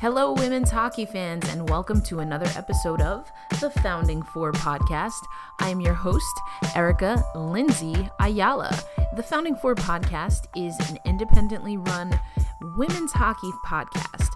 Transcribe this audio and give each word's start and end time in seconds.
Hello, 0.00 0.32
women's 0.32 0.70
hockey 0.70 1.06
fans, 1.06 1.48
and 1.48 1.68
welcome 1.70 2.02
to 2.02 2.18
another 2.18 2.50
episode 2.56 3.00
of 3.00 3.30
the 3.60 3.70
Founding 3.70 4.22
Four 4.22 4.52
podcast. 4.52 5.22
I 5.60 5.68
am 5.70 5.80
your 5.80 5.94
host, 5.94 6.40
Erica 6.74 7.24
Lindsay 7.34 8.08
Ayala. 8.20 8.76
The 9.16 9.22
Founding 9.22 9.56
Four 9.56 9.74
podcast 9.74 10.46
is 10.54 10.76
an 10.90 10.98
independently 11.06 11.76
run 11.76 12.18
women's 12.76 13.12
hockey 13.12 13.50
podcast. 13.66 14.28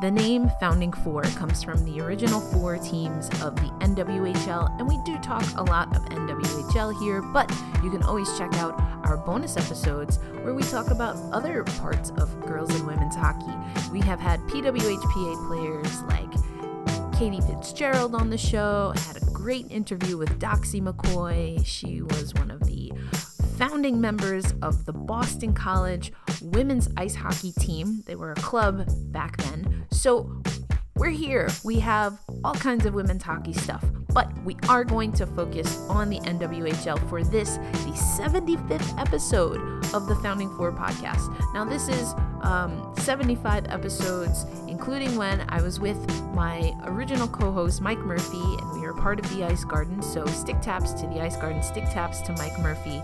The 0.00 0.10
name 0.10 0.50
Founding 0.60 0.92
Four 0.92 1.22
comes 1.22 1.62
from 1.62 1.84
the 1.84 2.00
original 2.00 2.40
four 2.40 2.76
teams 2.78 3.28
of 3.40 3.54
the 3.56 3.70
NWHL, 3.80 4.78
and 4.78 4.88
we 4.88 4.98
do 5.04 5.16
talk 5.18 5.44
a 5.56 5.62
lot 5.62 5.94
of 5.96 6.04
NWHL 6.06 7.00
here, 7.00 7.22
but 7.22 7.50
you 7.82 7.90
can 7.90 8.02
always 8.02 8.36
check 8.36 8.52
out 8.54 8.74
our 9.04 9.16
bonus 9.16 9.56
episodes 9.56 10.18
where 10.42 10.52
we 10.52 10.62
talk 10.64 10.90
about 10.90 11.16
other 11.32 11.62
parts 11.64 12.10
of 12.18 12.38
girls 12.44 12.74
and 12.74 12.86
women's 12.86 13.14
hockey. 13.14 13.54
We 13.92 14.00
have 14.00 14.18
had 14.18 14.40
PWHPA 14.40 15.46
players 15.46 16.02
like 16.02 17.18
Katie 17.18 17.40
Fitzgerald 17.40 18.14
on 18.14 18.30
the 18.30 18.38
show. 18.38 18.92
Had 18.96 19.22
a 19.22 19.26
great 19.26 19.70
interview 19.70 20.16
with 20.16 20.40
Doxy 20.40 20.82
McCoy. 20.82 21.64
She 21.64 22.02
was 22.02 22.34
one 22.34 22.50
of 22.50 22.60
the 22.66 22.92
founding 23.58 24.00
members 24.00 24.52
of 24.62 24.84
the 24.84 24.92
Boston 24.92 25.52
College 25.52 26.12
women's 26.42 26.88
ice 26.96 27.14
hockey 27.14 27.52
team. 27.52 28.02
They 28.06 28.16
were 28.16 28.32
a 28.32 28.36
club 28.36 28.84
back 29.12 29.36
then. 29.38 29.86
So 29.90 30.42
we're 30.96 31.10
here. 31.10 31.48
We 31.64 31.80
have 31.80 32.18
all 32.44 32.54
kinds 32.54 32.86
of 32.86 32.94
women's 32.94 33.22
hockey 33.22 33.52
stuff, 33.52 33.84
but 34.12 34.32
we 34.44 34.56
are 34.68 34.84
going 34.84 35.12
to 35.14 35.26
focus 35.26 35.78
on 35.88 36.08
the 36.08 36.20
NWHL 36.20 37.08
for 37.08 37.24
this, 37.24 37.56
the 37.56 38.20
75th 38.20 38.98
episode 38.98 39.84
of 39.92 40.06
the 40.06 40.14
Founding 40.16 40.54
Four 40.56 40.72
podcast. 40.72 41.34
Now, 41.52 41.64
this 41.64 41.88
is 41.88 42.14
um, 42.42 42.94
75 42.98 43.66
episodes, 43.68 44.46
including 44.68 45.16
when 45.16 45.44
I 45.48 45.60
was 45.62 45.80
with 45.80 45.98
my 46.32 46.72
original 46.84 47.26
co 47.26 47.50
host, 47.50 47.80
Mike 47.80 47.98
Murphy, 47.98 48.38
and 48.38 48.72
we 48.72 48.80
were 48.80 48.94
part 48.94 49.18
of 49.18 49.36
the 49.36 49.44
Ice 49.44 49.64
Garden. 49.64 50.00
So, 50.00 50.24
stick 50.26 50.60
taps 50.60 50.92
to 50.94 51.06
the 51.08 51.20
Ice 51.20 51.36
Garden, 51.36 51.62
stick 51.62 51.84
taps 51.84 52.20
to 52.22 52.32
Mike 52.34 52.58
Murphy. 52.60 53.02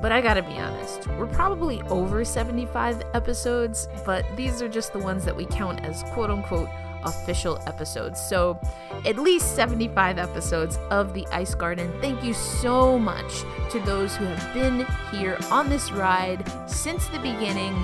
But 0.00 0.12
I 0.12 0.20
gotta 0.20 0.42
be 0.42 0.58
honest, 0.58 1.06
we're 1.18 1.26
probably 1.26 1.82
over 1.82 2.24
75 2.24 3.02
episodes, 3.12 3.88
but 4.06 4.24
these 4.34 4.62
are 4.62 4.68
just 4.68 4.92
the 4.92 4.98
ones 4.98 5.24
that 5.26 5.36
we 5.36 5.44
count 5.44 5.84
as 5.84 6.02
quote 6.04 6.30
unquote 6.30 6.70
official 7.04 7.58
episodes. 7.66 8.20
So, 8.20 8.58
at 9.06 9.18
least 9.18 9.54
75 9.54 10.18
episodes 10.18 10.78
of 10.90 11.14
The 11.14 11.26
Ice 11.28 11.54
Garden. 11.54 11.92
Thank 12.00 12.22
you 12.22 12.34
so 12.34 12.98
much 12.98 13.42
to 13.70 13.80
those 13.80 14.16
who 14.16 14.26
have 14.26 14.54
been 14.54 14.86
here 15.10 15.38
on 15.50 15.68
this 15.68 15.92
ride 15.92 16.44
since 16.68 17.06
the 17.08 17.18
beginning. 17.18 17.74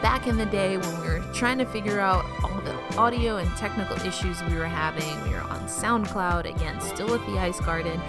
Back 0.00 0.26
in 0.26 0.36
the 0.36 0.46
day 0.46 0.76
when 0.76 1.00
we 1.00 1.06
were 1.06 1.20
trying 1.32 1.58
to 1.58 1.66
figure 1.66 2.00
out 2.00 2.24
all 2.42 2.60
the 2.60 2.74
audio 2.96 3.36
and 3.36 3.50
technical 3.56 3.96
issues 4.06 4.42
we 4.44 4.56
were 4.56 4.66
having, 4.66 5.22
we 5.22 5.30
were 5.30 5.42
on 5.42 5.60
SoundCloud, 5.66 6.44
again, 6.44 6.80
still 6.80 7.14
at 7.14 7.26
the 7.26 7.38
Ice 7.38 7.60
Garden 7.60 8.00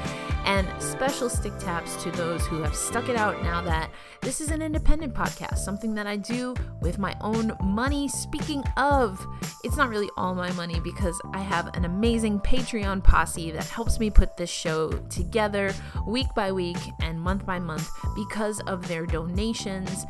and 0.46 0.70
special 0.82 1.30
stick 1.30 1.58
taps 1.60 2.02
to 2.04 2.12
those 2.12 2.46
who 2.46 2.62
have 2.62 2.76
stuck 2.76 3.10
it 3.10 3.16
out 3.16 3.44
now 3.44 3.62
that 3.62 3.92
this 4.22 4.40
is 4.40 4.52
an 4.52 4.62
independent 4.62 5.14
podcast, 5.14 5.58
something 5.58 5.94
that 5.96 6.08
I 6.08 6.18
do 6.18 6.56
with 6.82 7.00
my 7.00 7.16
own 7.22 7.56
money. 7.64 8.08
Speaking 8.08 8.64
of, 8.78 9.26
it's 9.64 9.78
not 9.78 9.90
really 9.90 10.10
all 10.18 10.36
my 10.36 10.52
money 10.54 10.80
because 10.80 11.20
I 11.34 11.40
have 11.40 11.76
an 11.76 11.86
amazing 11.86 12.40
Patreon 12.40 13.04
posse 13.04 13.52
that 13.52 13.66
helps 13.66 14.00
me 14.00 14.10
put 14.10 14.38
this 14.38 14.50
show 14.50 14.92
together 15.10 15.74
week 16.08 16.28
by 16.36 16.52
week 16.52 16.78
and 17.02 17.20
month 17.20 17.46
by 17.46 17.60
month 17.60 17.90
because 18.16 18.60
of 18.62 18.88
their 18.88 19.06
donations 19.06 20.06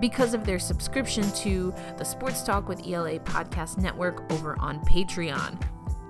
because 0.00 0.34
of 0.34 0.44
their 0.44 0.58
subscription 0.58 1.22
to 1.30 1.72
the 1.96 2.04
Sports 2.04 2.42
Talk 2.42 2.68
with 2.68 2.84
ELA 2.88 3.20
podcast 3.20 3.78
network 3.78 4.30
over 4.32 4.58
on 4.58 4.80
Patreon. 4.80 5.56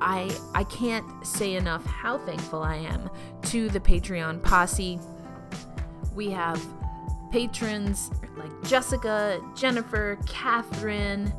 I 0.03 0.37
I 0.53 0.65
can't 0.65 1.07
say 1.25 1.55
enough 1.55 1.87
how 1.87 2.19
thankful 2.19 2.61
I 2.63 2.75
am 2.75 3.09
to 3.45 3.69
the 3.69 3.79
Patreon 3.79 4.43
posse. 4.43 4.99
We 6.13 6.29
have 6.31 6.61
patrons 7.31 8.11
like 8.37 8.51
Jessica, 8.65 9.41
Jennifer, 9.55 10.19
Catherine, 10.27 11.33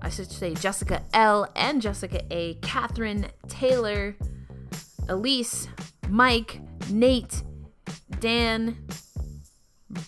I 0.00 0.08
should 0.08 0.32
say 0.32 0.54
Jessica 0.54 1.02
L 1.12 1.50
and 1.54 1.82
Jessica 1.82 2.22
A, 2.30 2.54
Catherine, 2.62 3.26
Taylor, 3.46 4.16
Elise, 5.08 5.68
Mike, 6.08 6.60
Nate, 6.90 7.42
Dan, 8.20 8.86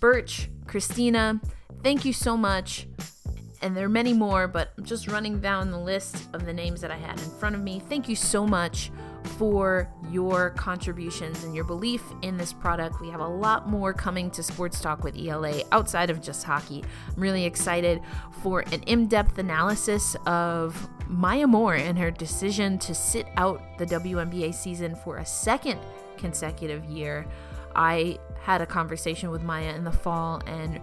Birch, 0.00 0.48
Christina. 0.66 1.40
Thank 1.82 2.06
you 2.06 2.14
so 2.14 2.34
much 2.34 2.86
and 3.60 3.76
there 3.76 3.86
are 3.86 3.90
many 3.90 4.12
more, 4.12 4.46
but 4.46 4.72
I'm 4.78 4.84
just 4.84 5.08
running 5.08 5.40
down 5.40 5.70
the 5.70 5.78
list 5.78 6.28
of 6.32 6.46
the 6.46 6.52
names 6.52 6.80
that 6.80 6.90
I 6.90 6.96
had 6.96 7.18
in 7.18 7.30
front 7.38 7.54
of 7.54 7.62
me. 7.62 7.80
Thank 7.80 8.08
you 8.08 8.16
so 8.16 8.46
much 8.46 8.90
for 9.36 9.90
your 10.10 10.50
contributions 10.50 11.44
and 11.44 11.54
your 11.54 11.64
belief 11.64 12.02
in 12.22 12.36
this 12.36 12.52
product. 12.52 13.00
We 13.00 13.10
have 13.10 13.20
a 13.20 13.28
lot 13.28 13.68
more 13.68 13.92
coming 13.92 14.30
to 14.32 14.42
Sports 14.42 14.80
Talk 14.80 15.02
with 15.02 15.16
ELA 15.18 15.62
outside 15.72 16.08
of 16.08 16.20
just 16.20 16.44
hockey. 16.44 16.84
I'm 17.08 17.20
really 17.20 17.44
excited 17.44 18.00
for 18.42 18.60
an 18.72 18.82
in 18.84 19.06
depth 19.08 19.38
analysis 19.38 20.16
of 20.26 20.88
Maya 21.08 21.46
Moore 21.46 21.74
and 21.74 21.98
her 21.98 22.10
decision 22.10 22.78
to 22.78 22.94
sit 22.94 23.26
out 23.36 23.60
the 23.78 23.86
WNBA 23.86 24.54
season 24.54 24.94
for 24.94 25.18
a 25.18 25.26
second 25.26 25.80
consecutive 26.16 26.84
year. 26.84 27.26
I 27.74 28.18
had 28.40 28.60
a 28.60 28.66
conversation 28.66 29.30
with 29.30 29.42
Maya 29.42 29.74
in 29.74 29.84
the 29.84 29.92
fall 29.92 30.40
and 30.46 30.80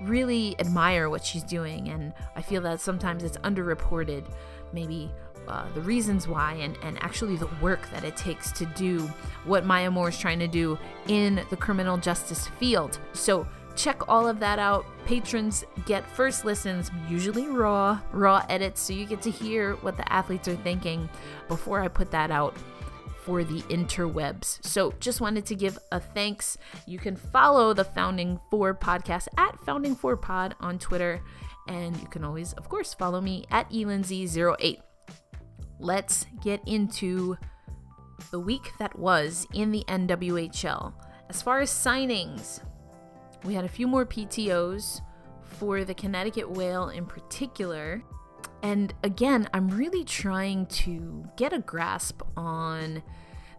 really 0.00 0.56
admire 0.58 1.08
what 1.10 1.24
she's 1.24 1.42
doing, 1.42 1.88
and 1.88 2.12
I 2.36 2.42
feel 2.42 2.60
that 2.62 2.80
sometimes 2.80 3.22
it's 3.22 3.36
underreported, 3.38 4.24
maybe 4.72 5.10
uh, 5.48 5.66
the 5.74 5.80
reasons 5.80 6.28
why, 6.28 6.54
and, 6.54 6.76
and 6.82 7.02
actually 7.02 7.36
the 7.36 7.48
work 7.60 7.90
that 7.90 8.04
it 8.04 8.16
takes 8.16 8.52
to 8.52 8.66
do 8.66 9.00
what 9.44 9.64
Maya 9.64 9.90
Moore 9.90 10.10
is 10.10 10.18
trying 10.18 10.38
to 10.38 10.48
do 10.48 10.78
in 11.08 11.44
the 11.50 11.56
criminal 11.56 11.96
justice 11.96 12.46
field. 12.58 12.98
So, 13.12 13.46
check 13.76 14.08
all 14.08 14.28
of 14.28 14.40
that 14.40 14.58
out. 14.58 14.84
Patrons 15.06 15.64
get 15.86 16.08
first 16.10 16.44
listens, 16.44 16.90
usually 17.08 17.46
raw, 17.46 18.00
raw 18.12 18.44
edits, 18.48 18.80
so 18.80 18.92
you 18.92 19.06
get 19.06 19.22
to 19.22 19.30
hear 19.30 19.74
what 19.76 19.96
the 19.96 20.12
athletes 20.12 20.48
are 20.48 20.56
thinking 20.56 21.08
before 21.48 21.80
I 21.80 21.88
put 21.88 22.10
that 22.10 22.30
out 22.30 22.54
for 23.24 23.44
the 23.44 23.60
interwebs. 23.62 24.64
So 24.64 24.92
just 25.00 25.20
wanted 25.20 25.46
to 25.46 25.54
give 25.54 25.78
a 25.92 26.00
thanks. 26.00 26.56
You 26.86 26.98
can 26.98 27.16
follow 27.16 27.74
the 27.74 27.84
Founding 27.84 28.40
Four 28.50 28.74
podcast 28.74 29.28
at 29.36 29.58
Founding 29.60 29.94
Four 29.94 30.16
Pod 30.16 30.54
on 30.60 30.78
Twitter. 30.78 31.20
And 31.68 31.96
you 32.00 32.06
can 32.08 32.24
always, 32.24 32.52
of 32.54 32.68
course, 32.68 32.94
follow 32.94 33.20
me 33.20 33.44
at 33.50 33.70
elindsay08. 33.70 34.78
Let's 35.78 36.26
get 36.42 36.60
into 36.66 37.36
the 38.30 38.40
week 38.40 38.72
that 38.78 38.98
was 38.98 39.46
in 39.54 39.70
the 39.70 39.84
NWHL. 39.88 40.92
As 41.28 41.42
far 41.42 41.60
as 41.60 41.70
signings, 41.70 42.60
we 43.44 43.54
had 43.54 43.64
a 43.64 43.68
few 43.68 43.86
more 43.86 44.04
PTOs 44.04 45.00
for 45.42 45.84
the 45.84 45.94
Connecticut 45.94 46.50
Whale 46.50 46.88
in 46.88 47.06
particular. 47.06 48.02
And 48.62 48.92
again, 49.02 49.48
I'm 49.54 49.68
really 49.68 50.04
trying 50.04 50.66
to 50.66 51.24
get 51.36 51.52
a 51.52 51.60
grasp 51.60 52.22
on 52.36 53.02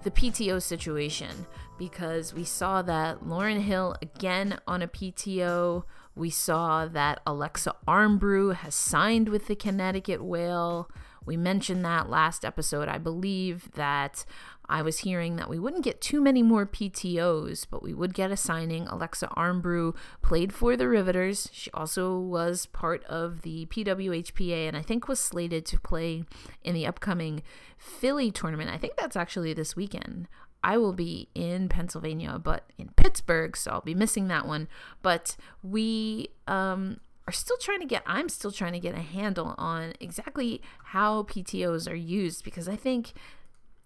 the 0.04 0.12
PTO 0.12 0.62
situation 0.62 1.46
because 1.78 2.34
we 2.34 2.44
saw 2.44 2.82
that 2.84 3.26
Lauren 3.28 3.62
Hill 3.62 3.96
again 4.02 4.60
on 4.68 4.82
a 4.82 4.88
PTO. 4.88 5.84
We 6.16 6.30
saw 6.30 6.86
that 6.88 7.22
Alexa 7.26 7.76
Aramburu 7.88 8.56
has 8.56 8.76
signed 8.76 9.30
with 9.30 9.48
the 9.48 9.56
Connecticut 9.56 10.24
Whale. 10.24 10.90
We 11.26 11.38
mentioned 11.38 11.86
that 11.86 12.10
last 12.10 12.44
episode. 12.44 12.88
I 12.88 12.98
believe 12.98 13.72
that 13.74 14.26
I 14.72 14.82
was 14.82 15.00
hearing 15.00 15.36
that 15.36 15.50
we 15.50 15.60
wouldn't 15.60 15.84
get 15.84 16.00
too 16.00 16.22
many 16.22 16.42
more 16.42 16.66
PTOs, 16.66 17.68
but 17.70 17.84
we 17.84 17.94
would 17.94 18.14
get 18.14 18.32
a 18.32 18.38
signing. 18.38 18.88
Alexa 18.88 19.28
Aramburu 19.36 19.94
played 20.22 20.54
for 20.54 20.78
the 20.78 20.88
Riveters. 20.88 21.50
She 21.52 21.70
also 21.72 22.18
was 22.18 22.68
part 22.68 23.04
of 23.04 23.42
the 23.42 23.66
PWHPA 23.66 24.70
and 24.70 24.78
I 24.78 24.82
think 24.82 25.10
was 25.10 25.20
slated 25.20 25.66
to 25.66 25.80
play 25.80 26.24
in 26.64 26.74
the 26.74 26.88
upcoming 26.88 27.44
Philly 27.78 28.32
tournament. 28.32 28.70
I 28.70 28.78
think 28.78 28.96
that's 28.96 29.18
actually 29.18 29.54
this 29.54 29.76
weekend. 29.76 30.30
I 30.64 30.78
will 30.78 30.94
be 30.94 31.28
in 31.36 31.68
Pennsylvania, 31.68 32.40
but 32.42 32.64
in 32.78 32.92
Pittsburgh, 32.96 33.58
so 33.58 33.72
I'll 33.72 33.82
be 33.82 33.96
missing 33.96 34.30
that 34.30 34.48
one. 34.48 34.70
But 35.02 35.36
we 35.62 36.30
um, 36.48 37.02
are 37.28 37.34
still 37.34 37.58
trying 37.58 37.82
to 37.82 37.86
get, 37.86 38.04
I'm 38.06 38.30
still 38.30 38.52
trying 38.52 38.74
to 38.74 38.80
get 38.80 38.96
a 38.96 39.02
handle 39.02 39.54
on 39.58 39.94
exactly 40.00 40.62
how 40.86 41.24
PTOs 41.24 41.92
are 41.92 41.96
used 41.96 42.46
because 42.46 42.70
I 42.70 42.78
think 42.78 43.14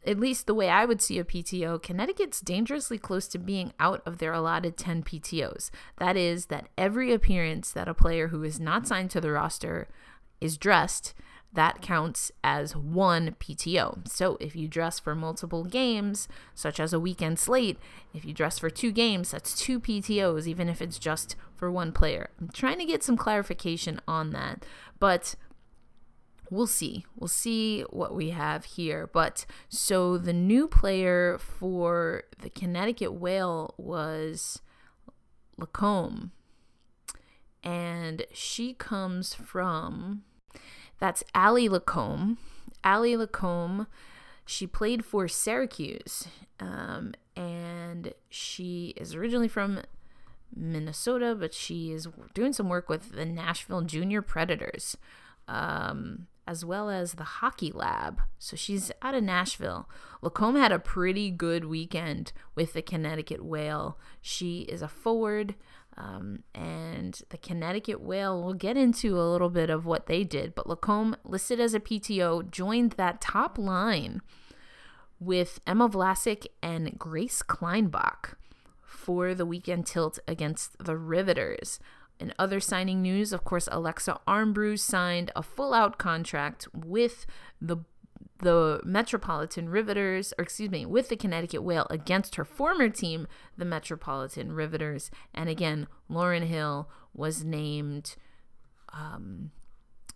at 0.06 0.20
least 0.20 0.48
the 0.48 0.54
way 0.54 0.70
I 0.70 0.86
would 0.86 1.02
see 1.02 1.20
a 1.20 1.24
PTO, 1.24 1.82
Connecticut's 1.82 2.42
dangerously 2.42 2.98
close 2.98 3.28
to 3.30 3.38
being 3.38 3.74
out 3.80 4.02
of 4.06 4.18
their 4.18 4.34
allotted 4.34 4.78
10 4.78 5.04
PTOs. 5.04 5.72
That 5.98 6.16
is, 6.16 6.48
that 6.48 6.70
every 6.78 7.12
appearance 7.14 7.72
that 7.72 7.88
a 7.88 7.94
player 7.94 8.30
who 8.30 8.44
is 8.44 8.60
not 8.60 8.88
signed 8.88 9.12
to 9.12 9.22
the 9.22 9.32
roster 9.32 9.88
is 10.40 10.58
dressed, 10.58 11.14
that 11.56 11.82
counts 11.82 12.32
as 12.44 12.76
one 12.76 13.36
PTO. 13.40 14.08
So 14.08 14.38
if 14.40 14.56
you 14.56 14.68
dress 14.68 15.00
for 15.00 15.16
multiple 15.16 15.64
games, 15.64 16.28
such 16.54 16.80
as 16.80 16.94
a 16.94 17.00
weekend 17.00 17.40
slate, 17.40 17.80
if 18.14 18.26
you 18.26 18.34
dress 18.34 18.60
for 18.60 18.70
two 18.70 18.92
games, 18.92 19.32
that's 19.32 19.58
two 19.58 19.80
PTOs, 19.80 20.48
even 20.48 20.70
if 20.70 20.82
it's 20.82 21.00
just 21.00 21.36
for 21.56 21.72
one 21.72 21.92
player. 21.92 22.30
I'm 22.40 22.50
trying 22.50 22.80
to 22.80 22.86
get 22.86 23.04
some 23.04 23.18
clarification 23.18 24.02
on 24.08 24.32
that. 24.32 24.66
But 25.00 25.36
we'll 26.50 26.68
see. 26.68 27.06
We'll 27.16 27.28
see 27.28 27.82
what 27.90 28.16
we 28.16 28.30
have 28.32 28.66
here. 28.66 29.10
But 29.12 29.46
so 29.70 30.18
the 30.18 30.34
new 30.34 30.68
player 30.68 31.38
for 31.38 32.24
the 32.42 32.50
Connecticut 32.50 33.14
Whale 33.14 33.74
was 33.78 34.62
Lacombe. 35.58 36.32
And 37.64 38.26
she 38.32 38.74
comes 38.74 39.34
from, 39.34 40.24
that's 41.00 41.24
Allie 41.34 41.70
Lacombe. 41.70 42.38
Allie 42.84 43.18
Lacombe, 43.18 43.88
she 44.46 44.68
played 44.68 45.04
for 45.04 45.28
Syracuse. 45.28 46.28
Um, 46.60 47.14
and 47.36 48.14
she 48.30 48.94
is 48.96 49.16
originally 49.16 49.48
from 49.48 49.82
Minnesota, 50.56 51.36
but 51.38 51.54
she 51.54 51.92
is 51.92 52.08
doing 52.34 52.54
some 52.54 52.70
work 52.70 52.88
with 52.88 53.14
the 53.14 53.26
Nashville 53.26 53.82
Junior 53.82 54.22
Predators. 54.22 54.96
Um, 55.48 56.28
as 56.48 56.64
well 56.64 56.90
as 56.90 57.14
the 57.14 57.24
hockey 57.24 57.72
lab. 57.72 58.22
So 58.38 58.56
she's 58.56 58.92
out 59.02 59.16
of 59.16 59.24
Nashville. 59.24 59.90
Lacombe 60.22 60.58
had 60.58 60.72
a 60.72 60.80
pretty 60.80 61.32
good 61.32 61.66
weekend 61.66 62.32
with 62.54 62.74
the 62.74 62.82
Connecticut 62.82 63.44
Whale. 63.44 63.98
She 64.22 64.62
is 64.62 64.82
a 64.82 64.88
forward, 64.88 65.56
um, 65.98 66.44
and 66.54 67.22
the 67.30 67.38
Connecticut 67.38 68.02
Whale, 68.02 68.44
we'll 68.44 68.54
get 68.54 68.78
into 68.78 69.20
a 69.20 69.30
little 69.32 69.50
bit 69.50 69.70
of 69.70 69.86
what 69.86 70.08
they 70.08 70.24
did, 70.24 70.54
but 70.54 70.68
Lacombe, 70.68 71.16
listed 71.24 71.60
as 71.60 71.74
a 71.74 71.80
PTO, 71.80 72.50
joined 72.52 72.92
that 72.94 73.22
top 73.22 73.58
line 73.58 74.22
with 75.20 75.60
Emma 75.66 75.88
Vlasic 75.88 76.48
and 76.62 77.00
Grace 77.00 77.42
Klienbach 77.42 78.36
for 78.82 79.34
the 79.34 79.46
weekend 79.46 79.86
tilt 79.86 80.20
against 80.28 80.78
the 80.84 80.98
Riveters. 80.98 81.80
In 82.20 82.34
other 82.40 82.60
signing 82.60 83.02
news, 83.02 83.34
of 83.34 83.44
course, 83.44 83.68
Alexa 83.72 84.20
Aramburu 84.28 84.80
signed 84.80 85.32
a 85.36 85.44
full 85.44 85.74
out 85.74 85.98
contract 85.98 86.68
with 86.74 87.26
the 87.62 87.78
the 88.40 88.82
Metropolitan 88.84 89.70
Riveters, 89.70 90.34
or 90.38 90.44
excuse 90.44 90.70
me, 90.70 90.86
with 90.86 91.08
the 91.08 91.16
Connecticut 91.16 91.64
Whale 91.64 91.88
against 91.90 92.36
her 92.36 92.44
former 92.44 92.90
team, 92.90 93.28
the 93.58 93.64
Metropolitan 93.64 94.52
Riveters. 94.52 95.10
And 95.34 95.50
again, 95.50 95.88
Lauren 96.10 96.44
Hill 96.44 96.90
was 97.14 97.46
named 97.46 98.18
um, 98.92 99.52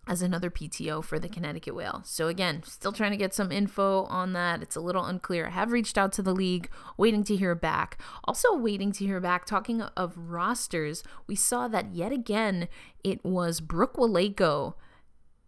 as 0.09 0.23
another 0.23 0.49
PTO 0.49 1.03
for 1.03 1.19
the 1.19 1.29
Connecticut 1.29 1.75
Whale. 1.75 2.01
So 2.03 2.27
again, 2.27 2.63
still 2.65 2.91
trying 2.91 3.11
to 3.11 3.17
get 3.17 3.35
some 3.35 3.51
info 3.51 4.05
on 4.05 4.33
that. 4.33 4.63
It's 4.63 4.75
a 4.75 4.81
little 4.81 5.05
unclear. 5.05 5.47
I 5.47 5.51
have 5.51 5.71
reached 5.71 5.99
out 5.99 6.11
to 6.13 6.23
the 6.23 6.33
league, 6.33 6.67
waiting 6.97 7.23
to 7.25 7.35
hear 7.35 7.53
back. 7.53 8.01
Also 8.23 8.57
waiting 8.57 8.91
to 8.93 9.05
hear 9.05 9.19
back. 9.19 9.45
Talking 9.45 9.83
of 9.83 10.17
rosters, 10.17 11.03
we 11.27 11.35
saw 11.35 11.67
that 11.67 11.93
yet 11.93 12.11
again 12.11 12.67
it 13.03 13.23
was 13.23 13.61
Brooke 13.61 13.97
Wolejko 13.97 14.73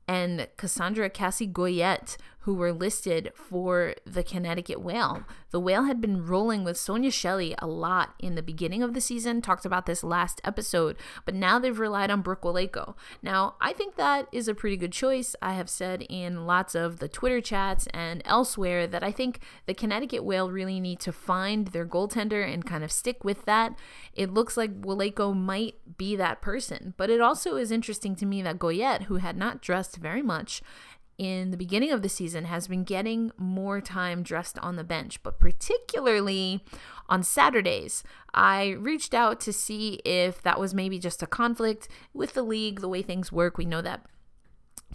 and 0.08 0.48
Cassandra 0.58 1.10
Cassie 1.10 1.48
Goyette 1.48 2.18
who 2.42 2.56
were 2.56 2.74
listed 2.74 3.32
for 3.36 3.94
the 4.06 4.24
Connecticut 4.24 4.82
Whale. 4.82 5.24
The 5.52 5.60
Whale 5.60 5.84
had 5.84 6.02
been 6.02 6.26
rolling 6.26 6.64
with 6.64 6.78
Sonia 6.78 7.12
Shelley 7.12 7.54
a 7.60 7.68
lot 7.68 8.16
in 8.20 8.36
the 8.36 8.42
beginning 8.42 8.82
of 8.82 8.94
the 8.94 9.02
season, 9.02 9.42
talked 9.42 9.66
about 9.66 9.86
this 9.86 10.04
last 10.04 10.42
episode, 10.44 10.98
but 11.26 11.36
now 11.36 11.60
they've 11.60 11.78
relied 11.78 12.10
on 12.10 12.22
Brooke 12.22 12.42
Wolejko. 12.42 12.96
Now, 13.22 13.56
I 13.62 13.74
think 13.74 13.96
that 13.96 14.28
is 14.32 14.48
a 14.48 14.56
pretty 14.56 14.78
good 14.78 14.92
choice. 14.92 15.36
I 15.42 15.54
have 15.54 15.70
said 15.70 16.04
in 16.10 16.48
lots 16.48 16.74
of 16.74 17.00
the 17.00 17.08
Twitter 17.08 17.42
chats 17.42 17.88
and 17.94 18.22
elsewhere 18.26 18.88
that 18.88 19.04
I 19.04 19.12
think 19.12 19.40
the 19.66 19.74
Connecticut 19.74 20.24
Whale 20.24 20.50
really 20.50 20.80
need 20.80 21.00
to 21.02 21.12
find 21.12 21.68
their 21.68 21.86
goaltender 21.86 22.44
and 22.52 22.66
kind 22.66 22.84
of 22.84 22.92
stick 22.92 23.24
with 23.24 23.46
that. 23.46 23.78
It 24.14 24.34
looks 24.34 24.58
like 24.58 24.82
Wolejko 24.82 25.36
might 25.36 25.76
be 25.98 26.16
that 26.16 26.42
person, 26.42 26.96
but 26.98 27.10
it 27.10 27.22
also 27.22 27.56
is 27.56 27.72
interesting 27.72 28.16
to 28.16 28.26
me 28.26 28.42
that 28.42 28.58
Goyette, 28.58 29.04
who 29.04 29.18
had 29.18 29.38
not 29.38 29.62
dressed 29.62 29.98
very 29.98 30.22
much, 30.24 30.62
in 31.22 31.52
the 31.52 31.58
beginning 31.58 31.92
of 31.92 32.02
the 32.02 32.10
season 32.10 32.46
has 32.46 32.68
been 32.68 32.84
getting 32.84 33.32
more 33.38 33.80
time 33.80 34.24
dressed 34.24 34.58
on 34.58 34.76
the 34.76 34.84
bench, 34.84 35.22
but 35.22 35.40
particularly 35.40 36.66
on 37.10 37.22
Saturdays. 37.22 38.04
I 38.34 38.70
reached 38.70 39.14
out 39.14 39.40
to 39.42 39.54
see 39.54 40.02
if 40.04 40.42
that 40.42 40.60
was 40.60 40.74
maybe 40.74 40.98
just 40.98 41.22
a 41.22 41.28
conflict 41.28 41.88
with 42.12 42.34
the 42.34 42.42
league, 42.42 42.82
the 42.82 42.90
way 42.90 43.04
things 43.04 43.32
work. 43.32 43.60
We 43.60 43.66
know 43.66 43.84
that 43.84 44.04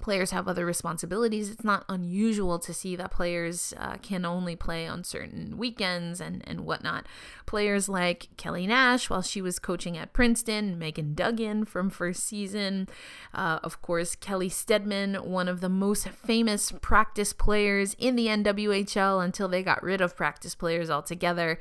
players 0.01 0.31
have 0.31 0.49
other 0.49 0.65
responsibilities. 0.65 1.51
It's 1.51 1.65
not 1.65 1.85
unusual 1.89 2.59
to 2.61 2.73
see 2.73 2.97
that 2.97 3.11
players 3.11 3.75
uh, 3.77 3.97
can 4.03 4.25
only 4.25 4.57
play 4.57 4.87
on 4.87 5.05
certain 5.05 5.57
weekends 5.57 6.21
and, 6.21 6.43
and 6.47 6.61
whatnot. 6.61 7.07
Players 7.47 7.89
like 7.89 8.29
Kelly 8.37 8.67
Nash, 8.67 9.11
while 9.11 9.23
she 9.23 9.41
was 9.41 9.59
coaching 9.59 9.97
at 9.97 10.13
Princeton, 10.13 10.79
Megan 10.79 11.15
Duggan 11.15 11.65
from 11.65 11.91
first 11.91 12.25
season, 12.25 12.89
uh, 13.35 13.59
of 13.63 13.83
course, 13.83 14.15
Kelley 14.15 14.49
Steadman, 14.49 15.15
one 15.15 15.49
of 15.49 15.61
the 15.61 15.69
most 15.69 16.09
famous 16.09 16.73
practice 16.81 17.33
players 17.33 17.95
in 17.99 18.17
the 18.17 18.27
NWHL 18.27 19.25
until 19.25 19.49
they 19.49 19.63
got 19.63 19.83
rid 19.83 20.01
of 20.01 20.17
practice 20.17 20.55
players 20.55 20.91
altogether. 20.91 21.59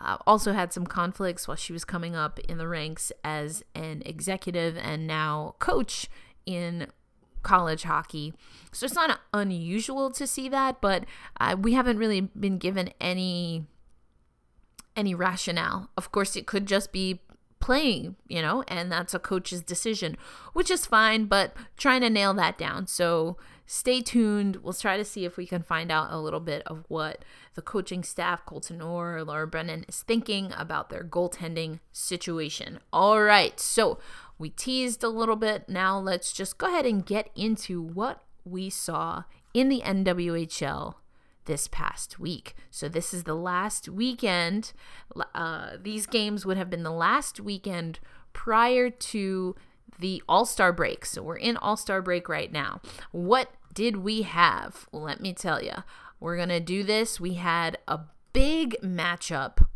Uh, 0.00 0.16
also 0.26 0.52
had 0.52 0.72
some 0.72 0.86
conflicts 0.86 1.48
while 1.48 1.56
she 1.56 1.72
was 1.72 1.84
coming 1.84 2.14
up 2.14 2.38
in 2.40 2.58
the 2.58 2.68
ranks 2.68 3.10
as 3.24 3.64
an 3.74 4.02
executive 4.06 4.76
and 4.76 5.06
now 5.06 5.54
coach 5.58 6.08
in 6.46 6.86
college 7.42 7.84
hockey. 7.84 8.34
So 8.72 8.86
it's 8.86 8.94
not 8.94 9.20
unusual 9.32 10.10
to 10.10 10.26
see 10.26 10.48
that, 10.48 10.80
but 10.80 11.04
uh, 11.40 11.56
we 11.58 11.74
haven't 11.74 11.98
really 11.98 12.20
been 12.20 12.58
given 12.58 12.90
any 13.00 13.64
any 14.96 15.14
rationale. 15.14 15.90
Of 15.96 16.10
course, 16.10 16.34
it 16.34 16.46
could 16.46 16.66
just 16.66 16.92
be 16.92 17.20
playing, 17.60 18.16
you 18.26 18.42
know, 18.42 18.64
and 18.68 18.90
that's 18.90 19.14
a 19.14 19.18
coach's 19.18 19.62
decision, 19.62 20.16
which 20.52 20.70
is 20.70 20.86
fine, 20.86 21.26
but 21.26 21.54
trying 21.76 22.00
to 22.00 22.10
nail 22.10 22.34
that 22.34 22.58
down. 22.58 22.86
So 22.86 23.36
stay 23.66 24.00
tuned. 24.00 24.56
We'll 24.56 24.72
try 24.72 24.96
to 24.96 25.04
see 25.04 25.24
if 25.24 25.36
we 25.36 25.46
can 25.46 25.62
find 25.62 25.90
out 25.90 26.08
a 26.10 26.18
little 26.18 26.40
bit 26.40 26.62
of 26.66 26.84
what 26.88 27.24
the 27.54 27.62
coaching 27.62 28.02
staff, 28.02 28.44
Colton 28.46 28.80
Orr, 28.80 29.22
Laura 29.24 29.46
Brennan, 29.46 29.84
is 29.88 30.02
thinking 30.02 30.52
about 30.56 30.90
their 30.90 31.04
goaltending 31.04 31.80
situation. 31.92 32.80
All 32.92 33.22
right, 33.22 33.58
so 33.58 33.98
we 34.38 34.50
teased 34.50 35.02
a 35.02 35.08
little 35.08 35.36
bit. 35.36 35.68
Now 35.68 35.98
let's 35.98 36.32
just 36.32 36.58
go 36.58 36.68
ahead 36.68 36.86
and 36.86 37.04
get 37.04 37.30
into 37.34 37.82
what 37.82 38.22
we 38.44 38.70
saw 38.70 39.24
in 39.52 39.68
the 39.68 39.82
NWHL 39.84 40.94
this 41.46 41.66
past 41.66 42.20
week. 42.20 42.54
So 42.70 42.88
this 42.88 43.12
is 43.12 43.24
the 43.24 43.34
last 43.34 43.88
weekend. 43.88 44.72
Uh, 45.34 45.70
these 45.82 46.06
games 46.06 46.46
would 46.46 46.56
have 46.56 46.70
been 46.70 46.82
the 46.82 46.90
last 46.90 47.40
weekend 47.40 47.98
prior 48.32 48.90
to 48.90 49.56
the 49.98 50.22
All 50.28 50.44
Star 50.44 50.72
break. 50.72 51.04
So 51.04 51.22
we're 51.22 51.36
in 51.36 51.56
All 51.56 51.76
Star 51.76 52.00
break 52.00 52.28
right 52.28 52.52
now. 52.52 52.80
What 53.10 53.50
did 53.74 53.96
we 53.96 54.22
have? 54.22 54.86
Let 54.92 55.20
me 55.20 55.32
tell 55.32 55.62
you. 55.62 55.82
We're 56.20 56.36
going 56.36 56.48
to 56.48 56.60
do 56.60 56.82
this. 56.82 57.20
We 57.20 57.34
had 57.34 57.78
a 57.86 58.00
big 58.32 58.76
matchup 58.82 59.66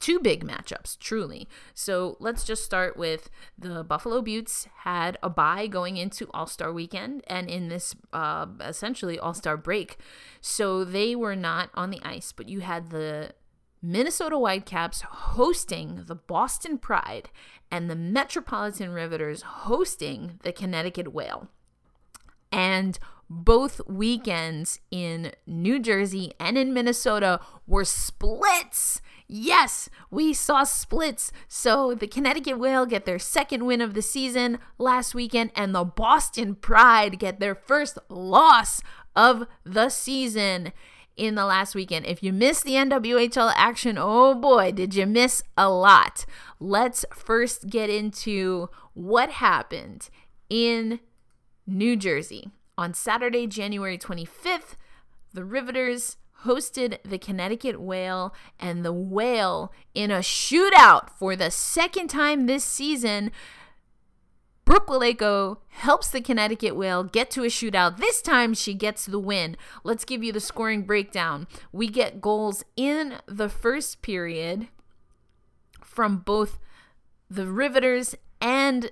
two 0.00 0.18
big 0.18 0.44
matchups, 0.44 0.98
truly. 0.98 1.48
So 1.74 2.16
let's 2.20 2.44
just 2.44 2.64
start 2.64 2.96
with 2.96 3.30
the 3.58 3.82
Buffalo 3.82 4.20
Beauts 4.22 4.68
had 4.78 5.18
a 5.22 5.30
bye 5.30 5.66
going 5.66 5.96
into 5.96 6.28
All 6.32 6.46
Star 6.46 6.72
weekend 6.72 7.22
and 7.26 7.48
in 7.48 7.68
this 7.68 7.94
uh, 8.12 8.46
essentially 8.60 9.18
All 9.18 9.34
Star 9.34 9.56
break. 9.56 9.98
So 10.40 10.84
they 10.84 11.14
were 11.14 11.36
not 11.36 11.70
on 11.74 11.90
the 11.90 12.00
ice, 12.02 12.32
but 12.32 12.48
you 12.48 12.60
had 12.60 12.90
the 12.90 13.32
Minnesota 13.82 14.36
Whitecaps 14.36 15.02
hosting 15.02 16.04
the 16.06 16.14
Boston 16.14 16.78
Pride 16.78 17.30
and 17.70 17.90
the 17.90 17.96
Metropolitan 17.96 18.90
Riveters 18.90 19.42
hosting 19.42 20.40
the 20.42 20.52
Connecticut 20.52 21.12
Whale. 21.12 21.48
And 22.50 22.98
both 23.28 23.80
weekends 23.86 24.80
in 24.90 25.32
New 25.46 25.78
Jersey 25.78 26.32
and 26.38 26.56
in 26.56 26.72
Minnesota 26.72 27.40
were 27.66 27.84
splits. 27.84 29.00
Yes, 29.28 29.88
we 30.10 30.32
saw 30.32 30.62
splits. 30.62 31.32
So 31.48 31.94
the 31.94 32.06
Connecticut 32.06 32.58
Whale 32.58 32.86
get 32.86 33.06
their 33.06 33.18
second 33.18 33.66
win 33.66 33.80
of 33.80 33.94
the 33.94 34.02
season 34.02 34.58
last 34.78 35.14
weekend, 35.14 35.50
and 35.54 35.74
the 35.74 35.84
Boston 35.84 36.54
Pride 36.54 37.18
get 37.18 37.40
their 37.40 37.54
first 37.54 37.98
loss 38.08 38.80
of 39.16 39.46
the 39.64 39.88
season 39.88 40.72
in 41.16 41.34
the 41.34 41.46
last 41.46 41.74
weekend. 41.74 42.06
If 42.06 42.22
you 42.22 42.32
missed 42.32 42.64
the 42.64 42.72
NWHL 42.74 43.52
action, 43.56 43.96
oh 43.98 44.34
boy, 44.34 44.70
did 44.72 44.94
you 44.94 45.06
miss 45.06 45.42
a 45.56 45.68
lot. 45.68 46.26
Let's 46.60 47.04
first 47.12 47.68
get 47.68 47.90
into 47.90 48.68
what 48.94 49.30
happened 49.30 50.08
in 50.48 51.00
New 51.66 51.96
Jersey. 51.96 52.50
On 52.78 52.92
Saturday, 52.92 53.46
January 53.46 53.96
25th, 53.98 54.74
the 55.32 55.44
Riveters 55.44 56.16
hosted 56.46 56.98
the 57.02 57.18
Connecticut 57.18 57.80
Whale, 57.80 58.34
and 58.58 58.84
the 58.84 58.92
Whale, 58.92 59.72
in 59.94 60.10
a 60.10 60.18
shootout 60.20 61.10
for 61.10 61.36
the 61.36 61.50
second 61.50 62.08
time 62.08 62.46
this 62.46 62.64
season, 62.64 63.30
Brooke 64.64 64.88
Wolejko 64.88 65.58
helps 65.68 66.08
the 66.08 66.20
Connecticut 66.20 66.74
Whale 66.74 67.04
get 67.04 67.30
to 67.30 67.44
a 67.44 67.46
shootout. 67.46 67.98
This 67.98 68.20
time 68.20 68.52
she 68.52 68.74
gets 68.74 69.06
the 69.06 69.18
win. 69.18 69.56
Let's 69.84 70.04
give 70.04 70.24
you 70.24 70.32
the 70.32 70.40
scoring 70.40 70.82
breakdown. 70.82 71.46
We 71.70 71.86
get 71.86 72.20
goals 72.20 72.64
in 72.76 73.14
the 73.26 73.48
first 73.48 74.02
period 74.02 74.66
from 75.84 76.18
both 76.18 76.58
the 77.30 77.46
Riveters 77.46 78.16
and 78.40 78.90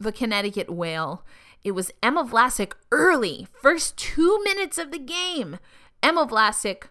the 0.00 0.12
Connecticut 0.12 0.68
Whale. 0.68 1.24
It 1.62 1.72
was 1.72 1.92
Emma 2.02 2.24
Vlasic 2.24 2.72
early, 2.90 3.46
first 3.60 3.96
two 3.96 4.40
minutes 4.42 4.78
of 4.78 4.90
the 4.90 4.98
game. 4.98 5.58
Emma 6.02 6.26
Vlasic 6.26 6.84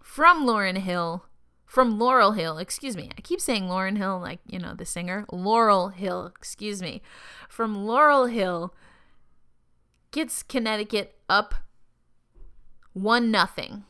from 0.00 0.44
Lauren 0.44 0.76
Hill, 0.76 1.26
from 1.66 1.98
Laurel 1.98 2.32
Hill, 2.32 2.58
excuse 2.58 2.96
me. 2.96 3.10
I 3.16 3.20
keep 3.20 3.40
saying 3.40 3.68
Lauren 3.68 3.96
Hill, 3.96 4.18
like, 4.18 4.40
you 4.46 4.58
know, 4.58 4.74
the 4.74 4.84
singer. 4.84 5.24
Laurel 5.30 5.88
Hill, 5.88 6.26
excuse 6.26 6.82
me. 6.82 7.00
From 7.48 7.86
Laurel 7.86 8.26
Hill 8.26 8.74
gets 10.10 10.42
Connecticut 10.42 11.16
up 11.28 11.54
1 12.92 13.30
nothing. 13.30 13.84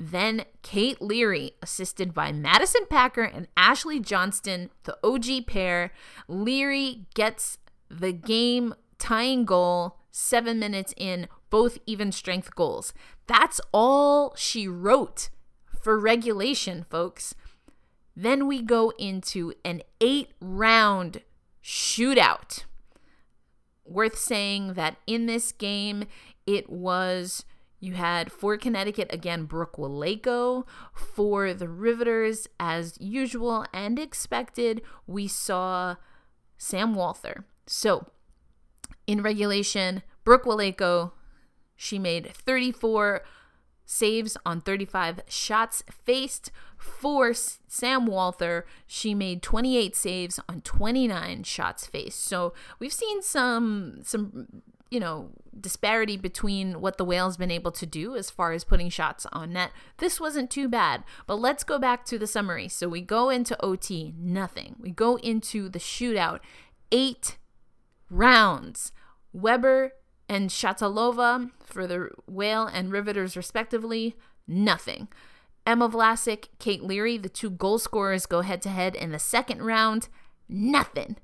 Then 0.00 0.44
Kate 0.62 1.02
Leary, 1.02 1.52
assisted 1.60 2.14
by 2.14 2.32
Madison 2.32 2.86
Packer 2.88 3.24
and 3.24 3.48
Ashley 3.56 4.00
Johnston, 4.00 4.70
the 4.84 4.96
OG 5.04 5.46
pair. 5.46 5.92
Leary 6.28 7.06
gets 7.14 7.58
the 7.90 8.12
game 8.12 8.74
tying 8.98 9.44
goal 9.44 9.98
seven 10.10 10.58
minutes 10.58 10.94
in, 10.96 11.28
both 11.50 11.78
even 11.86 12.12
strength 12.12 12.54
goals. 12.54 12.92
That's 13.26 13.60
all 13.72 14.34
she 14.36 14.68
wrote 14.68 15.28
for 15.80 15.98
regulation, 15.98 16.84
folks. 16.90 17.34
Then 18.16 18.46
we 18.46 18.62
go 18.62 18.92
into 18.98 19.52
an 19.64 19.82
eight 20.00 20.30
round 20.40 21.22
shootout. 21.62 22.64
Worth 23.84 24.18
saying 24.18 24.74
that 24.74 24.96
in 25.06 25.26
this 25.26 25.52
game, 25.52 26.04
it 26.46 26.68
was 26.68 27.44
you 27.80 27.94
had 27.94 28.32
for 28.32 28.56
Connecticut 28.56 29.08
again 29.12 29.44
Brooke 29.44 29.76
Wolejko. 29.76 30.64
For 30.92 31.54
the 31.54 31.68
Riveters, 31.68 32.48
as 32.58 32.98
usual 33.00 33.66
and 33.72 33.98
expected, 33.98 34.82
we 35.06 35.28
saw 35.28 35.96
Sam 36.56 36.94
Walther. 36.94 37.44
So 37.66 38.08
in 39.06 39.22
regulation, 39.22 40.02
Brooke 40.24 40.44
Wolejko, 40.44 41.12
she 41.78 41.98
made 41.98 42.34
34 42.34 43.22
saves 43.86 44.36
on 44.44 44.60
35 44.60 45.20
shots 45.28 45.82
faced. 45.90 46.50
For 46.76 47.32
Sam 47.32 48.06
Walther, 48.06 48.66
she 48.86 49.14
made 49.14 49.42
28 49.42 49.96
saves 49.96 50.38
on 50.48 50.60
29 50.60 51.44
shots 51.44 51.86
faced. 51.86 52.22
So 52.22 52.52
we've 52.78 52.92
seen 52.92 53.22
some 53.22 54.00
some 54.02 54.62
you 54.90 54.98
know, 54.98 55.30
disparity 55.58 56.16
between 56.16 56.80
what 56.80 56.96
the 56.96 57.04
whale's 57.04 57.36
been 57.36 57.50
able 57.50 57.72
to 57.72 57.84
do 57.84 58.16
as 58.16 58.30
far 58.30 58.52
as 58.52 58.64
putting 58.64 58.88
shots 58.88 59.26
on 59.32 59.52
net. 59.52 59.70
This 59.98 60.20
wasn't 60.20 60.50
too 60.50 60.68
bad. 60.68 61.04
But 61.26 61.36
let's 61.36 61.62
go 61.62 61.78
back 61.78 62.04
to 62.06 62.18
the 62.18 62.26
summary. 62.26 62.68
So 62.68 62.88
we 62.88 63.02
go 63.02 63.28
into 63.28 63.62
OT, 63.62 64.14
nothing. 64.18 64.76
We 64.80 64.90
go 64.90 65.16
into 65.16 65.68
the 65.68 65.78
shootout, 65.78 66.40
eight 66.90 67.36
rounds. 68.08 68.92
Weber 69.32 69.92
and 70.28 70.50
Shatalova 70.50 71.50
for 71.64 71.86
the 71.86 72.10
whale 72.26 72.66
and 72.66 72.92
riveters, 72.92 73.36
respectively, 73.36 74.16
nothing. 74.46 75.08
Emma 75.66 75.88
Vlasic, 75.88 76.48
Kate 76.58 76.82
Leary, 76.82 77.18
the 77.18 77.28
two 77.28 77.50
goal 77.50 77.78
scorers, 77.78 78.26
go 78.26 78.40
head 78.40 78.62
to 78.62 78.70
head 78.70 78.94
in 78.94 79.12
the 79.12 79.18
second 79.18 79.62
round, 79.62 80.08
nothing. 80.48 81.16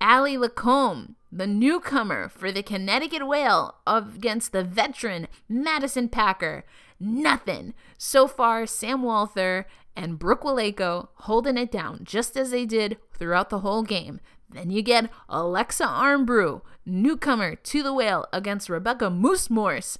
Allie 0.00 0.36
Lacombe, 0.36 1.16
the 1.32 1.46
newcomer 1.46 2.28
for 2.28 2.52
the 2.52 2.62
Connecticut 2.62 3.26
Whale 3.26 3.74
against 3.86 4.52
the 4.52 4.62
veteran 4.62 5.26
Madison 5.48 6.08
Packer. 6.08 6.64
Nothing. 7.00 7.74
So 7.96 8.26
far, 8.26 8.66
Sam 8.66 9.02
Walther 9.02 9.66
and 9.96 10.18
Brooke 10.18 10.42
Wolejko 10.42 11.08
holding 11.14 11.56
it 11.56 11.72
down 11.72 12.00
just 12.04 12.36
as 12.36 12.50
they 12.50 12.64
did 12.64 12.98
throughout 13.12 13.50
the 13.50 13.60
whole 13.60 13.82
game. 13.82 14.20
Then 14.50 14.70
you 14.70 14.82
get 14.82 15.10
Alexa 15.28 15.84
Aramburu, 15.84 16.62
newcomer 16.86 17.54
to 17.54 17.82
the 17.82 17.92
Whale 17.92 18.26
against 18.32 18.70
Rebecca 18.70 19.10
Moose 19.10 19.50
Morse. 19.50 19.98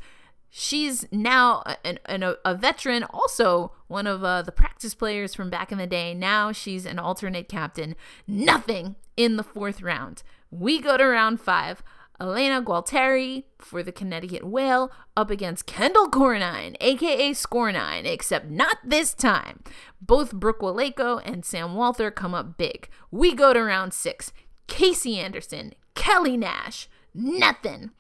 She's 0.51 1.05
now 1.13 1.63
an, 1.85 1.99
an, 2.07 2.23
a 2.45 2.55
veteran, 2.55 3.05
also 3.05 3.73
one 3.87 4.07
of 4.07 4.25
uh, 4.25 4.41
the 4.43 4.53
practice 4.53 4.95
players 4.95 5.35
from 5.35 5.51
back 5.51 5.71
in 5.71 5.77
the 5.77 5.87
day. 5.87 6.15
Now 6.15 6.53
she's 6.53 6.87
an 6.87 6.99
alternate 6.99 7.49
captain. 7.49 7.95
Nothing 8.27 8.97
in 9.17 9.37
the 9.37 9.43
fourth 9.43 9.83
round. 9.83 10.23
We 10.51 10.81
go 10.81 10.97
to 10.97 11.05
round 11.05 11.41
five. 11.41 11.83
Elena 12.21 12.61
Gualteri 12.61 13.45
for 13.59 13.83
the 13.83 13.93
Connecticut 13.93 14.45
Whale 14.45 14.91
up 15.17 15.31
against 15.31 15.67
Kendall 15.67 16.09
Cornine, 16.09 16.77
aka 16.81 17.31
Score9, 17.31 18.05
except 18.05 18.51
not 18.51 18.79
this 18.85 19.15
time. 19.15 19.63
Both 20.01 20.33
Brooke 20.33 20.61
Wolejko 20.61 21.23
and 21.25 21.45
Sam 21.45 21.75
Walther 21.75 22.11
come 22.11 22.35
up 22.35 22.57
big. 22.57 22.89
We 23.11 23.35
go 23.35 23.53
to 23.53 23.63
round 23.63 23.95
six. 23.95 24.33
Casey 24.67 25.19
Anderson, 25.19 25.75
Kelly 25.95 26.37
Nash, 26.37 26.89
nothing. 27.15 27.91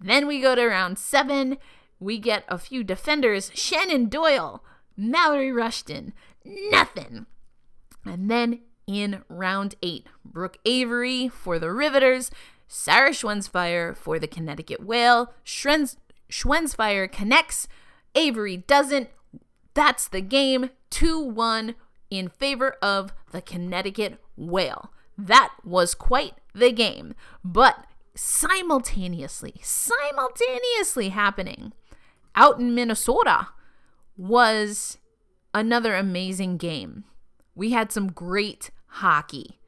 Then 0.00 0.26
we 0.26 0.40
go 0.40 0.54
to 0.54 0.66
round 0.66 0.98
seven. 0.98 1.58
We 1.98 2.18
get 2.18 2.44
a 2.48 2.58
few 2.58 2.84
defenders 2.84 3.50
Shannon 3.54 4.08
Doyle, 4.08 4.62
Mallory 4.96 5.52
Rushton, 5.52 6.12
nothing. 6.44 7.26
And 8.04 8.30
then 8.30 8.60
in 8.86 9.22
round 9.28 9.74
eight. 9.82 10.06
Brooke 10.24 10.58
Avery 10.64 11.28
for 11.28 11.58
the 11.58 11.72
Riveters, 11.72 12.30
Sarah 12.68 13.10
Schwensfire 13.10 13.96
for 13.96 14.18
the 14.18 14.26
Connecticut 14.26 14.84
Whale. 14.84 15.32
Schrenz- 15.44 15.96
Schwensfire 16.30 17.10
connects, 17.10 17.68
Avery 18.14 18.56
doesn't. 18.56 19.08
That's 19.74 20.08
the 20.08 20.20
game 20.20 20.70
2 20.90 21.20
1 21.20 21.74
in 22.10 22.28
favor 22.28 22.76
of 22.82 23.12
the 23.30 23.42
Connecticut 23.42 24.20
Whale. 24.36 24.92
That 25.18 25.52
was 25.64 25.94
quite 25.94 26.34
the 26.54 26.72
game. 26.72 27.14
But 27.44 27.86
simultaneously, 28.14 29.54
simultaneously 29.62 31.10
happening 31.10 31.72
out 32.34 32.58
in 32.58 32.74
Minnesota 32.74 33.48
was 34.16 34.98
another 35.54 35.94
amazing 35.94 36.56
game. 36.56 37.04
We 37.54 37.70
had 37.70 37.92
some 37.92 38.12
great 38.12 38.70
hockey 38.86 39.58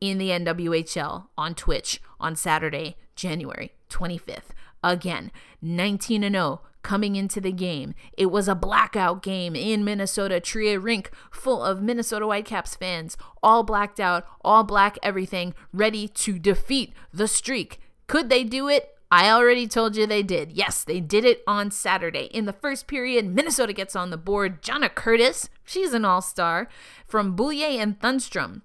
in 0.00 0.18
the 0.18 0.30
NWHL 0.30 1.26
on 1.36 1.54
Twitch 1.54 2.00
on 2.18 2.36
Saturday, 2.36 2.96
January 3.14 3.72
25th. 3.88 4.50
Again, 4.82 5.30
19 5.60 6.22
0 6.22 6.60
coming 6.82 7.16
into 7.16 7.40
the 7.40 7.52
game. 7.52 7.94
It 8.16 8.26
was 8.26 8.48
a 8.48 8.54
blackout 8.54 9.22
game 9.22 9.54
in 9.54 9.84
Minnesota, 9.84 10.40
Tria 10.40 10.78
Rink, 10.78 11.10
full 11.30 11.62
of 11.62 11.82
Minnesota 11.82 12.26
Whitecaps 12.26 12.74
fans, 12.74 13.16
all 13.42 13.62
blacked 13.62 14.00
out, 14.00 14.26
all 14.42 14.64
black 14.64 14.98
everything, 15.02 15.54
ready 15.72 16.08
to 16.08 16.38
defeat 16.38 16.92
the 17.12 17.28
streak. 17.28 17.80
Could 18.06 18.30
they 18.30 18.44
do 18.44 18.68
it? 18.68 18.96
I 19.12 19.28
already 19.28 19.66
told 19.66 19.96
you 19.96 20.06
they 20.06 20.22
did. 20.22 20.52
Yes, 20.52 20.84
they 20.84 21.00
did 21.00 21.24
it 21.24 21.42
on 21.46 21.72
Saturday. 21.72 22.26
In 22.26 22.44
the 22.44 22.52
first 22.52 22.86
period, 22.86 23.26
Minnesota 23.26 23.72
gets 23.72 23.96
on 23.96 24.10
the 24.10 24.16
board. 24.16 24.62
Jonna 24.62 24.94
Curtis, 24.94 25.48
she's 25.64 25.92
an 25.92 26.04
all 26.04 26.22
star, 26.22 26.68
from 27.06 27.36
Boulier 27.36 27.80
and 27.80 27.98
Thunstrom, 27.98 28.62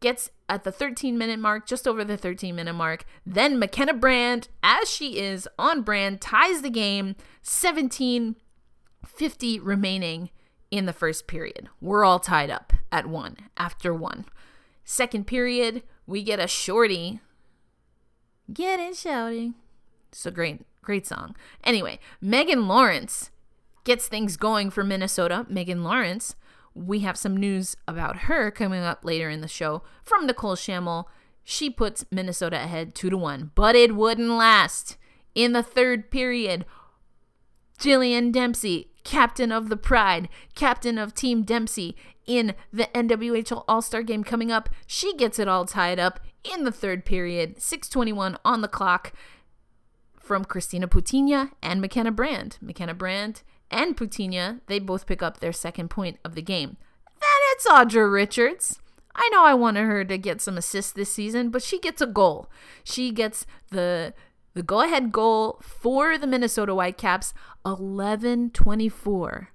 gets 0.00 0.30
at 0.48 0.64
the 0.64 0.72
13 0.72 1.18
minute 1.18 1.38
mark, 1.38 1.66
just 1.66 1.86
over 1.86 2.04
the 2.04 2.16
13 2.16 2.54
minute 2.54 2.74
mark. 2.74 3.04
Then 3.26 3.58
McKenna 3.58 3.94
Brand, 3.94 4.48
as 4.62 4.88
she 4.90 5.18
is 5.18 5.48
on 5.58 5.82
brand, 5.82 6.20
ties 6.20 6.62
the 6.62 6.70
game 6.70 7.16
17 7.42 8.36
50 9.06 9.58
remaining 9.60 10.30
in 10.70 10.86
the 10.86 10.92
first 10.92 11.26
period. 11.26 11.68
We're 11.80 12.04
all 12.04 12.18
tied 12.18 12.50
up 12.50 12.72
at 12.92 13.06
one 13.06 13.36
after 13.56 13.94
one. 13.94 14.26
Second 14.84 15.26
period, 15.26 15.82
we 16.06 16.22
get 16.22 16.40
a 16.40 16.46
shorty. 16.46 17.20
Get 18.52 18.80
it, 18.80 18.96
shouting. 18.96 19.54
A 20.24 20.30
great, 20.30 20.62
great 20.82 21.06
song. 21.06 21.36
Anyway, 21.64 21.98
Megan 22.20 22.66
Lawrence 22.66 23.30
gets 23.84 24.08
things 24.08 24.36
going 24.36 24.70
for 24.70 24.82
Minnesota. 24.82 25.46
Megan 25.48 25.84
Lawrence, 25.84 26.34
we 26.74 27.00
have 27.00 27.16
some 27.16 27.36
news 27.36 27.76
about 27.86 28.16
her 28.20 28.50
coming 28.50 28.82
up 28.82 29.04
later 29.04 29.28
in 29.28 29.40
the 29.40 29.48
show 29.48 29.82
from 30.02 30.26
Nicole 30.26 30.56
Schammel. 30.56 31.08
She 31.44 31.70
puts 31.70 32.04
Minnesota 32.10 32.56
ahead 32.56 32.94
2 32.94 33.10
to 33.10 33.16
1, 33.16 33.52
but 33.54 33.74
it 33.74 33.94
wouldn't 33.94 34.30
last. 34.30 34.96
In 35.34 35.52
the 35.52 35.62
third 35.62 36.10
period, 36.10 36.64
Jillian 37.78 38.32
Dempsey, 38.32 38.90
captain 39.04 39.52
of 39.52 39.68
the 39.68 39.76
Pride, 39.76 40.28
captain 40.54 40.98
of 40.98 41.14
Team 41.14 41.42
Dempsey 41.42 41.96
in 42.26 42.54
the 42.72 42.88
NWHL 42.94 43.64
All-Star 43.66 44.02
game 44.02 44.22
coming 44.22 44.52
up, 44.52 44.68
she 44.86 45.14
gets 45.16 45.38
it 45.38 45.48
all 45.48 45.64
tied 45.64 45.98
up 45.98 46.20
in 46.44 46.64
the 46.64 46.72
third 46.72 47.04
period, 47.04 47.56
6:21 47.56 48.36
on 48.44 48.60
the 48.60 48.68
clock 48.68 49.12
from 50.18 50.44
Christina 50.44 50.86
Putigna 50.86 51.52
and 51.62 51.80
McKenna 51.80 52.12
Brand. 52.12 52.58
McKenna 52.60 52.92
Brand 52.92 53.42
and 53.70 53.96
Putigna, 53.96 54.60
they 54.66 54.78
both 54.78 55.06
pick 55.06 55.22
up 55.22 55.40
their 55.40 55.52
second 55.52 55.88
point 55.88 56.18
of 56.24 56.34
the 56.34 56.42
game. 56.42 56.76
Then 57.20 57.40
it's 57.52 57.66
Audra 57.66 58.10
Richards. 58.12 58.80
I 59.14 59.28
know 59.32 59.44
I 59.44 59.54
wanted 59.54 59.84
her 59.86 60.04
to 60.04 60.16
get 60.16 60.40
some 60.40 60.56
assists 60.56 60.92
this 60.92 61.12
season, 61.12 61.50
but 61.50 61.62
she 61.62 61.78
gets 61.80 62.00
a 62.00 62.06
goal. 62.06 62.48
She 62.84 63.10
gets 63.10 63.46
the 63.70 64.14
the 64.54 64.62
go-ahead 64.62 65.12
goal 65.12 65.60
for 65.62 66.18
the 66.18 66.26
Minnesota 66.26 66.74
Whitecaps 66.74 67.32
11-24. 67.64 69.48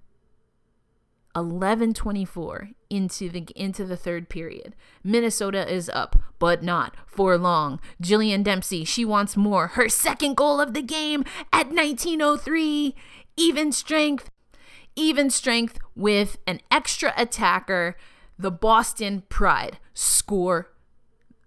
11-24 1.36 2.74
into 2.90 3.28
the 3.28 3.48
into 3.56 3.86
the 3.86 3.98
third 3.98 4.30
period. 4.30 4.76
Minnesota 5.04 5.70
is 5.72 5.90
up, 5.90 6.16
but 6.38 6.62
not 6.62 6.96
for 7.08 7.38
long. 7.38 7.80
Jillian 8.02 8.44
Dempsey, 8.44 8.86
she 8.86 9.04
wants 9.04 9.36
more. 9.36 9.68
Her 9.70 9.90
second 9.90 10.38
goal 10.38 10.62
of 10.62 10.74
the 10.74 10.84
game 10.84 11.24
at 11.52 11.72
1903. 11.72 12.96
Even 13.38 13.72
strength. 13.72 14.30
Even 14.96 15.30
strength 15.30 15.80
with 15.96 16.38
an 16.46 16.62
extra 16.70 17.14
attacker. 17.18 17.96
The 18.38 18.52
Boston 18.52 19.24
Pride 19.30 19.80
score 19.94 20.72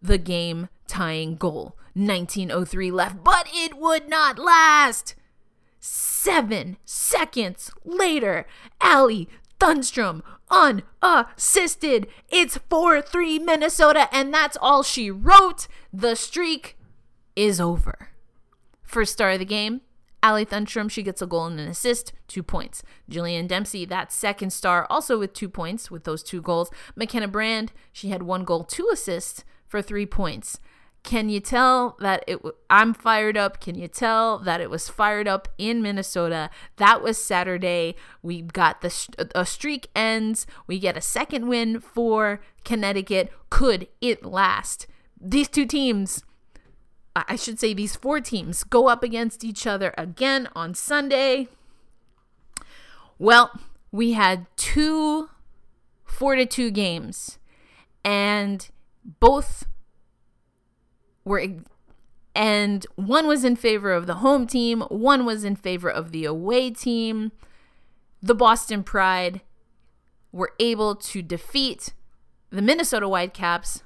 the 0.02 0.18
game 0.18 0.68
tying 0.86 1.36
goal. 1.36 1.76
1903 1.94 2.90
left, 2.90 3.24
but 3.24 3.48
it 3.52 3.78
would 3.78 4.08
not 4.08 4.38
last. 4.38 5.14
Seven 5.80 6.76
seconds 6.84 7.70
later, 7.84 8.46
Allie 8.80 9.28
Thunstrom 9.58 10.22
unassisted. 10.50 12.06
It's 12.28 12.58
4 12.68 13.00
3 13.00 13.38
Minnesota, 13.38 14.08
and 14.12 14.32
that's 14.32 14.58
all 14.60 14.82
she 14.82 15.10
wrote. 15.10 15.68
The 15.92 16.14
streak 16.14 16.76
is 17.34 17.60
over. 17.60 18.10
First 18.82 19.14
star 19.14 19.32
of 19.32 19.38
the 19.38 19.44
game, 19.44 19.80
Allie 20.26 20.44
Thunstrom, 20.44 20.90
she 20.90 21.04
gets 21.04 21.22
a 21.22 21.26
goal 21.26 21.46
and 21.46 21.60
an 21.60 21.68
assist, 21.68 22.12
two 22.26 22.42
points. 22.42 22.82
Jillian 23.08 23.46
Dempsey, 23.46 23.84
that 23.84 24.10
second 24.10 24.50
star, 24.52 24.84
also 24.90 25.20
with 25.20 25.32
two 25.32 25.48
points 25.48 25.88
with 25.88 26.02
those 26.02 26.24
two 26.24 26.42
goals. 26.42 26.68
McKenna 26.96 27.28
Brand, 27.28 27.70
she 27.92 28.08
had 28.08 28.24
one 28.24 28.42
goal, 28.42 28.64
two 28.64 28.90
assists 28.92 29.44
for 29.68 29.80
three 29.80 30.04
points. 30.04 30.58
Can 31.04 31.28
you 31.28 31.38
tell 31.38 31.96
that 32.00 32.24
it? 32.26 32.38
W- 32.38 32.56
I'm 32.68 32.92
fired 32.92 33.36
up. 33.36 33.60
Can 33.60 33.76
you 33.76 33.86
tell 33.86 34.38
that 34.40 34.60
it 34.60 34.68
was 34.68 34.88
fired 34.88 35.28
up 35.28 35.46
in 35.58 35.80
Minnesota? 35.80 36.50
That 36.78 37.04
was 37.04 37.18
Saturday. 37.18 37.94
We 38.20 38.42
got 38.42 38.80
the 38.80 38.90
sh- 38.90 39.10
a 39.32 39.46
streak 39.46 39.86
ends. 39.94 40.44
We 40.66 40.80
get 40.80 40.96
a 40.96 41.00
second 41.00 41.46
win 41.46 41.78
for 41.78 42.40
Connecticut. 42.64 43.30
Could 43.48 43.86
it 44.00 44.24
last? 44.24 44.88
These 45.20 45.48
two 45.48 45.66
teams, 45.66 46.24
I 47.28 47.36
should 47.36 47.58
say, 47.58 47.72
these 47.72 47.96
four 47.96 48.20
teams 48.20 48.62
go 48.62 48.88
up 48.88 49.02
against 49.02 49.42
each 49.42 49.66
other 49.66 49.94
again 49.96 50.48
on 50.54 50.74
Sunday. 50.74 51.48
Well, 53.18 53.58
we 53.90 54.12
had 54.12 54.46
two 54.56 55.30
four 56.04 56.36
to 56.36 56.44
two 56.44 56.70
games, 56.70 57.38
and 58.04 58.68
both 59.04 59.66
were 61.24 61.42
and 62.34 62.86
one 62.96 63.26
was 63.26 63.44
in 63.44 63.56
favor 63.56 63.92
of 63.92 64.06
the 64.06 64.16
home 64.16 64.46
team, 64.46 64.82
one 64.82 65.24
was 65.24 65.42
in 65.42 65.56
favor 65.56 65.88
of 65.88 66.12
the 66.12 66.26
away 66.26 66.70
team. 66.70 67.32
The 68.22 68.34
Boston 68.34 68.82
Pride 68.82 69.40
were 70.32 70.52
able 70.60 70.94
to 70.96 71.22
defeat 71.22 71.94
the 72.50 72.60
Minnesota 72.60 73.08
Whitecaps 73.08 73.82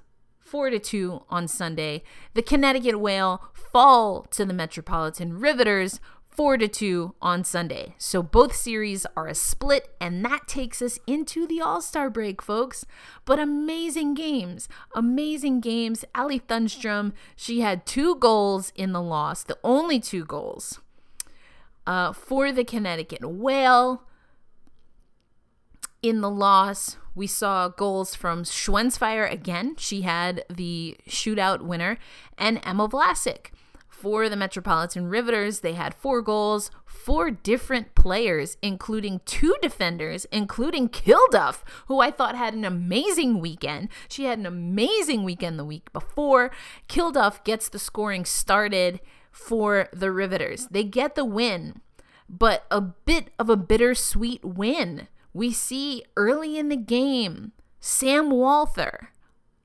4 0.50 0.71
to 0.71 0.80
2 0.80 1.23
on 1.30 1.47
Sunday. 1.47 2.02
The 2.35 2.42
Connecticut 2.42 2.99
Whale 2.99 3.40
fall 3.54 4.23
to 4.33 4.45
the 4.45 4.52
Metropolitan 4.52 5.38
Riveters 5.38 6.00
4 6.28 6.59
to 6.59 6.66
2 6.66 7.14
on 7.23 7.45
Sunday. 7.45 7.95
So 7.99 8.21
both 8.21 8.57
series 8.57 9.07
are 9.16 9.28
a 9.28 9.35
split 9.37 9.95
and 10.00 10.25
that 10.25 10.49
takes 10.49 10.83
us 10.83 10.99
into 11.07 11.47
the 11.47 11.61
All-Star 11.61 12.11
break, 12.11 12.42
folks. 12.42 12.85
But 13.25 13.38
amazing 13.38 14.14
games. 14.14 14.69
Amazing 14.92 15.61
games. 15.61 16.04
Allie 16.16 16.40
Thunstrom, 16.40 17.12
she 17.37 17.61
had 17.61 17.87
two 17.87 18.16
goals 18.16 18.73
in 18.75 18.92
the 18.92 19.02
loss, 19.02 19.45
the 19.45 19.59
only 19.62 20.00
two 20.00 20.25
goals. 20.25 20.80
Uh, 21.87 22.12
for 22.12 22.50
the 22.50 22.64
Connecticut 22.64 23.25
Whale, 23.25 24.02
in 26.02 26.21
the 26.21 26.30
loss, 26.30 26.97
we 27.14 27.26
saw 27.26 27.69
goals 27.69 28.14
from 28.14 28.45
Schwensfire 28.45 29.30
again. 29.30 29.75
She 29.78 30.02
had 30.02 30.45
the 30.49 30.97
shootout 31.09 31.62
winner, 31.62 31.99
and 32.38 32.61
Emma 32.64 32.88
Vlasic 32.88 33.50
for 34.00 34.30
the 34.30 34.37
Metropolitan 34.37 35.09
Riveters, 35.09 35.61
they 35.61 35.75
had 35.75 35.95
four 35.95 36.23
goals, 36.23 36.71
four 36.86 37.30
different 37.30 37.95
players, 37.95 38.56
including 38.63 39.21
two 39.26 39.54
defenders, 39.60 40.25
including 40.32 40.89
Kilduff, 40.89 41.63
who 41.86 42.00
I 42.00 42.10
thought 42.10 42.34
had 42.34 42.54
an 42.54 42.65
amazing 42.65 43.41
weekend. 43.41 43.91
She 44.08 44.25
had 44.25 44.39
an 44.39 44.47
amazing 44.47 45.23
weekend 45.23 45.58
the 45.58 45.67
week 45.67 45.93
before. 45.93 46.50
Kilduff 46.89 47.45
gets 47.45 47.69
the 47.69 47.78
scoring 47.78 48.25
started 48.25 49.00
for 49.30 49.91
the 49.93 50.10
Riveters. 50.10 50.67
They 50.71 50.84
get 50.84 51.15
the 51.15 51.26
win, 51.26 51.82
but 52.26 52.65
a 52.71 52.80
bit 52.80 53.28
of 53.39 53.50
a 53.50 53.56
bittersweet 53.56 54.43
win. 54.43 55.08
We 55.32 55.52
see 55.52 56.04
early 56.16 56.58
in 56.58 56.69
the 56.69 56.76
game, 56.76 57.52
Sam 57.80 58.30
Walther, 58.30 59.10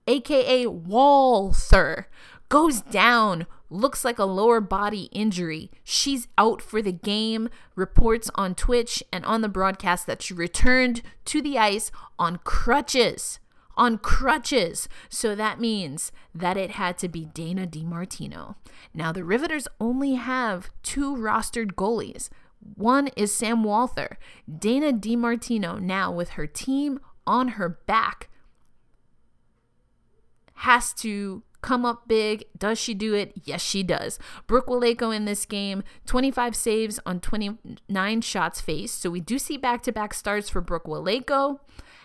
aka 0.08 0.68
Walther, 0.68 2.08
goes 2.50 2.82
down 2.82 3.48
looks 3.70 4.06
like 4.06 4.20
a 4.20 4.26
lower 4.26 4.62
body 4.62 5.10
injury. 5.12 5.72
She's 5.84 6.28
out 6.38 6.62
for 6.62 6.82
the 6.82 6.92
game. 6.92 7.50
Reports 7.76 8.30
on 8.36 8.56
Twitch 8.56 9.04
and 9.12 9.26
on 9.26 9.42
the 9.42 9.50
broadcast 9.50 10.08
that 10.08 10.22
she 10.22 10.34
returned 10.34 11.02
to 11.26 11.42
the 11.42 11.58
ice 11.58 11.92
on 12.18 12.40
crutches. 12.44 13.40
On 13.78 13.98
crutches. 13.98 14.88
So 15.10 15.36
that 15.36 15.60
means 15.60 16.12
that 16.34 16.58
it 16.58 16.72
had 16.72 16.98
to 17.00 17.10
be 17.10 17.26
Dana 17.26 17.68
DiMartino. 17.68 18.56
Now, 18.94 19.12
the 19.12 19.26
Riveters 19.26 19.68
only 19.82 20.14
have 20.14 20.70
two 20.82 21.16
rostered 21.16 21.74
goalies. 21.74 22.30
One 22.74 23.08
is 23.16 23.34
Sam 23.34 23.64
Walther. 23.64 24.18
Dana 24.60 24.92
DiMartino, 24.92 25.80
now 25.80 26.12
with 26.12 26.32
her 26.32 26.48
team 26.48 27.00
on 27.28 27.50
her 27.50 27.70
back, 27.70 28.30
has 30.56 30.94
to 30.94 31.44
come 31.62 31.86
up 31.86 32.08
big. 32.08 32.46
Does 32.58 32.78
she 32.78 32.94
do 32.94 33.14
it? 33.14 33.34
Yes, 33.44 33.62
she 33.62 33.82
does. 33.84 34.20
Brooke 34.48 34.68
Wolejko 34.68 35.16
in 35.16 35.26
this 35.26 35.46
game, 35.46 35.84
25 36.06 36.56
saves 36.56 37.00
on 37.06 37.20
29 37.20 38.22
shots 38.22 38.62
faced. 38.62 39.02
So 39.02 39.10
we 39.10 39.20
do 39.20 39.40
see 39.40 39.58
back 39.58 39.82
to 39.84 39.92
back 39.92 40.14
starts 40.14 40.50
for 40.50 40.62
Brooke 40.62 40.86
Wolejko. 40.86 41.60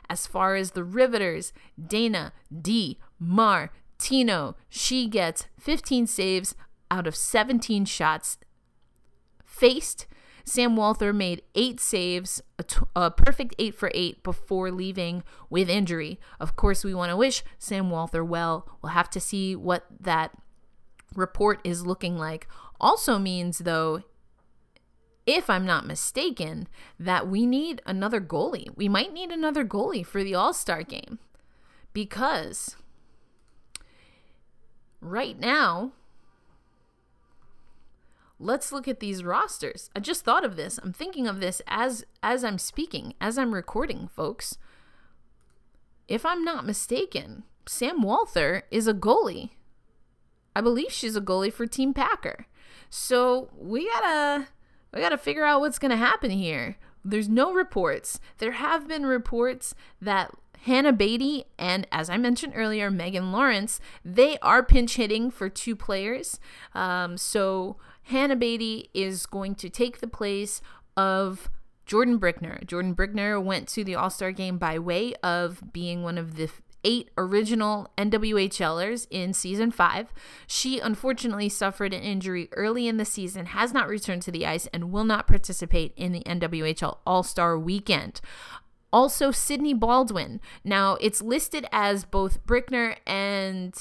As 0.09 0.27
far 0.27 0.57
as 0.57 0.73
the 0.73 0.83
Riveters, 0.83 1.53
Dana 1.81 2.33
D. 2.51 2.99
Martino, 3.19 4.57
she 4.69 5.07
gets 5.09 5.47
15 5.61 6.07
saves 6.07 6.55
out 6.91 7.07
of 7.07 7.15
17 7.15 7.85
shots 7.85 8.39
faced. 9.45 10.07
Sam 10.51 10.75
Walther 10.75 11.13
made 11.13 11.43
eight 11.55 11.79
saves, 11.79 12.43
a, 12.59 12.65
t- 12.65 12.81
a 12.97 13.09
perfect 13.13 13.55
eight 13.61 13.73
for 13.73 13.89
eight 13.95 14.25
before 14.25 14.73
leaving 14.73 15.23
with 15.49 15.71
injury. 15.71 16.19
Of 16.41 16.57
course, 16.57 16.83
we 16.83 16.93
want 16.93 17.11
to 17.11 17.17
wish 17.17 17.45
Sam 17.61 17.89
Walther 17.89 18.25
well. 18.25 18.69
We'll 18.83 18.91
have 18.91 19.09
to 19.11 19.21
see 19.21 19.55
what 19.55 19.85
that 20.01 20.33
report 21.15 21.61
is 21.63 21.87
looking 21.87 22.19
like. 22.19 22.49
Also 22.81 23.17
means, 23.17 23.59
though, 23.59 24.03
if 25.25 25.49
I'm 25.49 25.65
not 25.65 25.87
mistaken, 25.87 26.67
that 26.99 27.29
we 27.29 27.47
need 27.47 27.81
another 27.87 28.21
goalie. 28.21 28.77
We 28.77 28.89
might 28.89 29.13
need 29.13 29.31
another 29.31 29.65
goalie 29.65 30.05
for 30.05 30.25
the 30.25 30.35
All 30.35 30.53
Star 30.53 30.83
game 30.83 31.21
because 31.93 32.75
right 35.01 35.39
now 35.39 35.93
let's 38.41 38.73
look 38.73 38.89
at 38.89 39.01
these 39.01 39.23
rosters. 39.23 39.91
I 39.95 40.01
just 40.01 40.25
thought 40.25 40.45
of 40.45 40.57
this. 40.57 40.81
I'm 40.83 40.93
thinking 40.93 41.29
of 41.29 41.41
this 41.41 41.63
as 41.69 42.05
as 42.23 42.43
I'm 42.43 42.59
speaking, 42.59 43.15
as 43.21 43.39
I'm 43.39 43.55
recording, 43.55 44.09
folks. 44.09 44.59
If 46.09 46.27
I'm 46.27 46.43
not 46.43 46.67
mistaken, 46.67 47.45
Sam 47.67 48.03
Walther 48.03 48.65
is 48.71 48.89
a 48.89 48.95
goalie. 48.95 49.51
I 50.57 50.61
believe 50.61 50.91
she's 50.91 51.15
a 51.15 51.21
goalie 51.21 51.53
for 51.53 51.67
Team 51.67 51.95
Packer. 51.95 52.47
So 52.89 53.51
we 53.57 53.87
gotta 53.89 54.49
we 54.93 55.01
gotta 55.01 55.19
figure 55.19 55.45
out 55.45 55.61
what's 55.61 55.79
gonna 55.79 55.97
happen 55.97 56.31
here. 56.31 56.77
There's 57.05 57.29
no 57.29 57.53
reports. 57.53 58.19
There 58.39 58.53
have 58.53 58.89
been 58.89 59.07
reports 59.07 59.75
that 60.03 60.33
Hannah 60.65 60.93
Beatty 60.93 61.45
and, 61.59 61.87
as 61.91 62.11
I 62.11 62.19
mentioned 62.19 62.53
earlier, 62.55 62.91
Megan 62.91 63.33
Lawrence, 63.33 63.81
they 64.05 64.39
are 64.41 64.63
pinch 64.63 64.97
hitting 64.97 65.31
for 65.31 65.49
two 65.49 65.75
players. 65.75 66.39
Um, 66.75 67.17
so 67.17 67.77
Hannah 68.05 68.37
Beatty 68.37 68.91
is 68.95 69.27
going 69.27 69.55
to 69.57 69.69
take 69.69 70.01
the 70.01 70.07
place 70.07 70.61
of 70.97 71.51
Jordan 71.87 72.19
Brickner. 72.21 72.65
Jordan 72.67 72.95
Brickner 72.95 73.43
went 73.43 73.69
to 73.69 73.85
the 73.85 73.95
All 73.95 74.11
Star 74.11 74.33
game 74.33 74.59
by 74.59 74.79
way 74.79 75.15
of 75.23 75.73
being 75.73 76.03
one 76.03 76.19
of 76.19 76.37
the 76.37 76.49
eight 76.85 77.11
original 77.19 77.89
NWHLers 77.99 79.07
in 79.11 79.33
season 79.33 79.71
five. 79.71 80.13
She 80.47 80.79
unfortunately 80.79 81.49
suffered 81.49 81.93
an 81.93 82.03
injury 82.03 82.49
early 82.53 82.89
in 82.89 82.97
the 82.97 83.05
season, 83.05 83.47
has 83.47 83.73
not 83.73 83.89
returned 83.89 84.23
to 84.23 84.31
the 84.31 84.47
ice, 84.47 84.67
and 84.73 84.93
will 84.93 85.05
not 85.05 85.27
participate 85.27 85.93
in 85.97 86.13
the 86.13 86.21
NWHL 86.21 86.99
All 87.07 87.23
Star 87.23 87.59
weekend. 87.59 88.21
Also, 88.93 89.31
Sydney 89.31 89.75
Baldwin. 89.75 90.41
Now, 90.65 90.97
it's 91.01 91.23
listed 91.23 91.67
as 91.71 92.05
both 92.05 92.45
Brickner 92.45 92.97
and 93.07 93.75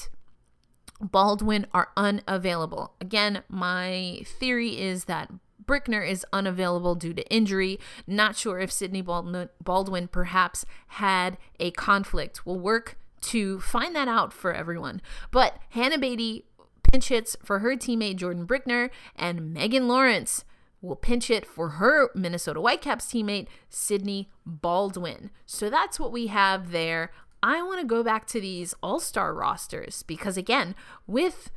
Baldwin 1.00 1.66
are 1.72 1.88
unavailable. 1.96 2.94
Again, 3.00 3.42
my 3.48 4.22
theory 4.24 4.78
is 4.78 5.04
that 5.04 5.30
Brickner 5.64 6.08
is 6.08 6.26
unavailable 6.32 6.94
due 6.94 7.14
to 7.14 7.26
injury. 7.32 7.78
Not 8.06 8.36
sure 8.36 8.58
if 8.58 8.72
Sydney 8.72 9.02
Baldwin 9.02 10.08
perhaps 10.08 10.66
had 10.88 11.38
a 11.58 11.70
conflict. 11.70 12.44
We'll 12.44 12.58
work 12.58 12.98
to 13.22 13.60
find 13.60 13.94
that 13.94 14.08
out 14.08 14.32
for 14.32 14.52
everyone. 14.52 15.00
But 15.30 15.58
Hannah 15.70 15.98
Beatty 15.98 16.44
pinch 16.82 17.08
hits 17.08 17.36
for 17.44 17.60
her 17.60 17.76
teammate 17.76 18.16
Jordan 18.16 18.46
Brickner, 18.46 18.90
and 19.14 19.54
Megan 19.54 19.86
Lawrence 19.86 20.44
will 20.82 20.96
pinch 20.96 21.28
hit 21.28 21.46
for 21.46 21.68
her 21.68 22.10
Minnesota 22.14 22.60
Whitecaps 22.60 23.06
teammate 23.06 23.46
Sydney 23.68 24.30
Baldwin. 24.44 25.30
So 25.46 25.70
that's 25.70 26.00
what 26.00 26.10
we 26.10 26.28
have 26.28 26.72
there. 26.72 27.12
I 27.42 27.62
want 27.62 27.80
to 27.80 27.86
go 27.86 28.02
back 28.02 28.26
to 28.28 28.40
these 28.40 28.74
all-star 28.82 29.34
rosters 29.34 30.02
because 30.02 30.36
again, 30.36 30.74
with 31.06 31.50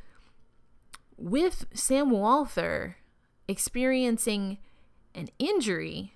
with 1.16 1.66
Sam 1.72 2.10
Walther 2.10 2.96
experiencing 3.46 4.58
an 5.14 5.28
injury, 5.38 6.14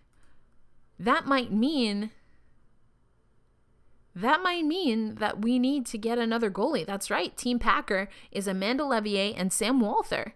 that 0.99 1.27
might 1.27 1.53
mean 1.53 2.11
that 4.15 4.43
might 4.43 4.65
mean 4.65 5.15
that 5.17 5.43
we 5.43 5.61
need 5.61 5.87
to 5.87 5.99
get 5.99 6.19
another 6.19 6.51
goalie. 6.51 6.85
That's 6.85 7.09
right. 7.11 7.37
Team 7.37 7.61
Packer 7.61 8.09
is 8.33 8.49
Amanda 8.49 8.83
Leveille 8.83 9.35
and 9.37 9.53
Sam 9.53 9.81
Walther. 9.81 10.35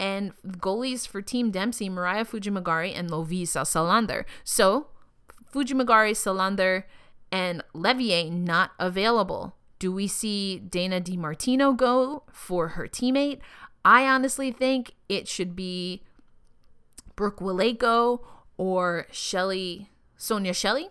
And 0.00 0.32
goalies 0.44 1.06
for 1.06 1.22
Team 1.22 1.52
Dempsey, 1.52 1.88
Mariah 1.88 2.24
Fujimagari 2.24 2.92
and 2.96 3.08
Lovisa 3.08 3.64
Selander. 3.64 4.24
So, 4.42 4.88
Fujimagari, 5.52 6.16
Selander, 6.16 6.84
and 7.30 7.62
Leveille 7.74 8.30
not 8.30 8.72
available. 8.78 9.56
Do 9.78 9.92
we 9.92 10.08
see 10.08 10.58
Dana 10.58 11.00
DiMartino 11.00 11.76
go 11.76 12.24
for 12.32 12.68
her 12.68 12.88
teammate? 12.88 13.40
I 13.84 14.06
honestly 14.06 14.50
think 14.50 14.94
it 15.08 15.28
should 15.28 15.54
be 15.54 16.02
Brooke 17.14 17.38
Wolejko 17.38 18.20
or 18.56 19.06
Shelly, 19.10 19.90
Sonia 20.16 20.52
Shelley, 20.52 20.88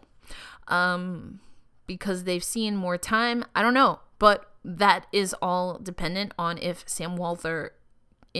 um, 0.68 1.42
because 1.86 2.24
they've 2.24 2.44
seen 2.44 2.76
more 2.76 2.98
time. 2.98 3.46
I 3.56 3.62
don't 3.62 3.74
know, 3.74 4.00
but 4.20 4.52
that 4.64 5.06
is 5.12 5.36
all 5.42 5.80
dependent 5.80 6.34
on 6.38 6.58
if 6.58 6.84
Sam 6.88 7.16
Walther 7.16 7.74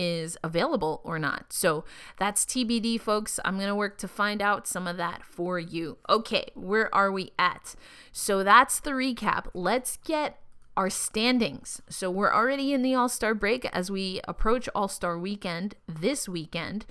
is 0.00 0.38
available 0.44 1.00
or 1.02 1.18
not. 1.18 1.52
So 1.52 1.84
that's 2.18 2.44
TBD, 2.44 3.00
folks. 3.00 3.40
I'm 3.44 3.56
going 3.56 3.66
to 3.66 3.74
work 3.74 3.98
to 3.98 4.06
find 4.06 4.40
out 4.40 4.68
some 4.68 4.86
of 4.86 4.96
that 4.96 5.24
for 5.24 5.58
you. 5.58 5.98
Okay, 6.08 6.52
where 6.54 6.94
are 6.94 7.10
we 7.10 7.32
at? 7.36 7.74
So 8.12 8.44
that's 8.44 8.78
the 8.78 8.92
recap. 8.92 9.48
Let's 9.54 9.96
get 10.04 10.38
our 10.76 10.88
standings. 10.88 11.82
So 11.88 12.12
we're 12.12 12.32
already 12.32 12.72
in 12.72 12.82
the 12.82 12.94
All 12.94 13.08
Star 13.08 13.34
break 13.34 13.64
as 13.72 13.90
we 13.90 14.20
approach 14.28 14.68
All 14.72 14.86
Star 14.86 15.18
weekend 15.18 15.74
this 15.88 16.28
weekend. 16.28 16.86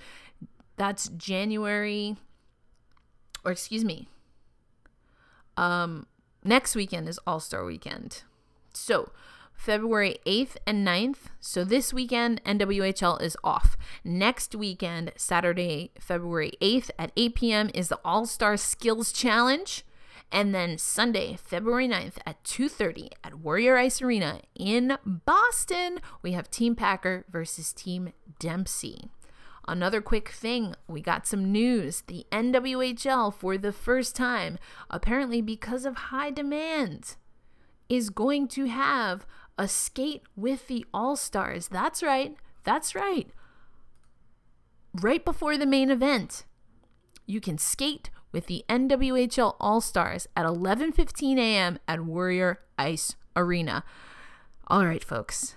That's 0.76 1.08
January, 1.08 2.18
or 3.42 3.52
excuse 3.52 3.86
me, 3.86 4.06
um, 5.56 6.06
next 6.44 6.76
weekend 6.76 7.08
is 7.08 7.18
All 7.26 7.40
Star 7.40 7.64
weekend. 7.64 8.24
So 8.74 9.12
February 9.58 10.18
8th 10.24 10.56
and 10.66 10.86
9th. 10.86 11.26
So 11.40 11.64
this 11.64 11.92
weekend, 11.92 12.42
NWHL 12.44 13.20
is 13.20 13.36
off. 13.42 13.76
Next 14.04 14.54
weekend, 14.54 15.12
Saturday, 15.16 15.90
February 15.98 16.52
8th 16.62 16.90
at 16.96 17.10
8 17.16 17.34
p.m., 17.34 17.70
is 17.74 17.88
the 17.88 18.00
All 18.04 18.24
Star 18.24 18.56
Skills 18.56 19.12
Challenge. 19.12 19.84
And 20.30 20.54
then 20.54 20.78
Sunday, 20.78 21.36
February 21.42 21.88
9th 21.88 22.18
at 22.24 22.42
2:30 22.44 23.10
at 23.24 23.40
Warrior 23.40 23.76
Ice 23.76 24.00
Arena 24.00 24.42
in 24.54 24.96
Boston, 25.04 26.00
we 26.22 26.32
have 26.32 26.50
Team 26.50 26.76
Packer 26.76 27.24
versus 27.28 27.72
Team 27.72 28.12
Dempsey. 28.38 29.10
Another 29.66 30.00
quick 30.00 30.28
thing, 30.28 30.74
we 30.86 31.00
got 31.00 31.26
some 31.26 31.50
news. 31.50 32.02
The 32.06 32.26
NWHL 32.30 33.34
for 33.34 33.58
the 33.58 33.72
first 33.72 34.14
time, 34.14 34.58
apparently 34.88 35.42
because 35.42 35.84
of 35.84 35.96
high 35.96 36.30
demand, 36.30 37.16
is 37.88 38.10
going 38.10 38.48
to 38.48 38.66
have 38.66 39.26
a 39.58 39.66
skate 39.68 40.22
with 40.36 40.68
the 40.68 40.86
All 40.94 41.16
Stars. 41.16 41.68
That's 41.68 42.02
right. 42.02 42.36
That's 42.64 42.94
right. 42.94 43.28
Right 44.94 45.24
before 45.24 45.58
the 45.58 45.66
main 45.66 45.90
event, 45.90 46.44
you 47.26 47.40
can 47.40 47.58
skate 47.58 48.10
with 48.32 48.46
the 48.46 48.64
NWHL 48.68 49.56
All 49.60 49.80
Stars 49.80 50.28
at 50.36 50.46
11:15 50.46 51.38
a.m. 51.38 51.78
at 51.88 52.04
Warrior 52.04 52.60
Ice 52.78 53.16
Arena. 53.34 53.84
All 54.68 54.86
right, 54.86 55.02
folks. 55.04 55.56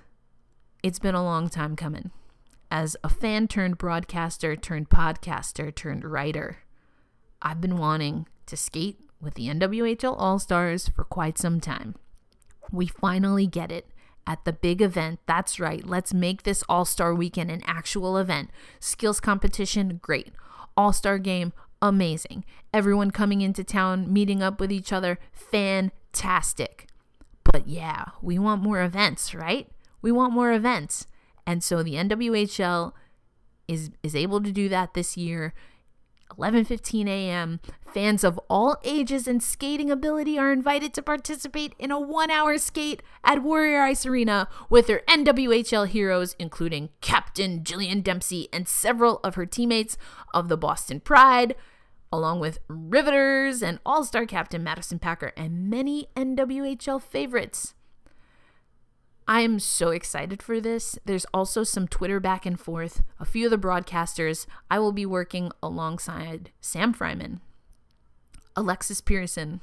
It's 0.84 1.00
been 1.00 1.16
a 1.16 1.24
long 1.24 1.48
time 1.50 1.76
coming. 1.76 2.12
As 2.72 2.96
a 3.04 3.10
fan 3.10 3.48
turned 3.48 3.78
broadcaster 3.78 4.56
turned 4.56 4.90
podcaster 4.90 5.74
turned 5.74 6.06
writer, 6.06 6.60
I've 7.42 7.62
been 7.62 7.78
wanting 7.78 8.28
to 8.48 8.58
skate 8.58 9.00
with 9.22 9.36
the 9.36 9.48
NWHL 9.48 10.16
All 10.18 10.40
Stars 10.40 10.88
for 10.88 11.04
quite 11.04 11.38
some 11.38 11.60
time. 11.60 11.96
We 12.72 12.88
finally 12.88 13.46
get 13.46 13.72
it 13.72 13.91
at 14.28 14.46
the 14.46 14.54
big 14.54 14.82
event. 14.82 15.20
That's 15.26 15.60
right. 15.60 15.86
Let's 15.86 16.14
make 16.14 16.44
this 16.44 16.64
All 16.70 16.86
Star 16.86 17.14
weekend 17.14 17.52
an 17.52 17.62
actual 17.66 18.18
event. 18.18 18.50
Skills 18.80 19.20
competition, 19.20 20.00
great. 20.02 20.34
All 20.78 20.94
Star 20.94 21.18
game, 21.18 21.54
amazing. 21.82 22.46
Everyone 22.74 23.12
coming 23.12 23.42
into 23.42 23.64
town, 23.64 24.12
meeting 24.12 24.42
up 24.42 24.60
with 24.60 24.72
each 24.72 24.94
other, 24.94 25.20
fantastic. 25.34 26.88
But 27.44 27.68
yeah, 27.68 28.06
we 28.22 28.38
want 28.40 28.62
more 28.62 28.82
events, 28.82 29.34
right? 29.34 29.68
We 30.02 30.12
want 30.12 30.34
more 30.34 30.52
events. 30.52 31.08
And 31.46 31.64
so 31.64 31.84
the 31.84 31.96
NWHL 31.96 32.94
is 33.68 33.90
is 34.04 34.16
able 34.16 34.42
to 34.42 34.52
do 34.52 34.70
that 34.70 34.94
this 34.94 35.18
year. 35.18 35.54
11:15 36.38 37.08
a.m. 37.08 37.60
Fans 37.94 38.24
of 38.24 38.40
all 38.50 38.78
ages 38.84 39.28
and 39.28 39.44
skating 39.44 39.92
ability 39.92 40.38
are 40.40 40.52
invited 40.52 40.94
to 40.94 41.02
participate 41.02 41.74
in 41.78 41.92
a 41.92 42.00
1-hour 42.00 42.58
skate 42.58 43.04
at 43.24 43.44
Warrior 43.44 43.82
Ice 43.82 44.06
Arena 44.06 44.48
with 44.70 44.88
their 44.88 45.02
NWHL 45.08 45.88
heroes 45.88 46.36
including 46.40 46.90
Captain 47.02 47.62
Jillian 47.64 48.04
Dempsey 48.04 48.48
and 48.54 48.68
several 48.68 49.20
of 49.24 49.36
her 49.36 49.46
teammates 49.46 49.98
of 50.34 50.48
the 50.48 50.58
Boston 50.58 51.02
Pride, 51.02 51.56
along 52.12 52.40
with 52.40 52.60
Riveters 52.68 53.62
and 53.62 53.80
All-Star 53.86 54.26
Captain 54.26 54.64
Madison 54.64 55.00
Packer 55.00 55.34
and 55.36 55.70
many 55.70 56.08
NWHL 56.16 57.02
favorites. 57.02 57.74
I 59.32 59.40
am 59.40 59.60
so 59.60 59.92
excited 59.92 60.44
for 60.44 60.60
this. 60.60 61.00
There's 61.06 61.26
also 61.34 61.64
some 61.64 61.88
Twitter 61.88 62.20
back 62.20 62.46
and 62.46 62.60
forth. 62.60 63.02
A 63.18 63.24
few 63.24 63.46
of 63.46 63.52
the 63.52 63.58
broadcasters, 63.58 64.46
I 64.70 64.78
will 64.80 64.92
be 64.92 65.06
working 65.06 65.54
alongside 65.64 66.52
Sam 66.60 66.94
Fryman, 66.94 67.40
Alexis 68.58 69.00
Pearson, 69.00 69.62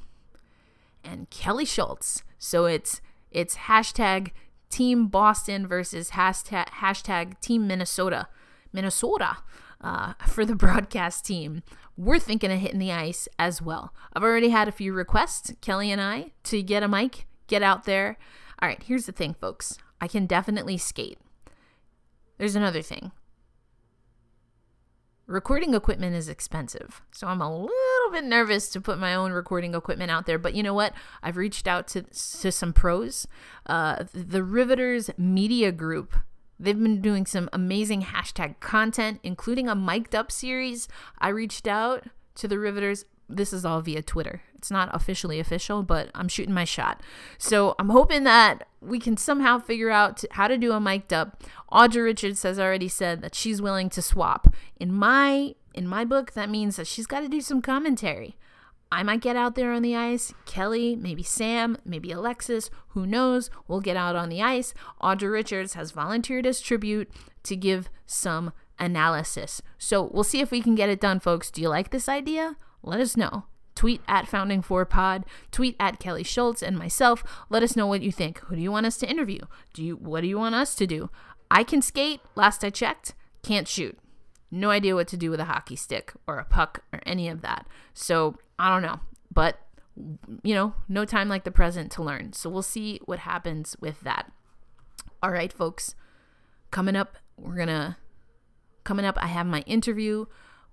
and 1.05 1.29
Kelly 1.29 1.67
Schultz. 1.67 2.23
So 2.39 2.65
it's 2.65 3.03
it's 3.31 3.57
hashtag 3.57 4.31
Team 4.71 5.07
Boston 5.07 5.67
versus 5.67 6.13
hashtag, 6.13 6.69
hashtag 6.69 7.39
Team 7.43 7.67
Minnesota. 7.67 8.29
Minnesota 8.73 9.37
uh, 9.83 10.15
for 10.27 10.47
the 10.47 10.57
broadcast 10.57 11.27
team. 11.27 11.63
We're 11.95 12.19
thinking 12.19 12.51
of 12.51 12.59
hitting 12.59 12.79
the 12.79 12.93
ice 12.93 13.29
as 13.39 13.61
well. 13.61 13.93
I've 14.15 14.25
already 14.25 14.49
had 14.49 14.67
a 14.67 14.73
few 14.73 14.95
requests, 14.95 15.53
Kelly 15.61 15.93
and 15.93 16.01
I, 16.01 16.33
to 16.45 16.63
get 16.63 16.83
a 16.83 16.89
mic, 16.89 17.27
get 17.49 17.63
out 17.63 17.85
there. 17.85 18.17
All 18.61 18.69
right, 18.69 18.83
here's 18.83 19.07
the 19.07 19.13
thing, 19.13 19.35
folks. 19.35 19.79
I 20.01 20.09
can 20.09 20.27
definitely 20.27 20.79
skate. 20.79 21.19
There's 22.39 22.57
another 22.57 22.83
thing. 22.83 23.13
Recording 25.27 25.75
equipment 25.75 26.17
is 26.17 26.29
expensive, 26.29 27.03
so 27.13 27.27
I'm 27.27 27.43
a 27.43 27.51
little 27.51 28.11
bit 28.11 28.25
nervous 28.25 28.71
to 28.71 28.81
put 28.81 28.99
my 28.99 29.15
own 29.15 29.33
recording 29.33 29.75
equipment 29.75 30.11
out 30.11 30.25
there. 30.25 30.39
But 30.39 30.55
you 30.55 30.63
know 30.63 30.73
what? 30.73 30.95
I've 31.23 31.37
reached 31.37 31.67
out 31.67 31.87
to, 31.89 32.03
to 32.03 32.51
some 32.51 32.73
pros. 32.73 33.27
Uh, 33.67 34.05
the 34.15 34.43
Riveters 34.43 35.11
Media 35.19 35.71
Group 35.73 36.15
They've 36.61 36.79
been 36.79 37.01
doing 37.01 37.25
some 37.25 37.49
amazing 37.53 38.03
hashtag 38.03 38.59
content, 38.59 39.21
including 39.23 39.69
a 39.69 39.77
mic'd 39.77 40.15
up 40.15 40.33
series. 40.33 40.89
I 41.19 41.29
reached 41.29 41.69
out 41.69 42.07
to 42.35 42.49
the 42.49 42.59
Riveters 42.59 43.05
this 43.29 43.53
is 43.53 43.65
all 43.65 43.83
via 43.83 44.03
Twitter. 44.03 44.43
It's 44.59 44.71
not 44.71 44.91
officially 44.93 45.41
official, 45.41 45.83
but 45.83 46.11
I'm 46.15 46.29
shooting 46.29 46.55
my 46.55 46.65
shot. 46.65 47.01
So 47.39 47.75
I'm 47.79 47.91
hoping 47.91 48.25
that 48.25 48.67
we 48.81 48.99
can 48.99 49.17
somehow 49.17 49.59
figure 49.59 49.91
out 49.91 50.25
how 50.33 50.49
to 50.49 50.59
do 50.59 50.73
a 50.73 50.81
mic'd 50.81 51.13
up. 51.13 51.43
Audra 51.73 52.05
Richards 52.05 52.43
has 52.43 52.59
already 52.59 52.89
said 52.89 53.23
that 53.23 53.35
she's 53.35 53.63
willing 53.63 53.89
to 53.91 54.03
swap. 54.03 54.53
In 54.79 54.93
my 54.93 55.55
in 55.75 55.87
my 55.87 56.05
book, 56.05 56.33
that 56.33 56.51
means 56.51 56.77
that 56.77 56.89
she's 56.89 57.07
got 57.07 57.21
to 57.21 57.29
do 57.29 57.41
some 57.41 57.63
commentary. 57.63 58.37
I 58.91 59.03
might 59.03 59.21
get 59.21 59.37
out 59.37 59.55
there 59.55 59.71
on 59.73 59.83
the 59.83 59.95
ice. 59.95 60.33
Kelly, 60.47 60.97
maybe 60.97 61.23
Sam, 61.23 61.77
maybe 61.85 62.11
Alexis, 62.11 62.71
who 62.89 63.07
knows? 63.07 63.51
We'll 63.69 63.81
get 63.81 63.97
out 63.97 64.17
on 64.17 64.29
the 64.29 64.43
ice. 64.43 64.73
Audra 65.03 65.31
Richards 65.31 65.75
has 65.75 65.93
volunteered 65.93 66.47
as 66.47 66.61
tribute 66.61 67.11
to 67.45 67.55
give 67.55 67.91
some 68.07 68.53
analysis. 68.79 69.61
So 69.77 70.11
we'll 70.13 70.25
see 70.25 70.41
if 70.41 70.51
we 70.51 70.63
can 70.63 70.75
get 70.75 70.89
it 70.89 71.01
done, 71.01 71.21
folks. 71.21 71.51
Do 71.51 71.61
you 71.61 71.69
like 71.69 71.91
this 71.91 72.09
idea? 72.09 72.57
let 72.83 73.01
us 73.01 73.17
know. 73.17 73.45
Tweet 73.79 74.01
at 74.09 74.27
Founding4Pod, 74.27 75.23
tweet 75.53 75.77
at 75.79 76.01
Kelly 76.01 76.25
Schultz 76.25 76.65
and 76.65 76.77
myself. 76.77 77.23
Let 77.49 77.63
us 77.63 77.77
know 77.77 77.87
what 77.87 78.03
you 78.03 78.11
think. 78.11 78.41
Who 78.41 78.57
do 78.57 78.61
you 78.61 78.73
want 78.73 78.87
us 78.87 78.97
to 78.99 79.09
interview? 79.09 79.43
Do 79.73 79.85
you 79.85 79.95
what 79.95 80.23
do 80.23 80.27
you 80.27 80.37
want 80.37 80.57
us 80.57 80.75
to 80.75 80.85
do? 80.85 81.11
I 81.49 81.63
can 81.63 81.81
skate, 81.81 82.21
last 82.35 82.65
I 82.65 82.71
checked, 82.71 83.15
can't 83.45 83.69
shoot. 83.69 83.97
no 84.51 84.71
idea 84.71 84.95
what 84.95 85.09
to 85.09 85.17
do 85.17 85.31
with 85.31 85.41
a 85.41 85.45
hockey 85.45 85.77
stick 85.77 86.13
or 86.27 86.39
a 86.39 86.45
puck 86.45 86.83
or 86.93 87.01
any 87.05 87.29
of 87.29 87.43
that. 87.43 87.67
So 87.95 88.37
I 88.59 88.73
don't 88.73 88.83
know. 88.83 89.01
But, 89.33 89.59
you 90.43 90.55
know, 90.55 90.75
no 90.89 91.05
time 91.05 91.29
like 91.29 91.45
the 91.45 91.51
present 91.51 91.93
to 91.93 92.03
learn. 92.03 92.33
So 92.33 92.49
we'll 92.49 92.63
see 92.63 93.01
what 93.05 93.21
happens 93.21 93.77
with 93.81 94.01
that. 94.01 94.33
All 95.23 95.31
right, 95.31 95.53
folks. 95.53 95.95
Coming 96.71 96.97
up, 96.97 97.17
we're 97.37 97.57
going 97.57 97.69
to, 97.69 97.97
coming 98.85 99.05
up, 99.05 99.19
I 99.21 99.27
have 99.27 99.47
my 99.47 99.61
interview. 99.61 100.27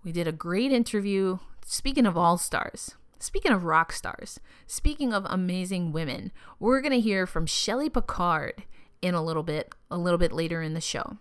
We 0.04 0.12
did 0.12 0.28
a 0.28 0.32
great 0.32 0.72
interview. 0.72 1.40
Speaking 1.68 2.06
of 2.06 2.16
all 2.16 2.38
stars, 2.38 2.94
Speaking 3.18 3.52
of 3.52 3.64
rock 3.64 3.92
stars, 3.92 4.40
speaking 4.68 5.12
of 5.12 5.26
amazing 5.28 5.92
women, 5.92 6.32
we're 6.60 6.80
going 6.80 6.92
to 6.92 7.00
hear 7.00 7.26
from 7.26 7.48
Shelly 7.48 7.90
Picard 7.90 8.64
in 9.02 9.16
a 9.16 9.24
little 9.24 9.42
bit, 9.42 9.74
a 9.90 9.98
little 9.98 10.20
bit 10.20 10.32
later 10.32 10.62
in 10.62 10.76
the 10.76 10.82
show. 10.82 11.18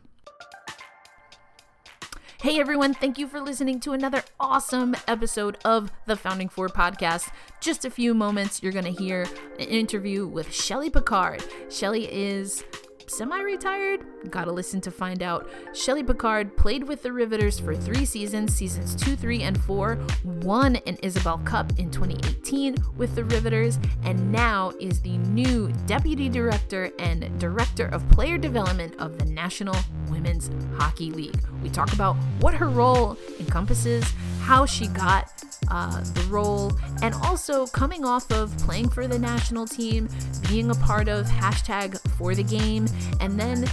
Hey 2.43 2.61
everyone, 2.61 2.93
thank 2.93 3.17
you 3.17 3.27
for 3.27 3.41
listening 3.41 3.81
to 3.81 3.93
another 3.93 4.23
awesome 4.39 4.95
episode 5.09 5.57
of 5.65 5.91
the 6.05 6.17
Founding 6.17 6.51
Four 6.51 6.69
podcast. 6.69 7.31
Just 7.61 7.87
a 7.87 7.91
few 7.91 8.13
moments, 8.13 8.63
you're 8.63 8.73
going 8.73 8.85
to 8.85 9.03
hear 9.03 9.23
an 9.59 9.69
interview 9.69 10.27
with 10.27 10.53
Shelly 10.53 10.91
Picard. 10.91 11.43
Shelly 11.71 12.13
is 12.13 12.65
semi 13.09 13.41
retired? 13.41 14.05
Gotta 14.31 14.53
listen 14.53 14.81
to 14.83 14.91
find 14.91 15.23
out. 15.23 15.49
Shelly 15.73 16.03
Picard 16.03 16.57
played 16.57 16.87
with 16.87 17.03
the 17.03 17.13
Riveters 17.13 17.59
for 17.59 17.75
three 17.75 18.05
seasons, 18.05 18.55
seasons 18.55 18.95
two, 18.95 19.17
three, 19.17 19.43
and 19.43 19.63
four, 19.65 19.99
won 20.25 20.77
an 20.87 20.97
Isobel 21.03 21.45
Cup 21.45 21.79
in 21.79 21.91
2018 21.91 22.77
with 22.97 23.15
the 23.15 23.25
Riveters, 23.25 23.79
and 24.05 24.33
now 24.33 24.73
is 24.81 25.01
the 25.01 25.19
new 25.19 25.73
Deputy 25.87 26.29
Director 26.29 26.91
and 26.99 27.39
Director 27.39 27.87
of 27.87 28.09
Player 28.11 28.39
Development 28.39 28.95
of 28.99 29.19
the 29.19 29.27
National 29.27 29.77
Women's 30.09 30.51
Hockey 30.79 31.11
League. 31.11 31.47
We 31.63 31.71
talk 31.71 31.93
about 31.93 32.17
what 32.41 32.55
her 32.55 32.69
role 32.69 33.17
encompasses, 33.39 34.05
how 34.41 34.67
she 34.67 34.89
got 34.89 35.44
uh, 35.71 36.01
the 36.01 36.23
role, 36.31 36.73
and 37.03 37.15
also 37.23 37.67
coming 37.67 38.05
off 38.05 38.31
of 38.31 38.57
playing 38.59 38.89
for 38.89 39.07
the 39.07 39.19
national 39.19 39.67
team, 39.67 40.09
being 40.49 40.71
a 40.71 40.75
part 40.75 41.09
of 41.09 41.27
hashtag 41.27 42.01
for 42.17 42.35
the 42.35 42.43
game, 42.43 42.87
and 43.21 43.39
then 43.39 43.65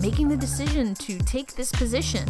making 0.00 0.28
the 0.28 0.36
decision 0.36 0.94
to 0.94 1.18
take 1.18 1.54
this 1.54 1.72
position. 1.72 2.26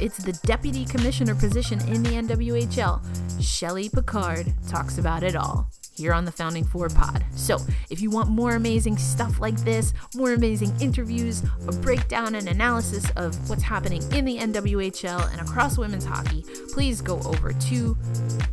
It's 0.00 0.18
the 0.18 0.32
deputy 0.44 0.84
commissioner 0.84 1.34
position 1.34 1.80
in 1.88 2.02
the 2.02 2.10
NWHL. 2.10 3.42
Shelly 3.42 3.88
Picard 3.88 4.52
talks 4.68 4.98
about 4.98 5.22
it 5.22 5.36
all 5.36 5.70
here 5.92 6.12
on 6.12 6.24
the 6.24 6.32
Founding 6.32 6.64
Four 6.64 6.88
pod. 6.88 7.24
So, 7.34 7.58
if 7.90 8.00
you 8.00 8.10
want 8.10 8.28
more 8.28 8.54
amazing 8.54 8.96
stuff 8.96 9.40
like 9.40 9.56
this, 9.58 9.92
more 10.14 10.32
amazing 10.32 10.72
interviews, 10.80 11.42
a 11.68 11.72
breakdown 11.72 12.34
and 12.34 12.48
analysis 12.48 13.04
of 13.16 13.48
what's 13.48 13.62
happening 13.62 14.02
in 14.12 14.24
the 14.24 14.38
NWHL 14.38 15.32
and 15.32 15.40
across 15.40 15.78
women's 15.78 16.04
hockey, 16.04 16.44
please 16.72 17.00
go 17.00 17.20
over 17.20 17.52
to 17.52 17.96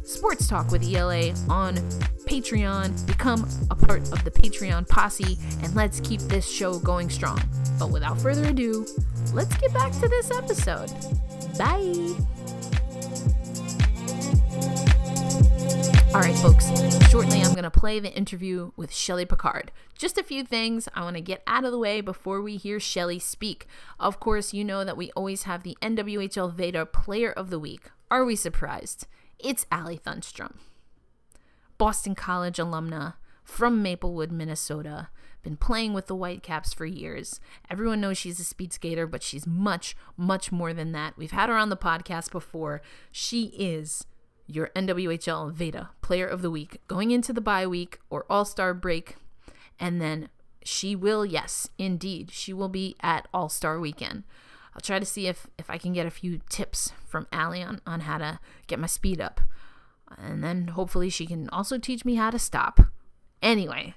Sports 0.04 0.48
Talk 0.48 0.72
with 0.72 0.84
ELA 0.84 1.34
on 1.50 1.76
Patreon, 2.26 3.06
become 3.08 3.48
a 3.72 3.76
part 3.76 4.02
of 4.12 4.24
the 4.24 4.32
Patreon 4.32 4.88
posse, 4.88 5.38
and 5.64 5.74
let's 5.76 6.00
keep 6.02 6.22
this 6.22 6.48
show 6.50 6.80
going 6.80 7.10
strong. 7.10 7.42
But 7.80 7.92
without 7.92 8.20
further 8.20 8.50
ado, 8.50 8.86
let's 9.34 9.56
get 9.58 9.74
back 9.74 9.92
to 9.94 10.08
this 10.08 10.32
episode. 10.32 10.92
Bye. 11.58 12.16
All 16.14 16.22
right, 16.22 16.36
folks, 16.38 16.66
shortly 17.10 17.42
I'm 17.42 17.52
going 17.52 17.64
to 17.64 17.72
play 17.72 18.00
the 18.00 18.14
interview 18.14 18.72
with 18.76 18.94
Shelly 18.94 19.26
Picard. 19.26 19.72
Just 19.98 20.18
a 20.18 20.24
few 20.24 20.44
things 20.44 20.90
I 20.94 21.02
want 21.02 21.16
to 21.16 21.22
get 21.22 21.44
out 21.46 21.64
of 21.64 21.72
the 21.72 21.78
way 21.78 22.02
before 22.02 22.42
we 22.42 22.58
hear 22.58 22.80
Shelly 22.80 23.20
speak. 23.20 23.68
Of 24.00 24.20
course, 24.20 24.54
you 24.54 24.64
know 24.64 24.84
that 24.84 24.98
we 24.98 25.12
always 25.12 25.44
have 25.44 25.64
the 25.64 25.78
NWHL 25.82 26.54
Veda 26.54 26.86
Player 26.86 27.32
of 27.32 27.50
the 27.50 27.60
Week. 27.60 27.92
Are 28.10 28.26
we 28.26 28.36
surprised? 28.36 29.08
It's 29.40 29.66
Allie 29.72 30.00
Thunstrom. 30.00 30.56
Boston 31.78 32.16
College 32.16 32.58
alumna 32.58 33.14
from 33.44 33.82
Maplewood, 33.84 34.32
Minnesota. 34.32 35.10
Been 35.44 35.58
playing 35.58 35.94
with 35.94 36.08
the 36.08 36.16
Whitecaps 36.16 36.74
for 36.74 36.86
years. 36.86 37.40
Everyone 37.70 38.02
knows 38.02 38.18
she's 38.18 38.40
a 38.40 38.44
speed 38.44 38.74
skater, 38.74 39.08
but 39.08 39.24
she's 39.24 39.48
much, 39.48 39.96
much 40.18 40.52
more 40.52 40.74
than 40.74 40.92
that. 40.92 41.16
We've 41.18 41.32
had 41.32 41.50
her 41.50 41.56
on 41.56 41.70
the 41.70 41.78
podcast 41.78 42.32
before. 42.32 42.82
She 43.12 43.46
is 43.58 44.06
your 44.48 44.70
NWHL 44.76 45.52
Veda 45.54 45.90
Player 46.02 46.26
of 46.26 46.42
the 46.42 46.50
Week 46.50 46.82
going 46.88 47.12
into 47.12 47.34
the 47.34 47.42
bye 47.42 47.68
week 47.68 48.00
or 48.10 48.26
All 48.30 48.46
Star 48.46 48.74
break. 48.74 49.18
And 49.80 50.02
then 50.02 50.30
she 50.64 50.96
will, 50.96 51.26
yes, 51.26 51.70
indeed, 51.78 52.32
she 52.32 52.54
will 52.54 52.70
be 52.70 52.96
at 53.02 53.28
All 53.34 53.50
Star 53.50 53.80
weekend. 53.80 54.24
I'll 54.74 54.82
try 54.82 55.00
to 55.00 55.06
see 55.06 55.28
if, 55.28 55.48
if 55.58 55.70
I 55.70 55.78
can 55.78 55.94
get 55.94 56.06
a 56.06 56.12
few 56.12 56.40
tips 56.50 56.92
from 57.08 57.28
Allie 57.32 57.64
on, 57.64 57.82
on 57.86 58.02
how 58.02 58.20
to 58.20 58.40
get 58.68 58.80
my 58.80 58.88
speed 58.88 59.20
up. 59.20 59.42
And 60.18 60.44
then 60.44 60.70
hopefully 60.70 61.10
she 61.10 61.26
can 61.26 61.50
also 61.50 61.78
teach 61.78 62.06
me 62.06 62.16
how 62.16 62.30
to 62.30 62.40
stop. 62.40 62.80
Anyway, 63.42 63.96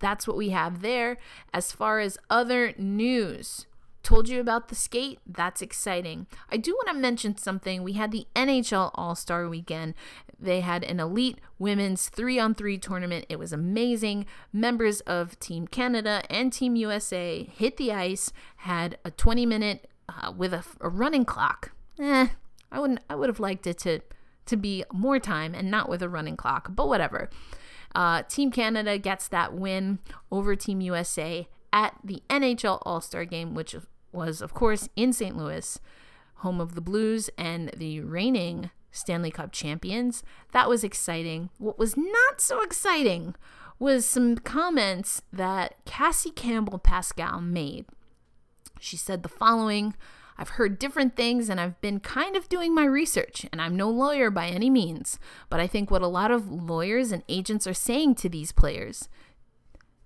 that's 0.00 0.26
what 0.26 0.36
we 0.36 0.50
have 0.50 0.82
there. 0.82 1.18
As 1.54 1.72
far 1.72 2.00
as 2.00 2.18
other 2.28 2.74
news, 2.76 3.66
Told 4.02 4.28
you 4.28 4.40
about 4.40 4.68
the 4.68 4.74
skate? 4.74 5.18
That's 5.26 5.60
exciting. 5.60 6.26
I 6.50 6.56
do 6.56 6.72
want 6.72 6.88
to 6.88 6.94
mention 6.94 7.36
something. 7.36 7.82
We 7.82 7.92
had 7.92 8.12
the 8.12 8.26
NHL 8.34 8.90
All 8.94 9.14
Star 9.14 9.48
weekend. 9.48 9.94
They 10.38 10.60
had 10.60 10.82
an 10.84 11.00
elite 11.00 11.38
women's 11.58 12.08
three 12.08 12.38
on 12.38 12.54
three 12.54 12.78
tournament. 12.78 13.26
It 13.28 13.38
was 13.38 13.52
amazing. 13.52 14.24
Members 14.52 15.00
of 15.02 15.38
Team 15.38 15.66
Canada 15.66 16.22
and 16.30 16.50
Team 16.50 16.76
USA 16.76 17.44
hit 17.44 17.76
the 17.76 17.92
ice, 17.92 18.32
had 18.56 18.96
a 19.04 19.10
20 19.10 19.44
minute 19.44 19.88
uh, 20.08 20.32
with 20.34 20.54
a, 20.54 20.64
a 20.80 20.88
running 20.88 21.26
clock. 21.26 21.72
Eh, 21.98 22.28
I 22.72 22.80
wouldn't. 22.80 23.00
I 23.10 23.14
would 23.14 23.28
have 23.28 23.40
liked 23.40 23.66
it 23.66 23.78
to 23.80 24.00
to 24.46 24.56
be 24.56 24.84
more 24.92 25.18
time 25.18 25.54
and 25.54 25.70
not 25.70 25.88
with 25.88 26.02
a 26.02 26.08
running 26.08 26.36
clock, 26.36 26.68
but 26.70 26.88
whatever. 26.88 27.28
Uh, 27.94 28.22
Team 28.22 28.50
Canada 28.50 28.98
gets 28.98 29.28
that 29.28 29.52
win 29.52 29.98
over 30.30 30.56
Team 30.56 30.80
USA 30.80 31.48
at 31.72 31.94
the 32.02 32.22
NHL 32.28 32.80
All 32.82 33.00
Star 33.00 33.24
game, 33.24 33.54
which 33.54 33.74
was, 34.12 34.40
of 34.42 34.54
course, 34.54 34.88
in 34.96 35.12
St. 35.12 35.36
Louis, 35.36 35.78
home 36.36 36.60
of 36.60 36.74
the 36.74 36.80
Blues 36.80 37.30
and 37.36 37.70
the 37.76 38.00
reigning 38.00 38.70
Stanley 38.90 39.30
Cup 39.30 39.52
champions. 39.52 40.22
That 40.52 40.68
was 40.68 40.82
exciting. 40.82 41.50
What 41.58 41.78
was 41.78 41.96
not 41.96 42.40
so 42.40 42.62
exciting 42.62 43.34
was 43.78 44.04
some 44.04 44.36
comments 44.36 45.22
that 45.32 45.74
Cassie 45.84 46.30
Campbell 46.30 46.78
Pascall 46.78 47.42
made. 47.42 47.86
She 48.78 48.96
said 48.96 49.22
the 49.22 49.28
following 49.28 49.94
I've 50.36 50.50
heard 50.50 50.78
different 50.78 51.16
things 51.16 51.50
and 51.50 51.60
I've 51.60 51.78
been 51.82 52.00
kind 52.00 52.34
of 52.34 52.48
doing 52.48 52.74
my 52.74 52.84
research, 52.84 53.44
and 53.52 53.60
I'm 53.60 53.76
no 53.76 53.90
lawyer 53.90 54.30
by 54.30 54.48
any 54.48 54.70
means, 54.70 55.18
but 55.50 55.60
I 55.60 55.66
think 55.66 55.90
what 55.90 56.00
a 56.00 56.06
lot 56.06 56.30
of 56.30 56.50
lawyers 56.50 57.12
and 57.12 57.22
agents 57.28 57.66
are 57.66 57.74
saying 57.74 58.14
to 58.16 58.28
these 58.30 58.50
players 58.50 59.10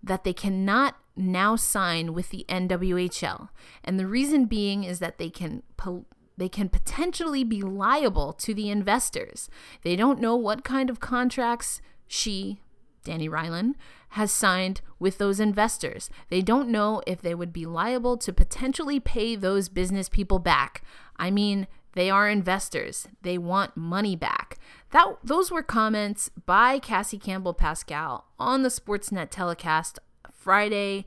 that 0.04 0.24
they 0.24 0.32
cannot 0.32 0.96
now 1.16 1.56
sign 1.56 2.12
with 2.12 2.30
the 2.30 2.44
NWHL. 2.48 3.48
And 3.82 3.98
the 3.98 4.06
reason 4.06 4.46
being 4.46 4.84
is 4.84 4.98
that 4.98 5.18
they 5.18 5.30
can 5.30 5.62
po- 5.76 6.06
they 6.36 6.48
can 6.48 6.68
potentially 6.68 7.44
be 7.44 7.62
liable 7.62 8.32
to 8.32 8.54
the 8.54 8.68
investors. 8.68 9.48
They 9.82 9.94
don't 9.94 10.20
know 10.20 10.34
what 10.34 10.64
kind 10.64 10.90
of 10.90 10.98
contracts 10.98 11.80
she, 12.08 12.60
Dani 13.04 13.28
Rylan, 13.28 13.74
has 14.10 14.32
signed 14.32 14.80
with 14.98 15.18
those 15.18 15.38
investors. 15.38 16.10
They 16.30 16.40
don't 16.40 16.70
know 16.70 17.02
if 17.06 17.22
they 17.22 17.36
would 17.36 17.52
be 17.52 17.66
liable 17.66 18.16
to 18.18 18.32
potentially 18.32 18.98
pay 18.98 19.36
those 19.36 19.68
business 19.68 20.08
people 20.08 20.40
back. 20.40 20.82
I 21.16 21.30
mean, 21.30 21.68
they 21.94 22.10
are 22.10 22.28
investors. 22.28 23.08
They 23.22 23.38
want 23.38 23.76
money 23.76 24.16
back. 24.16 24.58
That 24.90 25.16
those 25.24 25.50
were 25.50 25.62
comments 25.62 26.30
by 26.46 26.78
Cassie 26.78 27.18
Campbell 27.18 27.54
Pascall 27.54 28.24
on 28.38 28.62
the 28.62 28.68
Sportsnet 28.68 29.30
telecast 29.30 29.98
Friday 30.32 31.04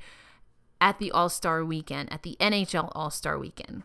at 0.80 1.00
the 1.00 1.12
All 1.12 1.30
Star 1.30 1.64
weekend, 1.64 2.12
at 2.12 2.24
the 2.24 2.38
NHL 2.40 2.92
All 2.94 3.12
Star 3.12 3.38
weekend. 3.38 3.84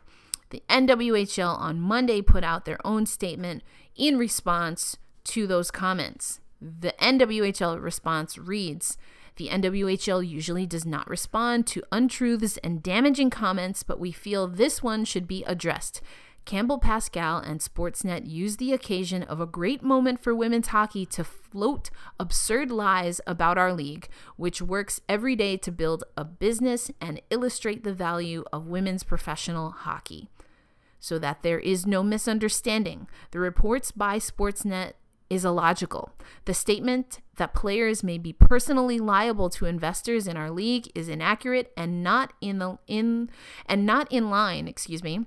The 0.51 0.63
NWHL 0.69 1.59
on 1.59 1.81
Monday 1.81 2.21
put 2.21 2.45
out 2.45 2.65
their 2.65 2.85
own 2.87 3.07
statement 3.07 3.63
in 3.97 4.19
response 4.19 4.97
to 5.25 5.47
those 5.47 5.71
comments. 5.71 6.41
The 6.61 6.95
NWHL 7.01 7.83
response 7.83 8.39
reads 8.39 8.99
The 9.37 9.49
NWHL 9.49 10.29
usually 10.29 10.67
does 10.67 10.85
not 10.85 11.09
respond 11.09 11.67
to 11.69 11.83
untruths 11.91 12.59
and 12.59 12.83
damaging 12.83 13.31
comments, 13.31 13.83
but 13.83 13.99
we 13.99 14.13
feel 14.13 14.47
this 14.47 14.83
one 14.83 15.05
should 15.05 15.27
be 15.27 15.43
addressed. 15.45 16.03
Campbell 16.45 16.81
Pascall 16.81 17.49
and 17.49 17.61
Sportsnet 17.61 18.29
used 18.29 18.59
the 18.59 18.73
occasion 18.73 19.23
of 19.23 19.41
a 19.41 19.47
great 19.47 19.83
moment 19.83 20.23
for 20.23 20.35
women's 20.35 20.69
hockey 20.69 21.07
to 21.07 21.23
float 21.23 21.91
absurd 22.19 22.71
lies 22.71 23.21
about 23.27 23.59
our 23.59 23.73
league, 23.73 24.09
which 24.37 24.61
works 24.61 25.01
every 25.09 25.37
day 25.37 25.57
to 25.57 25.71
build 25.71 26.05
a 26.17 26.25
business 26.25 26.91
and 27.01 27.23
illustrate 27.31 27.85
the 27.85 27.93
value 27.93 28.45
of 28.53 28.67
women's 28.67 29.05
professional 29.05 29.71
hockey. 29.71 30.29
So 30.99 31.19
that 31.19 31.43
there 31.43 31.59
is 31.59 31.87
no 31.87 32.03
misunderstanding, 32.03 33.09
the 33.31 33.41
reports 33.41 33.91
by 33.91 34.19
Sportsnet 34.19 34.93
is 35.31 35.45
illogical. 35.45 36.13
The 36.45 36.55
statement 36.55 37.21
that 37.37 37.55
players 37.55 38.05
may 38.05 38.19
be 38.19 38.33
personally 38.33 38.99
liable 38.99 39.49
to 39.51 39.65
investors 39.65 40.27
in 40.27 40.37
our 40.37 40.51
league 40.51 40.91
is 40.95 41.09
inaccurate 41.09 41.73
and 41.77 42.03
not 42.03 42.35
in 42.41 42.59
the 42.59 42.79
in 42.87 43.31
and 43.65 43.87
not 43.87 44.13
in 44.13 44.29
line, 44.29 44.69
excuse 44.69 45.03
me, 45.03 45.25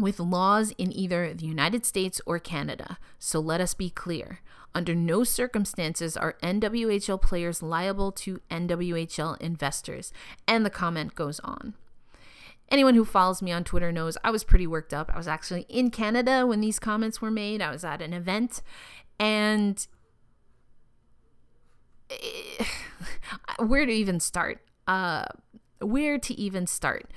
with 0.00 0.20
laws 0.20 0.72
in 0.78 0.92
either 0.96 1.34
the 1.34 1.46
United 1.46 1.84
States 1.84 2.20
or 2.26 2.38
Canada. 2.38 2.98
So 3.18 3.40
let 3.40 3.60
us 3.60 3.74
be 3.74 3.90
clear. 3.90 4.40
Under 4.74 4.94
no 4.94 5.24
circumstances 5.24 6.16
are 6.16 6.36
NWHL 6.42 7.20
players 7.20 7.62
liable 7.62 8.12
to 8.12 8.40
NWHL 8.50 9.40
investors. 9.40 10.12
And 10.46 10.64
the 10.64 10.70
comment 10.70 11.14
goes 11.14 11.40
on. 11.40 11.74
Anyone 12.70 12.94
who 12.94 13.04
follows 13.04 13.42
me 13.42 13.50
on 13.50 13.64
Twitter 13.64 13.90
knows 13.90 14.16
I 14.22 14.30
was 14.30 14.44
pretty 14.44 14.66
worked 14.66 14.94
up. 14.94 15.10
I 15.12 15.16
was 15.16 15.26
actually 15.26 15.66
in 15.68 15.90
Canada 15.90 16.46
when 16.46 16.60
these 16.60 16.78
comments 16.78 17.20
were 17.20 17.30
made. 17.30 17.60
I 17.60 17.72
was 17.72 17.84
at 17.84 18.00
an 18.00 18.12
event 18.12 18.62
and 19.18 19.86
where 23.58 23.86
to 23.86 23.92
even 23.92 24.20
start? 24.20 24.60
Uh, 24.86 25.24
where 25.80 26.18
to 26.18 26.38
even 26.38 26.66
start? 26.66 27.10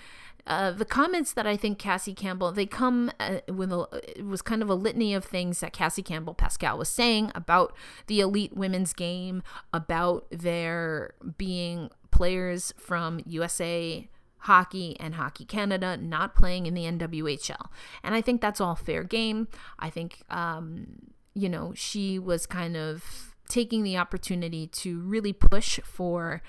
Uh, 0.46 0.72
the 0.72 0.86
comments 0.86 1.32
that 1.34 1.48
I 1.48 1.56
think 1.56 1.80
Cassie 1.80 2.14
Campbell 2.14 2.52
they 2.52 2.66
come 2.66 3.12
uh, 3.20 3.40
with 3.48 3.72
a 3.72 3.88
it 4.18 4.26
was 4.26 4.42
kind 4.42 4.62
of 4.62 4.70
a 4.70 4.76
litany 4.76 5.14
of 5.14 5.24
things 5.24 5.62
that 5.62 5.72
Cassie 5.72 6.04
Campbell 6.04 6.36
Pascall 6.36 6.78
was 6.78 6.90
saying 6.90 7.32
about 7.34 7.74
the 8.08 8.20
elite 8.20 8.56
women's 8.56 8.94
game, 8.94 9.42
about 9.72 10.28
there 10.32 11.14
being 11.38 11.90
players 12.12 12.74
from 12.78 13.22
USA 13.26 14.10
Hockey 14.40 14.98
and 15.00 15.16
Hockey 15.16 15.46
Canada 15.46 15.96
not 15.96 16.36
playing 16.36 16.66
in 16.66 16.74
the 16.74 16.84
NWHL, 16.84 17.70
and 18.04 18.14
I 18.14 18.20
think 18.20 18.42
that's 18.42 18.60
all 18.60 18.76
fair 18.76 19.04
game. 19.04 19.48
I 19.80 19.90
think 19.90 20.24
um, 20.30 21.14
you 21.34 21.48
know 21.48 21.72
she 21.74 22.20
was 22.20 22.46
kind 22.46 22.76
of 22.76 23.34
taking 23.48 23.84
the 23.84 23.98
opportunity 23.98 24.68
to 24.68 25.00
really 25.00 25.32
push 25.34 25.80
for 25.84 26.42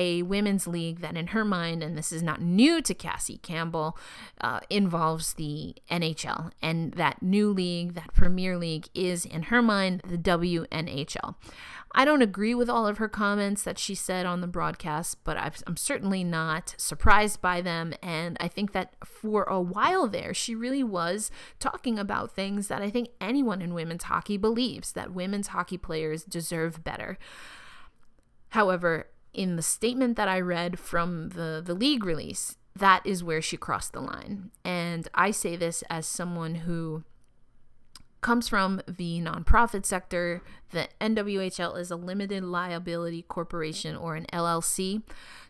a 0.00 0.22
women's 0.22 0.66
league 0.66 1.00
that, 1.00 1.14
in 1.14 1.28
her 1.28 1.44
mind, 1.44 1.82
and 1.82 1.96
this 1.96 2.10
is 2.10 2.22
not 2.22 2.40
new 2.40 2.80
to 2.80 2.94
Cassie 2.94 3.36
Campbell, 3.36 3.98
uh, 4.40 4.60
involves 4.70 5.34
the 5.34 5.74
NHL. 5.90 6.52
And 6.62 6.92
that 6.94 7.22
new 7.22 7.50
league, 7.50 7.92
that 7.92 8.14
Premier 8.14 8.56
League, 8.56 8.88
is, 8.94 9.26
in 9.26 9.44
her 9.44 9.60
mind, 9.60 10.00
the 10.08 10.16
WNHL. 10.16 11.34
I 11.92 12.06
don't 12.06 12.22
agree 12.22 12.54
with 12.54 12.70
all 12.70 12.86
of 12.86 12.96
her 12.96 13.08
comments 13.08 13.62
that 13.64 13.78
she 13.78 13.94
said 13.94 14.24
on 14.24 14.40
the 14.40 14.46
broadcast, 14.46 15.22
but 15.22 15.36
i 15.36 15.50
am 15.66 15.76
certainly 15.76 16.24
not 16.24 16.74
surprised 16.78 17.42
by 17.42 17.60
them. 17.60 17.92
And 18.02 18.38
I 18.40 18.48
think 18.48 18.72
that 18.72 18.94
for 19.04 19.42
a 19.42 19.60
while 19.60 20.06
there, 20.08 20.32
she 20.32 20.54
really 20.54 20.84
was 20.84 21.30
talking 21.58 21.98
about 21.98 22.32
things 22.32 22.68
that 22.68 22.80
I 22.80 22.88
think 22.88 23.08
anyone 23.20 23.60
in 23.60 23.74
women's 23.74 24.04
hockey 24.04 24.38
believes 24.38 24.92
that 24.92 25.12
women's 25.12 25.48
hockey 25.48 25.76
players 25.76 26.24
deserve 26.24 26.82
better. 26.82 27.18
However, 28.50 29.08
in 29.32 29.56
the 29.56 29.62
statement 29.62 30.16
that 30.16 30.28
I 30.28 30.40
read 30.40 30.78
from 30.78 31.30
the, 31.30 31.62
the 31.64 31.74
league 31.74 32.04
release, 32.04 32.56
that 32.76 33.04
is 33.04 33.24
where 33.24 33.42
she 33.42 33.56
crossed 33.56 33.92
the 33.92 34.00
line. 34.00 34.50
And 34.64 35.08
I 35.14 35.30
say 35.30 35.56
this 35.56 35.82
as 35.90 36.06
someone 36.06 36.56
who 36.56 37.04
comes 38.20 38.48
from 38.48 38.82
the 38.86 39.20
nonprofit 39.20 39.86
sector. 39.86 40.42
The 40.72 40.88
NWHL 41.00 41.78
is 41.78 41.90
a 41.90 41.96
limited 41.96 42.44
liability 42.44 43.22
corporation 43.22 43.96
or 43.96 44.14
an 44.14 44.26
LLC. 44.32 45.02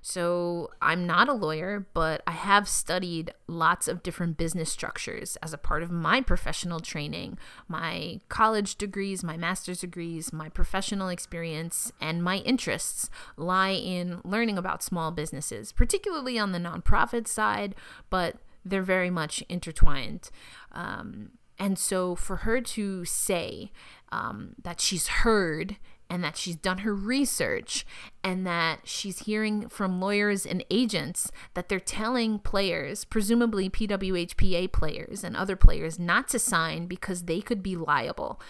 So 0.02 0.70
I'm 0.80 1.06
not 1.06 1.28
a 1.28 1.34
lawyer, 1.34 1.86
but 1.92 2.22
I 2.26 2.30
have 2.32 2.68
studied 2.68 3.34
lots 3.46 3.86
of 3.86 4.02
different 4.02 4.38
business 4.38 4.72
structures 4.72 5.36
as 5.42 5.52
a 5.52 5.58
part 5.58 5.82
of 5.82 5.90
my 5.90 6.22
professional 6.22 6.80
training, 6.80 7.38
my 7.68 8.20
college 8.28 8.76
degrees, 8.76 9.22
my 9.22 9.36
master's 9.36 9.80
degrees, 9.80 10.32
my 10.32 10.48
professional 10.48 11.08
experience, 11.08 11.92
and 12.00 12.22
my 12.22 12.38
interests 12.38 13.10
lie 13.36 13.72
in 13.72 14.20
learning 14.24 14.56
about 14.56 14.82
small 14.82 15.10
businesses, 15.10 15.70
particularly 15.72 16.38
on 16.38 16.52
the 16.52 16.58
nonprofit 16.58 17.28
side, 17.28 17.74
but 18.08 18.36
they're 18.64 18.82
very 18.82 19.10
much 19.10 19.42
intertwined. 19.48 20.30
Um, 20.72 21.32
and 21.60 21.78
so 21.78 22.14
for 22.14 22.36
her 22.36 22.62
to 22.62 23.04
say 23.04 23.70
um, 24.10 24.54
that 24.60 24.80
she's 24.80 25.08
heard 25.08 25.76
and 26.08 26.24
that 26.24 26.36
she's 26.36 26.56
done 26.56 26.78
her 26.78 26.94
research 26.94 27.86
and 28.24 28.44
that 28.46 28.80
she's 28.84 29.20
hearing 29.20 29.68
from 29.68 30.00
lawyers 30.00 30.44
and 30.44 30.64
agents 30.70 31.30
that 31.54 31.68
they're 31.68 31.78
telling 31.78 32.38
players, 32.40 33.04
presumably 33.04 33.68
PWHPA 33.68 34.72
players 34.72 35.22
and 35.22 35.36
other 35.36 35.54
players, 35.54 35.98
not 35.98 36.28
to 36.28 36.38
sign 36.38 36.86
because 36.86 37.24
they 37.24 37.40
could 37.42 37.62
be 37.62 37.76
liable. 37.76 38.40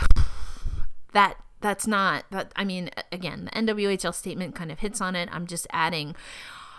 that 1.12 1.34
that's 1.60 1.86
not 1.86 2.24
that 2.30 2.52
I 2.56 2.64
mean 2.64 2.90
again, 3.12 3.44
the 3.44 3.50
NWHL 3.50 4.14
statement 4.14 4.54
kind 4.54 4.72
of 4.72 4.78
hits 4.78 5.00
on 5.00 5.16
it. 5.16 5.28
I'm 5.32 5.46
just 5.46 5.66
adding 5.70 6.14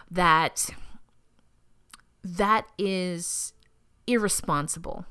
that 0.09 0.69
that 2.23 2.65
is 2.79 3.53
irresponsible 4.07 5.05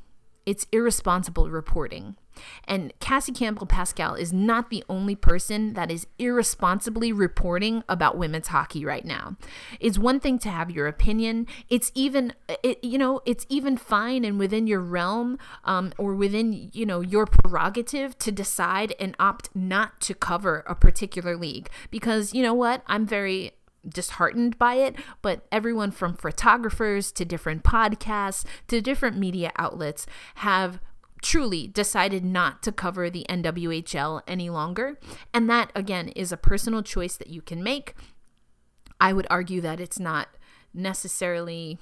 it's 0.46 0.66
irresponsible 0.72 1.50
reporting. 1.50 2.16
And 2.64 2.92
Cassie 3.00 3.33
Campbell 3.33 3.66
Pascall 3.66 4.18
is 4.18 4.33
not 4.33 4.70
the 4.70 4.85
only 4.88 5.14
person 5.14 5.74
that 5.74 5.90
is 5.90 6.07
irresponsibly 6.18 7.12
reporting 7.12 7.83
about 7.88 8.16
women's 8.16 8.48
hockey 8.48 8.85
right 8.85 9.05
now. 9.05 9.37
It's 9.79 9.98
one 9.98 10.20
thing 10.20 10.38
to 10.40 10.48
have 10.48 10.70
your 10.70 10.87
opinion. 10.87 11.46
It's 11.68 11.90
even, 11.94 12.33
it, 12.62 12.83
you 12.83 12.98
know, 12.98 13.20
it's 13.26 13.46
even 13.48 13.76
fine 13.76 14.24
and 14.24 14.38
within 14.38 14.66
your 14.66 14.81
realm 14.81 15.38
um, 15.64 15.92
or 15.98 16.14
within, 16.14 16.70
you 16.72 16.87
know, 16.87 17.00
your 17.00 17.26
prerogative 17.26 18.18
to 18.18 18.33
decide 18.33 18.94
and 18.98 19.14
opt 19.18 19.50
not 19.55 20.00
to 20.03 20.14
cover 20.14 20.64
a 20.66 20.74
particular 20.74 21.37
league. 21.37 21.68
Because, 21.90 22.33
you 22.33 22.42
know 22.42 22.55
what? 22.55 22.83
I'm 22.87 23.07
very 23.07 23.53
disheartened 23.88 24.59
by 24.59 24.75
it, 24.75 24.97
but 25.23 25.47
everyone 25.51 25.90
from 25.90 26.14
photographers 26.14 27.12
to 27.12 27.25
different 27.25 27.62
podcasts 27.62 28.45
to 28.69 28.81
different 28.81 29.16
media 29.16 29.53
outlets 29.57 30.07
have 30.37 30.81
truly 31.23 31.66
decided 31.66 32.25
not 32.25 32.62
to 32.62 32.73
cover 32.73 33.11
the 33.11 33.27
NWHL 33.29 34.23
any 34.27 34.51
longer. 34.51 34.99
And 35.35 35.49
that, 35.51 35.71
again, 35.75 36.09
is 36.11 36.33
a 36.33 36.37
personal 36.37 36.83
choice 36.83 37.16
that 37.16 37.29
you 37.29 37.43
can 37.43 37.62
make. 37.62 37.95
I 39.01 39.12
would 39.12 39.27
argue 39.31 39.61
that 39.61 39.81
it's 39.81 39.99
not 39.99 40.29
necessarily. 40.75 41.79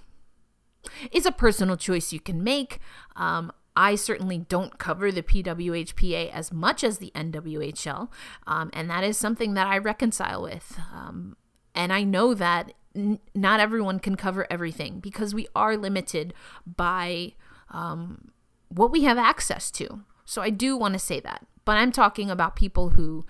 It's 1.11 1.27
a 1.27 1.33
personal 1.33 1.77
choice 1.77 2.13
you 2.13 2.21
can 2.21 2.43
make. 2.43 2.79
Um, 3.17 3.53
I 3.77 3.95
certainly 3.95 4.39
don't 4.39 4.79
cover 4.79 5.13
the 5.13 5.23
PWHPA 5.23 6.33
as 6.33 6.53
much 6.53 6.83
as 6.83 6.99
the 6.99 7.13
NWHL, 7.15 8.09
um, 8.47 8.71
and 8.73 8.91
that 8.91 9.05
is 9.05 9.17
something 9.17 9.55
that 9.55 9.69
I 9.69 9.79
reconcile 9.79 10.43
with. 10.43 10.81
Um, 10.93 11.37
and 11.79 11.93
I 11.93 12.03
know 12.03 12.35
that 12.35 12.73
n- 12.95 13.21
not 13.35 13.61
everyone 13.61 14.01
can 14.01 14.17
cover 14.17 14.47
everything 14.51 14.99
because 14.99 15.33
we 15.33 15.47
are 15.55 15.77
limited 15.77 16.35
by 16.67 17.35
um, 17.71 18.33
what 18.69 18.91
we 18.91 19.05
have 19.05 19.17
access 19.17 19.71
to. 19.73 20.01
So 20.25 20.43
I 20.43 20.51
do 20.51 20.77
want 20.77 20.95
to 20.95 20.99
say 20.99 21.21
that. 21.21 21.47
But 21.65 21.77
I'm 21.79 21.93
talking 21.93 22.31
about 22.31 22.57
people 22.57 22.91
who 22.91 23.25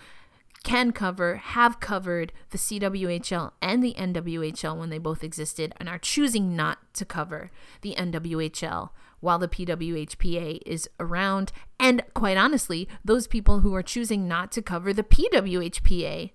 can 0.65 0.93
cover, 0.93 1.37
have 1.37 1.79
covered 1.79 2.33
the 2.51 2.59
CWHL 2.59 3.53
and 3.61 3.85
the 3.85 3.95
NWHL 3.95 4.77
when 4.77 4.91
they 4.91 4.99
both 4.99 5.23
existed, 5.23 5.75
and 5.79 5.89
are 5.89 5.99
choosing 5.99 6.57
not 6.57 6.79
to 6.95 7.05
cover 7.05 7.51
the 7.83 7.95
NWHL 7.97 8.91
while 9.21 9.39
the 9.39 9.49
PWHPA 9.49 10.61
is 10.65 10.89
around. 10.99 11.53
And 11.79 12.03
quite 12.15 12.39
honestly, 12.39 12.89
those 13.05 13.27
people 13.27 13.61
who 13.61 13.75
are 13.75 13.83
choosing 13.83 14.27
not 14.27 14.51
to 14.53 14.63
cover 14.63 14.93
the 14.93 15.05
PWHPA 15.05 16.31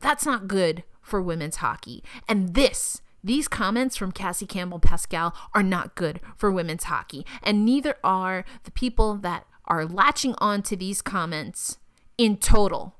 that's 0.00 0.26
not 0.26 0.48
good 0.48 0.84
for 1.02 1.20
women's 1.20 1.56
hockey. 1.56 2.02
And 2.28 2.54
this, 2.54 3.02
these 3.22 3.48
comments 3.48 3.96
from 3.96 4.12
Cassie 4.12 4.46
Campbell 4.46 4.80
Pascall 4.80 5.34
are 5.54 5.62
not 5.62 5.94
good 5.94 6.20
for 6.36 6.50
women's 6.50 6.84
hockey. 6.84 7.26
And 7.42 7.64
neither 7.64 7.96
are 8.02 8.44
the 8.64 8.70
people 8.70 9.16
that 9.16 9.46
are 9.66 9.84
latching 9.84 10.34
on 10.38 10.62
to 10.62 10.76
these 10.76 11.02
comments 11.02 11.78
in 12.16 12.36
total. 12.36 12.96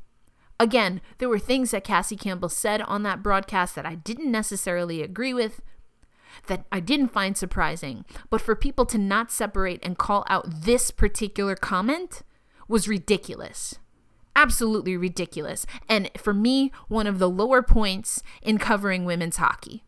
Again, 0.58 1.00
there 1.18 1.28
were 1.28 1.38
things 1.38 1.70
that 1.70 1.84
Cassie 1.84 2.16
Campbell 2.16 2.50
said 2.50 2.82
on 2.82 3.02
that 3.04 3.22
broadcast 3.22 3.74
that 3.74 3.86
I 3.86 3.94
didn't 3.94 4.30
necessarily 4.30 5.02
agree 5.02 5.32
with, 5.32 5.62
that 6.48 6.66
I 6.70 6.80
didn't 6.80 7.08
find 7.08 7.36
surprising. 7.36 8.04
But 8.28 8.42
for 8.42 8.54
people 8.54 8.84
to 8.86 8.98
not 8.98 9.32
separate 9.32 9.80
and 9.82 9.96
call 9.96 10.24
out 10.28 10.62
this 10.62 10.90
particular 10.90 11.56
comment 11.56 12.22
was 12.68 12.86
ridiculous 12.86 13.78
absolutely 14.36 14.96
ridiculous. 14.96 15.66
And 15.88 16.10
for 16.16 16.32
me, 16.32 16.72
one 16.88 17.06
of 17.06 17.18
the 17.18 17.28
lower 17.28 17.62
points 17.62 18.22
in 18.42 18.58
covering 18.58 19.04
women's 19.04 19.36
hockey. 19.36 19.84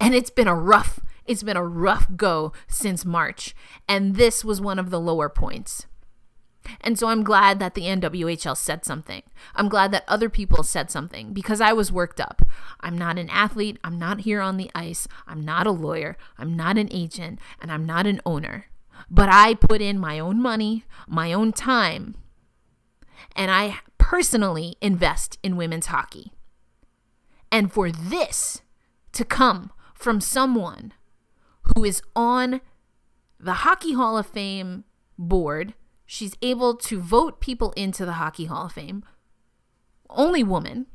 And 0.00 0.14
it's 0.14 0.30
been 0.30 0.48
a 0.48 0.54
rough, 0.54 1.00
it's 1.26 1.42
been 1.42 1.56
a 1.56 1.64
rough 1.64 2.06
go 2.16 2.52
since 2.68 3.04
March. 3.04 3.54
And 3.88 4.16
this 4.16 4.44
was 4.44 4.60
one 4.60 4.78
of 4.78 4.90
the 4.90 5.00
lower 5.00 5.28
points. 5.28 5.86
And 6.80 6.98
so 6.98 7.08
I'm 7.08 7.22
glad 7.22 7.60
that 7.60 7.74
the 7.74 7.82
NWHL 7.82 8.56
said 8.56 8.84
something. 8.84 9.22
I'm 9.54 9.68
glad 9.68 9.92
that 9.92 10.04
other 10.08 10.28
people 10.28 10.64
said 10.64 10.90
something 10.90 11.32
because 11.32 11.60
I 11.60 11.72
was 11.72 11.92
worked 11.92 12.20
up. 12.20 12.42
I'm 12.80 12.98
not 12.98 13.18
an 13.18 13.30
athlete. 13.30 13.78
I'm 13.84 13.98
not 14.00 14.22
here 14.22 14.40
on 14.40 14.56
the 14.56 14.70
ice. 14.74 15.06
I'm 15.28 15.44
not 15.44 15.68
a 15.68 15.70
lawyer. 15.70 16.16
I'm 16.36 16.56
not 16.56 16.76
an 16.76 16.88
agent. 16.90 17.38
And 17.62 17.70
I'm 17.70 17.86
not 17.86 18.06
an 18.06 18.20
owner. 18.26 18.66
but 19.10 19.28
I 19.28 19.54
put 19.54 19.80
in 19.80 19.98
my 19.98 20.18
own 20.18 20.40
money, 20.40 20.84
my 21.06 21.32
own 21.32 21.52
time, 21.52 22.16
and 23.34 23.50
I 23.50 23.80
personally 23.98 24.76
invest 24.80 25.38
in 25.42 25.56
women's 25.56 25.86
hockey. 25.86 26.32
And 27.50 27.72
for 27.72 27.90
this 27.90 28.62
to 29.12 29.24
come 29.24 29.70
from 29.94 30.20
someone 30.20 30.92
who 31.74 31.84
is 31.84 32.02
on 32.14 32.60
the 33.38 33.54
Hockey 33.54 33.92
Hall 33.94 34.18
of 34.18 34.26
Fame 34.26 34.84
board, 35.18 35.74
she's 36.04 36.36
able 36.42 36.76
to 36.76 37.00
vote 37.00 37.40
people 37.40 37.72
into 37.72 38.04
the 38.04 38.14
Hockey 38.14 38.46
Hall 38.46 38.66
of 38.66 38.72
Fame, 38.72 39.04
only 40.10 40.42
woman, 40.42 40.86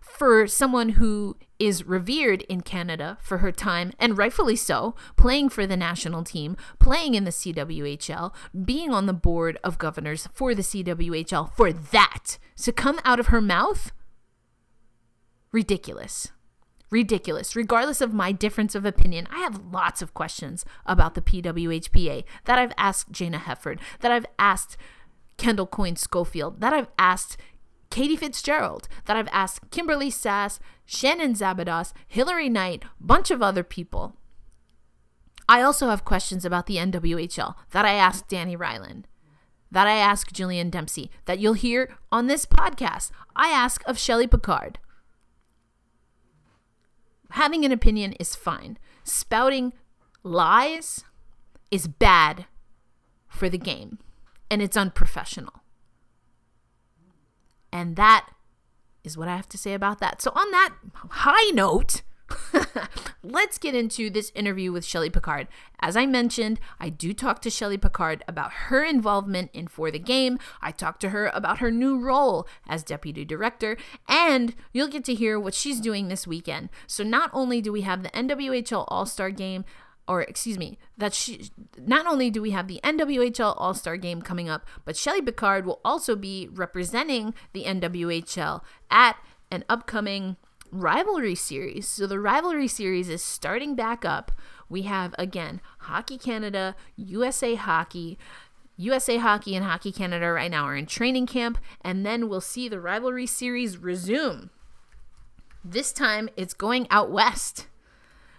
for 0.00 0.46
someone 0.46 0.90
who 0.90 1.36
is 1.58 1.84
revered 1.84 2.42
in 2.42 2.60
Canada 2.60 3.18
for 3.20 3.38
her 3.38 3.52
time, 3.52 3.92
and 3.98 4.16
rightfully 4.16 4.56
so, 4.56 4.94
playing 5.16 5.48
for 5.48 5.66
the 5.66 5.76
national 5.76 6.22
team, 6.22 6.56
playing 6.78 7.14
in 7.14 7.24
the 7.24 7.30
CWHL, 7.30 8.32
being 8.64 8.92
on 8.92 9.06
the 9.06 9.12
board 9.12 9.58
of 9.64 9.78
governors 9.78 10.28
for 10.32 10.54
the 10.54 10.62
CWHL, 10.62 11.52
for 11.56 11.72
that 11.72 12.38
to 12.62 12.72
come 12.72 13.00
out 13.04 13.20
of 13.20 13.28
her 13.28 13.40
mouth, 13.40 13.92
ridiculous. 15.52 16.28
Ridiculous. 16.90 17.54
Regardless 17.54 18.00
of 18.00 18.14
my 18.14 18.32
difference 18.32 18.74
of 18.74 18.86
opinion, 18.86 19.28
I 19.30 19.40
have 19.40 19.72
lots 19.72 20.00
of 20.00 20.14
questions 20.14 20.64
about 20.86 21.14
the 21.14 21.20
PWHPA 21.20 22.24
that 22.44 22.58
I've 22.58 22.72
asked 22.78 23.12
Jayna 23.12 23.40
Hefford, 23.40 23.78
that 24.00 24.10
I've 24.10 24.26
asked 24.38 24.78
Kendall 25.36 25.66
Coyne 25.66 25.96
Schofield, 25.96 26.60
that 26.60 26.72
I've 26.72 26.88
asked 26.98 27.36
Katie 27.90 28.16
Fitzgerald, 28.16 28.88
that 29.06 29.16
I've 29.16 29.28
asked 29.32 29.70
Kimberly 29.70 30.10
Sass, 30.10 30.60
Shannon 30.84 31.34
Szabados, 31.34 31.92
Hilary 32.06 32.48
Knight, 32.48 32.84
bunch 33.00 33.30
of 33.30 33.42
other 33.42 33.62
people. 33.62 34.14
I 35.48 35.62
also 35.62 35.88
have 35.88 36.04
questions 36.04 36.44
about 36.44 36.66
the 36.66 36.76
NWHL 36.76 37.54
that 37.70 37.86
I 37.86 37.94
asked 37.94 38.28
Dani 38.28 38.56
Rylan, 38.56 39.04
that 39.70 39.86
I 39.86 39.96
ask 39.96 40.30
Jillian 40.30 40.70
Dempsey, 40.70 41.10
that 41.24 41.38
you'll 41.38 41.54
hear 41.54 41.96
on 42.12 42.26
this 42.26 42.44
podcast. 42.44 43.10
I 43.34 43.48
ask 43.48 43.82
of 43.86 43.98
Shelly 43.98 44.26
Picard. 44.26 44.78
Having 47.30 47.64
an 47.64 47.72
opinion 47.72 48.12
is 48.14 48.34
fine. 48.34 48.78
Spouting 49.04 49.72
lies 50.22 51.04
is 51.70 51.86
bad 51.86 52.46
for 53.26 53.48
the 53.48 53.58
game, 53.58 53.98
and 54.50 54.60
it's 54.60 54.76
unprofessional. 54.76 55.62
And 57.72 57.96
that 57.96 58.28
is 59.04 59.16
what 59.16 59.28
I 59.28 59.36
have 59.36 59.48
to 59.50 59.58
say 59.58 59.74
about 59.74 60.00
that. 60.00 60.22
So, 60.22 60.30
on 60.34 60.50
that 60.50 60.74
high 61.10 61.50
note, 61.50 62.02
let's 63.22 63.58
get 63.58 63.74
into 63.74 64.10
this 64.10 64.30
interview 64.34 64.72
with 64.72 64.84
Shelly 64.84 65.10
Picard. 65.10 65.48
As 65.80 65.96
I 65.96 66.06
mentioned, 66.06 66.60
I 66.78 66.88
do 66.88 67.12
talk 67.12 67.40
to 67.42 67.50
Shelly 67.50 67.78
Picard 67.78 68.22
about 68.28 68.52
her 68.52 68.84
involvement 68.84 69.50
in 69.52 69.68
For 69.68 69.90
the 69.90 69.98
Game. 69.98 70.38
I 70.60 70.72
talk 70.72 71.00
to 71.00 71.10
her 71.10 71.30
about 71.32 71.58
her 71.58 71.70
new 71.70 71.98
role 71.98 72.46
as 72.66 72.82
deputy 72.82 73.24
director, 73.24 73.76
and 74.08 74.54
you'll 74.72 74.88
get 74.88 75.04
to 75.04 75.14
hear 75.14 75.38
what 75.38 75.54
she's 75.54 75.80
doing 75.80 76.08
this 76.08 76.26
weekend. 76.26 76.68
So, 76.86 77.02
not 77.02 77.30
only 77.32 77.60
do 77.60 77.72
we 77.72 77.82
have 77.82 78.02
the 78.02 78.10
NWHL 78.10 78.84
All 78.88 79.06
Star 79.06 79.30
game, 79.30 79.64
or 80.08 80.22
excuse 80.22 80.58
me, 80.58 80.78
that 80.96 81.12
she 81.12 81.50
not 81.76 82.06
only 82.06 82.30
do 82.30 82.40
we 82.40 82.50
have 82.50 82.66
the 82.66 82.80
NWHL 82.82 83.54
All 83.58 83.74
Star 83.74 83.96
Game 83.96 84.22
coming 84.22 84.48
up, 84.48 84.66
but 84.84 84.96
Shelly 84.96 85.20
Picard 85.20 85.66
will 85.66 85.80
also 85.84 86.16
be 86.16 86.48
representing 86.50 87.34
the 87.52 87.64
NWHL 87.64 88.62
at 88.90 89.16
an 89.50 89.64
upcoming 89.68 90.36
rivalry 90.70 91.34
series. 91.34 91.86
So 91.86 92.06
the 92.06 92.18
rivalry 92.18 92.68
series 92.68 93.08
is 93.08 93.22
starting 93.22 93.74
back 93.74 94.04
up. 94.04 94.32
We 94.68 94.82
have 94.82 95.14
again 95.18 95.60
Hockey 95.80 96.18
Canada, 96.18 96.74
USA 96.96 97.54
Hockey. 97.54 98.18
USA 98.80 99.16
Hockey 99.16 99.56
and 99.56 99.64
Hockey 99.64 99.90
Canada 99.90 100.30
right 100.30 100.50
now 100.50 100.64
are 100.64 100.76
in 100.76 100.86
training 100.86 101.26
camp, 101.26 101.58
and 101.80 102.06
then 102.06 102.28
we'll 102.28 102.40
see 102.40 102.68
the 102.68 102.80
rivalry 102.80 103.26
series 103.26 103.76
resume. 103.76 104.50
This 105.64 105.92
time 105.92 106.28
it's 106.36 106.54
going 106.54 106.86
out 106.88 107.10
west. 107.10 107.66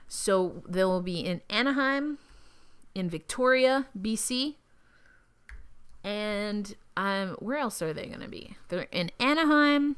So 0.10 0.64
they 0.68 0.84
will 0.84 1.02
be 1.02 1.20
in 1.22 1.42
Anaheim, 1.50 2.18
in 2.94 3.10
Victoria, 3.10 3.86
BC, 3.98 4.56
and 6.04 6.76
um, 6.98 7.36
where 7.40 7.58
else 7.58 7.82
are 7.82 7.94
they 7.94 8.08
going 8.08 8.22
to 8.22 8.28
be? 8.28 8.56
They're 8.68 8.88
in 8.92 9.12
Anaheim, 9.20 9.96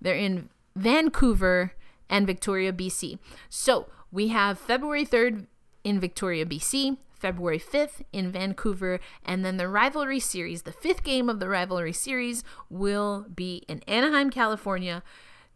they're 0.00 0.14
in 0.14 0.50
Vancouver, 0.76 1.72
and 2.08 2.26
Victoria, 2.26 2.72
BC. 2.72 3.18
So 3.48 3.86
we 4.12 4.28
have 4.28 4.58
February 4.58 5.06
3rd 5.06 5.46
in 5.82 5.98
Victoria, 5.98 6.44
BC, 6.44 6.98
February 7.18 7.58
5th 7.58 8.02
in 8.12 8.30
Vancouver, 8.30 9.00
and 9.24 9.44
then 9.44 9.56
the 9.56 9.68
rivalry 9.68 10.20
series, 10.20 10.62
the 10.62 10.72
fifth 10.72 11.02
game 11.02 11.28
of 11.28 11.40
the 11.40 11.48
rivalry 11.48 11.92
series, 11.92 12.44
will 12.68 13.26
be 13.34 13.64
in 13.66 13.82
Anaheim, 13.88 14.30
California, 14.30 15.02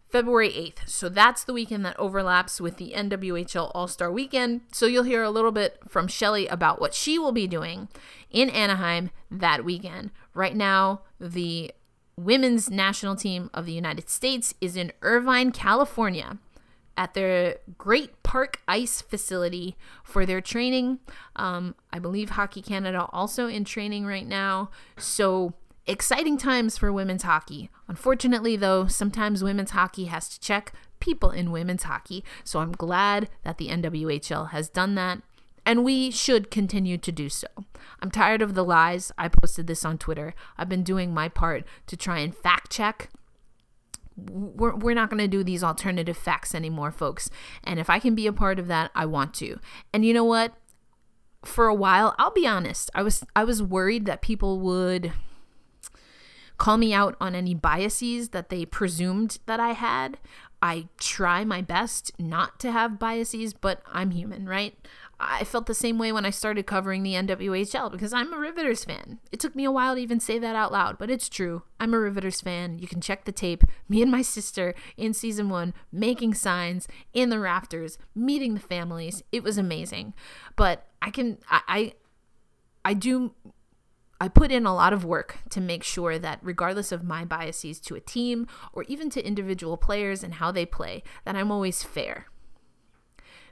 February 0.08 0.50
8th. 0.50 0.88
So 0.88 1.08
that's 1.08 1.44
the 1.44 1.52
weekend 1.52 1.84
that 1.84 1.98
overlaps 1.98 2.60
with 2.60 2.78
the 2.78 2.92
NWHL 2.96 3.70
All 3.74 3.88
Star 3.88 4.10
Weekend. 4.10 4.62
So 4.72 4.86
you'll 4.86 5.04
hear 5.04 5.22
a 5.22 5.30
little 5.30 5.52
bit 5.52 5.78
from 5.86 6.08
Shelly 6.08 6.46
about 6.46 6.80
what 6.80 6.94
she 6.94 7.18
will 7.18 7.32
be 7.32 7.46
doing 7.46 7.88
in 8.30 8.48
Anaheim 8.50 9.10
that 9.30 9.64
weekend. 9.64 10.10
Right 10.32 10.56
now, 10.56 11.02
the 11.20 11.72
women's 12.16 12.70
national 12.70 13.16
team 13.16 13.50
of 13.52 13.66
the 13.66 13.72
United 13.72 14.08
States 14.08 14.54
is 14.60 14.76
in 14.76 14.92
Irvine, 15.02 15.52
California. 15.52 16.38
At 16.96 17.14
their 17.14 17.58
Great 17.76 18.24
Park 18.24 18.60
Ice 18.66 19.00
facility 19.00 19.76
for 20.02 20.26
their 20.26 20.40
training. 20.40 20.98
Um, 21.36 21.76
I 21.92 22.00
believe 22.00 22.30
Hockey 22.30 22.60
Canada 22.60 23.06
also 23.12 23.46
in 23.46 23.64
training 23.64 24.04
right 24.04 24.26
now. 24.26 24.70
So 24.96 25.54
Exciting 25.88 26.36
times 26.36 26.76
for 26.76 26.92
women's 26.92 27.22
hockey. 27.22 27.70
Unfortunately, 27.88 28.56
though, 28.56 28.86
sometimes 28.86 29.42
women's 29.42 29.70
hockey 29.70 30.04
has 30.04 30.28
to 30.28 30.38
check 30.38 30.74
people 31.00 31.30
in 31.30 31.50
women's 31.50 31.84
hockey. 31.84 32.22
So 32.44 32.60
I'm 32.60 32.72
glad 32.72 33.30
that 33.42 33.56
the 33.56 33.68
NWHL 33.68 34.50
has 34.50 34.68
done 34.68 34.96
that, 34.96 35.22
and 35.64 35.82
we 35.82 36.10
should 36.10 36.50
continue 36.50 36.98
to 36.98 37.10
do 37.10 37.30
so. 37.30 37.46
I'm 38.00 38.10
tired 38.10 38.42
of 38.42 38.54
the 38.54 38.64
lies. 38.64 39.12
I 39.16 39.28
posted 39.28 39.66
this 39.66 39.82
on 39.82 39.96
Twitter. 39.96 40.34
I've 40.58 40.68
been 40.68 40.82
doing 40.82 41.14
my 41.14 41.30
part 41.30 41.64
to 41.86 41.96
try 41.96 42.18
and 42.18 42.36
fact 42.36 42.70
check 42.70 43.08
we're, 44.30 44.74
we're 44.74 44.94
not 44.94 45.10
going 45.10 45.22
to 45.22 45.28
do 45.28 45.44
these 45.44 45.62
alternative 45.62 46.16
facts 46.16 46.54
anymore, 46.54 46.90
folks. 46.90 47.30
And 47.64 47.78
if 47.78 47.88
I 47.88 47.98
can 47.98 48.14
be 48.14 48.26
a 48.26 48.32
part 48.32 48.58
of 48.58 48.66
that, 48.66 48.90
I 48.94 49.06
want 49.06 49.32
to. 49.34 49.60
And 49.92 50.04
you 50.04 50.12
know 50.12 50.24
what? 50.24 50.54
For 51.44 51.68
a 51.68 51.74
while, 51.74 52.14
I'll 52.18 52.32
be 52.32 52.46
honest, 52.46 52.90
I 52.96 53.02
was 53.02 53.22
I 53.36 53.44
was 53.44 53.62
worried 53.62 54.06
that 54.06 54.22
people 54.22 54.58
would 54.58 55.12
call 56.58 56.76
me 56.76 56.92
out 56.92 57.16
on 57.20 57.34
any 57.34 57.54
biases 57.54 58.30
that 58.30 58.50
they 58.50 58.64
presumed 58.64 59.38
that 59.46 59.60
I 59.60 59.72
had. 59.72 60.18
I 60.60 60.88
try 60.98 61.44
my 61.44 61.62
best 61.62 62.10
not 62.18 62.58
to 62.60 62.72
have 62.72 62.98
biases, 62.98 63.54
but 63.54 63.80
I'm 63.86 64.10
human, 64.10 64.48
right? 64.48 64.74
I 65.20 65.44
felt 65.44 65.66
the 65.66 65.74
same 65.74 65.98
way 65.98 66.12
when 66.12 66.24
I 66.24 66.30
started 66.30 66.66
covering 66.66 67.02
the 67.02 67.14
NWHL 67.14 67.90
because 67.90 68.12
I'm 68.12 68.32
a 68.32 68.38
Riveters 68.38 68.84
fan. 68.84 69.18
It 69.32 69.40
took 69.40 69.56
me 69.56 69.64
a 69.64 69.70
while 69.70 69.94
to 69.94 70.00
even 70.00 70.20
say 70.20 70.38
that 70.38 70.54
out 70.54 70.70
loud, 70.72 70.98
but 70.98 71.10
it's 71.10 71.28
true. 71.28 71.62
I'm 71.80 71.94
a 71.94 71.98
Riveters 71.98 72.40
fan. 72.40 72.78
You 72.78 72.86
can 72.86 73.00
check 73.00 73.24
the 73.24 73.32
tape. 73.32 73.64
Me 73.88 74.00
and 74.00 74.12
my 74.12 74.22
sister 74.22 74.74
in 74.96 75.14
season 75.14 75.48
one 75.48 75.74
making 75.90 76.34
signs 76.34 76.86
in 77.12 77.30
the 77.30 77.40
rafters, 77.40 77.98
meeting 78.14 78.54
the 78.54 78.60
families. 78.60 79.22
It 79.32 79.42
was 79.42 79.58
amazing. 79.58 80.14
But 80.54 80.86
I 81.02 81.10
can, 81.10 81.38
I, 81.48 81.60
I, 81.68 81.92
I 82.84 82.94
do 82.94 83.32
I 84.20 84.28
put 84.28 84.50
in 84.50 84.66
a 84.66 84.74
lot 84.74 84.92
of 84.92 85.04
work 85.04 85.38
to 85.50 85.60
make 85.60 85.84
sure 85.84 86.18
that 86.18 86.40
regardless 86.42 86.90
of 86.90 87.04
my 87.04 87.24
biases 87.24 87.78
to 87.80 87.94
a 87.94 88.00
team 88.00 88.48
or 88.72 88.82
even 88.84 89.10
to 89.10 89.24
individual 89.24 89.76
players 89.76 90.24
and 90.24 90.34
how 90.34 90.50
they 90.50 90.66
play, 90.66 91.04
that 91.24 91.36
I'm 91.36 91.52
always 91.52 91.84
fair. 91.84 92.26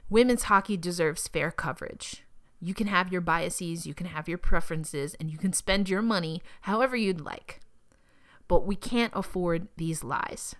Women's 0.09 0.43
hockey 0.43 0.75
deserves 0.75 1.27
fair 1.27 1.51
coverage. 1.51 2.23
You 2.59 2.73
can 2.73 2.87
have 2.87 3.11
your 3.11 3.21
biases, 3.21 3.85
you 3.85 3.93
can 3.93 4.07
have 4.07 4.27
your 4.27 4.37
preferences, 4.37 5.15
and 5.19 5.29
you 5.29 5.37
can 5.37 5.53
spend 5.53 5.89
your 5.89 6.01
money 6.01 6.41
however 6.61 6.95
you'd 6.95 7.21
like. 7.21 7.61
But 8.47 8.65
we 8.65 8.75
can't 8.75 9.13
afford 9.15 9.67
these 9.77 10.03
lies. 10.03 10.55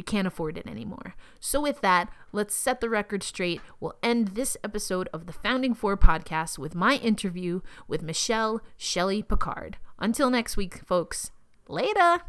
We 0.00 0.04
can't 0.04 0.26
afford 0.26 0.56
it 0.56 0.66
anymore. 0.66 1.14
So, 1.40 1.60
with 1.60 1.82
that, 1.82 2.10
let's 2.32 2.54
set 2.54 2.80
the 2.80 2.88
record 2.88 3.22
straight. 3.22 3.60
We'll 3.80 3.98
end 4.02 4.28
this 4.28 4.56
episode 4.64 5.10
of 5.12 5.26
the 5.26 5.32
Founding 5.34 5.74
Four 5.74 5.98
podcast 5.98 6.56
with 6.56 6.74
my 6.74 6.94
interview 6.94 7.60
with 7.86 8.00
Michelle 8.00 8.62
Shelly 8.78 9.22
Picard. 9.22 9.76
Until 9.98 10.30
next 10.30 10.56
week, 10.56 10.80
folks, 10.86 11.32
later. 11.68 12.20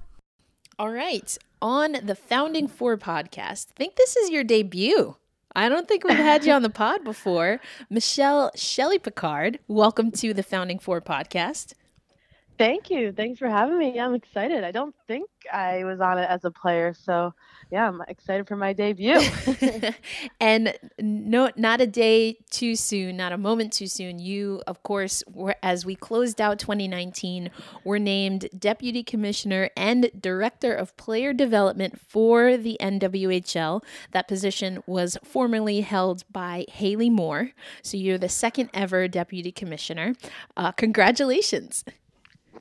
All 0.77 0.91
right. 0.91 1.37
On 1.61 1.93
the 2.03 2.13
Founding 2.13 2.67
Four 2.67 2.97
podcast, 2.97 3.67
I 3.69 3.77
think 3.77 3.95
this 3.95 4.17
is 4.17 4.29
your 4.29 4.43
debut. 4.43 5.15
I 5.55 5.69
don't 5.69 5.87
think 5.87 6.03
we've 6.03 6.17
had 6.17 6.43
you 6.43 6.51
on 6.51 6.63
the 6.63 6.69
pod 6.69 7.05
before. 7.05 7.61
Michelle 7.89 8.51
Shelly 8.53 8.99
Picard, 8.99 9.59
welcome 9.69 10.11
to 10.11 10.33
the 10.33 10.43
Founding 10.43 10.77
Four 10.77 10.99
podcast. 10.99 11.73
Thank 12.57 12.89
you. 12.89 13.11
Thanks 13.11 13.39
for 13.39 13.49
having 13.49 13.77
me. 13.77 13.99
I'm 13.99 14.13
excited. 14.13 14.63
I 14.63 14.71
don't 14.71 14.95
think 15.07 15.29
I 15.51 15.83
was 15.83 15.99
on 15.99 16.19
it 16.19 16.29
as 16.29 16.45
a 16.45 16.51
player, 16.51 16.93
so 16.93 17.33
yeah, 17.71 17.87
I'm 17.87 18.01
excited 18.07 18.47
for 18.47 18.55
my 18.55 18.73
debut. 18.73 19.19
and 20.41 20.73
no, 20.99 21.49
not 21.55 21.79
a 21.79 21.87
day 21.87 22.37
too 22.49 22.75
soon, 22.75 23.17
not 23.17 23.31
a 23.31 23.37
moment 23.37 23.71
too 23.71 23.87
soon. 23.87 24.19
You, 24.19 24.61
of 24.67 24.83
course, 24.83 25.23
were, 25.27 25.55
as 25.63 25.85
we 25.85 25.95
closed 25.95 26.41
out 26.41 26.59
2019, 26.59 27.49
were 27.85 27.97
named 27.97 28.49
Deputy 28.57 29.03
Commissioner 29.03 29.69
and 29.77 30.11
Director 30.19 30.73
of 30.73 30.95
Player 30.97 31.33
Development 31.33 31.99
for 31.99 32.57
the 32.57 32.77
NWHL. 32.81 33.83
That 34.11 34.27
position 34.27 34.83
was 34.85 35.17
formerly 35.23 35.81
held 35.81 36.25
by 36.31 36.65
Hayley 36.69 37.09
Moore. 37.09 37.51
So 37.81 37.95
you're 37.95 38.17
the 38.17 38.29
second 38.29 38.69
ever 38.73 39.07
Deputy 39.07 39.51
Commissioner. 39.51 40.13
Uh, 40.57 40.73
congratulations. 40.73 41.85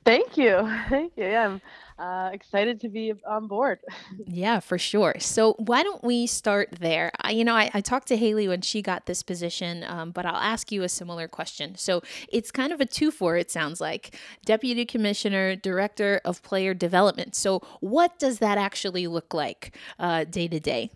Thank 0.05 0.37
you. 0.37 0.57
Thank 0.89 1.13
you. 1.15 1.25
Yeah, 1.25 1.47
I'm 1.47 1.61
uh, 1.99 2.29
excited 2.31 2.79
to 2.81 2.89
be 2.89 3.13
on 3.27 3.47
board. 3.47 3.79
yeah, 4.25 4.59
for 4.59 4.77
sure. 4.77 5.15
So 5.19 5.53
why 5.59 5.83
don't 5.83 6.03
we 6.03 6.25
start 6.27 6.69
there? 6.79 7.11
I, 7.21 7.31
you 7.31 7.43
know, 7.43 7.55
I, 7.55 7.69
I 7.73 7.81
talked 7.81 8.07
to 8.07 8.17
Hayley 8.17 8.47
when 8.47 8.61
she 8.61 8.81
got 8.81 9.05
this 9.05 9.21
position, 9.21 9.83
um, 9.87 10.11
but 10.11 10.25
I'll 10.25 10.35
ask 10.35 10.71
you 10.71 10.83
a 10.83 10.89
similar 10.89 11.27
question. 11.27 11.75
So 11.75 12.01
it's 12.29 12.51
kind 12.51 12.73
of 12.73 12.81
a 12.81 12.85
two 12.85 13.11
for 13.11 13.37
it 13.37 13.51
sounds 13.51 13.79
like 13.79 14.17
deputy 14.45 14.85
commissioner, 14.85 15.55
director 15.55 16.21
of 16.25 16.41
player 16.41 16.73
development. 16.73 17.35
So 17.35 17.61
what 17.79 18.17
does 18.17 18.39
that 18.39 18.57
actually 18.57 19.07
look 19.07 19.33
like 19.33 19.75
uh, 19.99 20.23
day 20.23 20.47
to 20.47 20.59
day? 20.59 20.89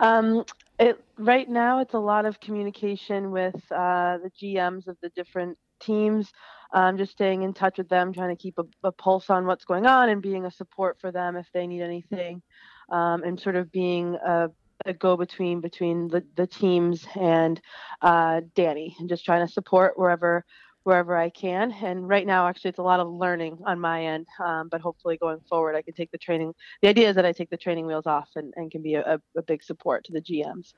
Um, 0.00 0.44
it 0.78 1.00
right 1.18 1.48
now 1.48 1.78
it's 1.78 1.94
a 1.94 1.98
lot 1.98 2.26
of 2.26 2.40
communication 2.40 3.30
with 3.30 3.54
uh, 3.70 4.18
the 4.18 4.30
GMs 4.42 4.88
of 4.88 4.96
the 5.02 5.08
different 5.10 5.56
teams 5.84 6.32
um, 6.72 6.98
just 6.98 7.12
staying 7.12 7.42
in 7.42 7.54
touch 7.54 7.78
with 7.78 7.88
them, 7.88 8.12
trying 8.12 8.36
to 8.36 8.42
keep 8.42 8.58
a, 8.58 8.64
a, 8.82 8.92
pulse 8.92 9.30
on 9.30 9.46
what's 9.46 9.64
going 9.64 9.86
on 9.86 10.08
and 10.08 10.20
being 10.20 10.44
a 10.44 10.50
support 10.50 10.98
for 11.00 11.12
them 11.12 11.36
if 11.36 11.46
they 11.54 11.66
need 11.66 11.82
anything, 11.82 12.42
um, 12.90 13.22
and 13.22 13.38
sort 13.38 13.54
of 13.54 13.70
being 13.70 14.16
a, 14.16 14.50
a 14.84 14.92
go-between 14.92 15.60
between 15.60 16.08
the, 16.08 16.24
the 16.34 16.48
teams 16.48 17.06
and 17.14 17.60
uh, 18.02 18.40
Dani, 18.56 18.92
and 18.98 19.08
just 19.08 19.24
trying 19.24 19.46
to 19.46 19.52
support 19.52 19.96
wherever 19.96 20.44
wherever 20.84 21.16
I 21.16 21.30
can. 21.30 21.72
And 21.72 22.08
right 22.08 22.26
now, 22.26 22.46
actually, 22.46 22.70
it's 22.70 22.78
a 22.78 22.82
lot 22.82 23.00
of 23.00 23.10
learning 23.10 23.58
on 23.66 23.80
my 23.80 24.04
end. 24.04 24.26
Um, 24.42 24.68
but 24.68 24.80
hopefully, 24.80 25.16
going 25.16 25.40
forward, 25.48 25.74
I 25.74 25.82
can 25.82 25.94
take 25.94 26.10
the 26.12 26.18
training. 26.18 26.54
The 26.82 26.88
idea 26.88 27.08
is 27.08 27.16
that 27.16 27.26
I 27.26 27.32
take 27.32 27.50
the 27.50 27.56
training 27.56 27.86
wheels 27.86 28.06
off 28.06 28.28
and, 28.36 28.54
and 28.56 28.70
can 28.70 28.82
be 28.82 28.94
a, 28.94 29.20
a 29.36 29.42
big 29.42 29.62
support 29.62 30.04
to 30.04 30.12
the 30.12 30.20
GMs. 30.20 30.74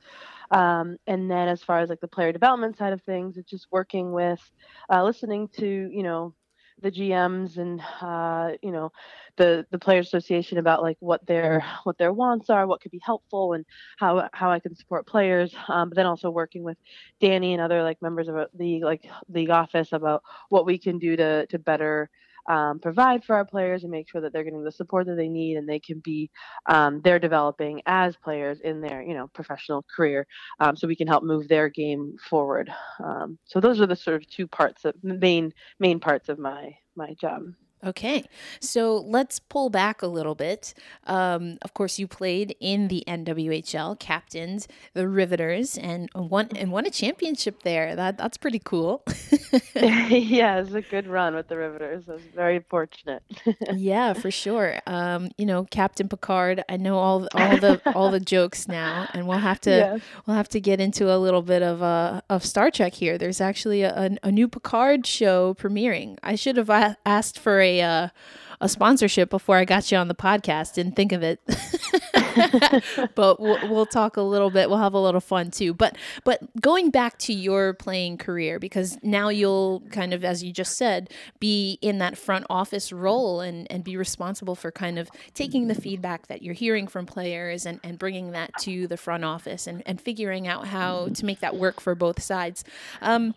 Um, 0.51 0.97
and 1.07 1.31
then, 1.31 1.49
as 1.49 1.63
far 1.63 1.81
as 1.81 1.91
like 1.91 2.01
the 2.01 2.09
player 2.09 2.33
development 2.33 2.79
side 2.79 2.93
of 2.93 3.03
things, 3.03 3.37
it's 3.37 3.51
just 3.51 3.67
working 3.71 4.13
with, 4.13 4.41
uh, 4.91 5.05
listening 5.05 5.49
to 5.59 5.91
you 5.93 6.03
know 6.03 6.35
the 6.83 6.91
GMs 6.91 7.57
and 7.57 7.81
uh, 8.01 8.57
you 8.63 8.71
know 8.71 8.91
the 9.37 9.67
the 9.71 9.79
player 9.79 10.01
association 10.01 10.59
about 10.59 10.83
like 10.83 10.97
what 11.01 11.27
their 11.27 11.65
what 11.85 11.99
their 11.99 12.13
wants 12.13 12.51
are, 12.51 12.67
what 12.67 12.81
could 12.81 12.91
be 12.91 13.01
helpful, 13.03 13.53
and 13.55 13.65
how 13.99 14.29
how 14.33 14.51
I 14.51 14.61
can 14.61 14.75
support 14.75 15.07
players. 15.07 15.55
Um, 15.69 15.89
but 15.89 15.97
then 15.97 16.07
also 16.07 16.31
working 16.31 16.63
with 16.63 16.79
Dani 17.21 17.53
and 17.53 17.61
other 17.61 17.83
like 17.83 18.01
members 18.03 18.29
of 18.29 18.37
the 18.55 18.85
like 18.85 19.07
league 19.29 19.51
office 19.51 19.93
about 19.93 20.23
what 20.49 20.67
we 20.67 20.79
can 20.79 20.99
do 20.99 21.17
to 21.17 21.47
to 21.47 21.59
better 21.59 22.11
um, 22.49 22.79
provide 22.79 23.25
for 23.25 23.37
our 23.37 23.45
players 23.45 23.83
and 23.83 23.91
make 23.91 24.09
sure 24.09 24.21
that 24.21 24.33
they're 24.33 24.45
getting 24.45 24.65
the 24.65 24.73
support 24.73 25.07
that 25.07 25.17
they 25.17 25.29
need 25.29 25.57
and 25.57 25.69
they 25.69 25.81
can 25.81 26.01
be 26.01 26.31
um, 26.67 27.01
they're 27.03 27.19
developing 27.19 27.83
as 27.87 28.17
players 28.17 28.61
in 28.61 28.81
their 28.81 29.03
you 29.03 29.15
know 29.15 29.29
professional 29.29 29.85
career 29.95 30.27
um, 30.61 30.77
so 30.77 30.87
we 30.87 30.97
can 30.97 31.09
help 31.09 31.25
move 31.25 31.49
their 31.49 31.69
game 31.69 32.17
forward. 32.29 32.71
Um, 33.03 33.39
so 33.45 33.61
those 33.61 33.81
are 33.81 33.87
the 33.87 33.97
sort 33.97 34.17
of 34.17 34.29
two 34.29 34.47
parts 34.47 34.85
of 34.85 34.95
main 35.03 35.53
main 35.79 36.01
parts 36.01 36.29
of 36.29 36.39
my 36.39 36.77
my 36.95 37.15
job 37.21 37.43
Okay, 37.85 38.25
so 38.59 38.97
let's 38.97 39.39
pull 39.39 39.69
back 39.69 40.01
a 40.01 40.07
little 40.07 40.35
bit. 40.35 40.73
Um, 41.07 41.59
of 41.63 41.75
course, 41.75 41.99
you 41.99 42.09
played 42.09 42.57
in 42.59 42.89
the 42.89 43.05
NWHL, 43.07 43.99
captained 43.99 44.67
the 44.95 45.07
Riveters, 45.07 45.77
and 45.77 46.09
won 46.15 46.49
and 46.57 46.73
won 46.73 46.87
a 46.87 46.91
championship 46.91 47.63
there. 47.65 47.95
That 47.95 48.17
that's 48.17 48.39
pretty 48.39 48.61
cool. 48.61 49.05
yeah, 49.75 50.59
it 50.59 50.65
was 50.65 50.75
a 50.75 50.81
good 50.81 51.07
run 51.07 51.35
with 51.35 51.49
the 51.49 51.59
Riveters. 51.59 52.09
I 52.09 52.13
was 52.13 52.23
very 52.35 52.61
fortunate. 52.61 53.23
yeah, 53.75 54.15
for 54.15 54.31
sure. 54.31 54.81
Um, 54.87 55.31
you 55.37 55.45
know, 55.45 55.65
Captain 55.65 56.09
Picard. 56.09 56.65
I 56.71 56.79
know 56.79 56.99
all 56.99 57.29
all 57.35 57.57
the 57.59 57.81
all 57.95 58.11
the 58.11 58.21
jokes 58.21 58.67
now, 58.69 59.07
and 59.13 59.29
we'll 59.29 59.39
have 59.39 59.61
to 59.61 59.71
yes. 59.71 60.01
we'll 60.27 60.37
have 60.37 60.49
to 60.49 60.61
get 60.61 60.81
into 60.81 61.15
a 61.15 61.19
little 61.19 61.43
bit 61.43 61.63
of 61.63 61.83
uh, 61.83 62.23
of 62.31 62.45
Star 62.45 62.71
Trek 62.71 62.95
here. 62.95 63.19
There's 63.19 63.41
actually 63.41 63.83
a, 63.83 64.17
a 64.23 64.33
new 64.33 64.49
Picard 64.49 65.07
show 65.07 65.55
premiering. 65.55 66.17
I 66.23 66.37
should 66.37 66.57
have 66.57 66.71
asked 67.05 67.39
for 67.39 67.61
a 67.61 67.66
uh, 67.67 68.09
a 68.61 68.69
sponsorship 68.69 69.31
before 69.31 69.57
I 69.57 69.65
got 69.65 69.91
you 69.91 69.99
on 69.99 70.09
the 70.09 70.15
podcast. 70.15 70.75
Didn't 70.75 70.97
think 70.97 71.13
of 71.13 71.23
it, 71.23 71.41
but 73.15 73.41
we'll, 73.41 73.59
we'll, 73.69 73.87
talk 73.87 74.17
a 74.17 74.23
little 74.23 74.51
bit. 74.51 74.69
We'll 74.69 74.79
have 74.79 74.95
a 74.95 75.01
little 75.01 75.21
fun 75.21 75.51
too. 75.51 75.75
But 75.75 75.97
but 76.25 76.41
going 76.61 76.91
back 76.91 77.19
to 77.21 77.33
your 77.33 77.75
playing 77.75 78.19
career, 78.19 78.59
because 78.59 78.99
now 79.03 79.29
you'll 79.29 79.83
kind 79.91 80.15
of, 80.15 80.25
as 80.25 80.43
you 80.43 80.53
just 80.53 80.77
said, 80.77 81.11
be 81.39 81.79
in 81.83 81.99
that 81.99 82.17
front 82.17 82.47
office 82.49 82.93
role 82.93 83.41
and 83.41 83.71
and 83.71 83.85
be 83.85 83.97
responsible 83.97 84.55
for 84.55 84.71
kind 84.71 84.99
of 84.99 85.11
taking 85.35 85.69
the 85.69 85.75
feedback 85.75 86.27
that 86.29 86.43
you're 86.43 86.55
hearing 86.55 86.87
from 86.87 87.07
players 87.07 87.67
and 87.67 87.81
and 87.85 87.99
bringing 87.99 88.33
that 88.33 88.51
to 88.61 88.87
the 88.87 88.97
front 88.97 89.25
office 89.25 89.67
and 89.67 89.83
and 89.87 90.01
figuring 90.01 90.49
out 90.49 90.67
how 90.67 91.09
to 91.09 91.25
make 91.25 91.41
that 91.41 91.57
work 91.57 91.81
for 91.81 91.95
both 91.95 92.23
sides. 92.23 92.65
Um, 93.03 93.35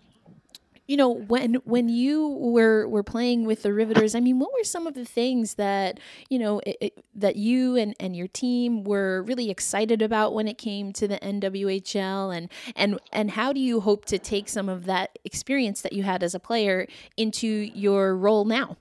you 0.89 0.97
know 0.97 1.13
when 1.13 1.53
when 1.65 1.87
you 1.87 2.27
were 2.27 2.87
were 2.87 3.03
playing 3.03 3.45
with 3.45 3.61
the 3.61 3.71
riveters 3.71 4.15
i 4.15 4.19
mean 4.19 4.39
what 4.39 4.51
were 4.51 4.63
some 4.63 4.87
of 4.87 4.95
the 4.95 5.05
things 5.05 5.53
that 5.53 5.99
you 6.29 6.39
know 6.39 6.59
it, 6.65 6.77
it, 6.81 7.05
that 7.13 7.35
you 7.35 7.75
and 7.75 7.95
and 7.99 8.15
your 8.15 8.27
team 8.27 8.83
were 8.83 9.21
really 9.21 9.51
excited 9.51 10.01
about 10.01 10.33
when 10.33 10.47
it 10.47 10.57
came 10.57 10.91
to 10.91 11.07
the 11.07 11.19
nwhl 11.19 12.35
and 12.35 12.49
and 12.75 12.99
and 13.13 13.31
how 13.31 13.53
do 13.53 13.59
you 13.59 13.81
hope 13.81 14.03
to 14.03 14.17
take 14.17 14.49
some 14.49 14.67
of 14.67 14.85
that 14.85 15.19
experience 15.23 15.81
that 15.81 15.93
you 15.93 16.01
had 16.01 16.23
as 16.23 16.33
a 16.33 16.39
player 16.39 16.87
into 17.15 17.47
your 17.47 18.17
role 18.17 18.43
now? 18.43 18.75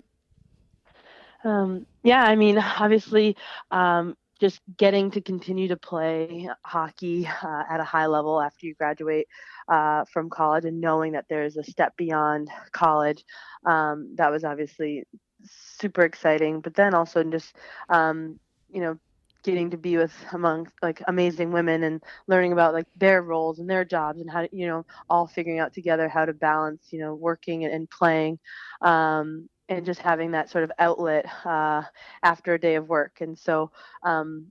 Um, 1.45 1.85
yeah 2.03 2.25
i 2.25 2.35
mean 2.37 2.57
obviously 2.59 3.37
um, 3.71 4.17
just 4.41 4.61
getting 4.77 5.11
to 5.11 5.21
continue 5.21 5.69
to 5.69 5.77
play 5.77 6.49
hockey 6.65 7.27
uh, 7.27 7.63
at 7.69 7.81
a 7.81 7.85
high 7.85 8.07
level 8.07 8.41
after 8.41 8.67
you 8.67 8.75
graduate 8.75 9.27
uh, 9.69 10.05
from 10.13 10.31
college 10.31 10.65
and 10.65 10.81
knowing 10.81 11.13
that 11.13 11.27
there's 11.29 11.57
a 11.57 11.65
step 11.65 11.97
beyond 11.97 12.49
college 12.73 13.25
um, 13.67 14.15
that 14.17 14.31
was 14.31 14.45
obviously 14.45 15.05
super 15.45 16.03
exciting. 16.03 16.61
But 16.61 16.75
then 16.75 16.95
also 16.95 17.23
just 17.25 17.55
um, 17.89 18.39
you 18.71 18.81
know 18.81 18.99
getting 19.45 19.71
to 19.71 19.77
be 19.77 19.97
with 19.97 20.13
among 20.33 20.69
like 20.83 21.01
amazing 21.07 21.53
women 21.53 21.85
and 21.85 22.03
learning 22.27 22.53
about 22.53 22.75
like 22.75 22.87
their 22.97 23.23
roles 23.23 23.61
and 23.61 23.71
their 23.71 23.85
jobs 23.85 24.21
and 24.21 24.29
how 24.31 24.43
to 24.43 24.49
you 24.53 24.67
know 24.67 24.85
all 25.09 25.27
figuring 25.27 25.61
out 25.61 25.73
together 25.73 26.09
how 26.09 26.25
to 26.25 26.33
balance 26.33 26.89
you 26.91 26.99
know 26.99 27.15
working 27.15 27.65
and, 27.65 27.89
playing 27.89 28.39
um, 28.83 29.49
and 29.69 29.85
just 29.85 30.01
having 30.01 30.31
that 30.33 30.51
sort 30.51 30.65
of 30.65 30.73
outlet 30.79 31.27
uh, 31.45 31.83
after 32.23 32.55
a 32.55 32.61
day 32.61 32.77
of 32.77 32.89
work. 32.89 33.21
And 33.21 33.39
so 33.39 33.71
um, 34.03 34.51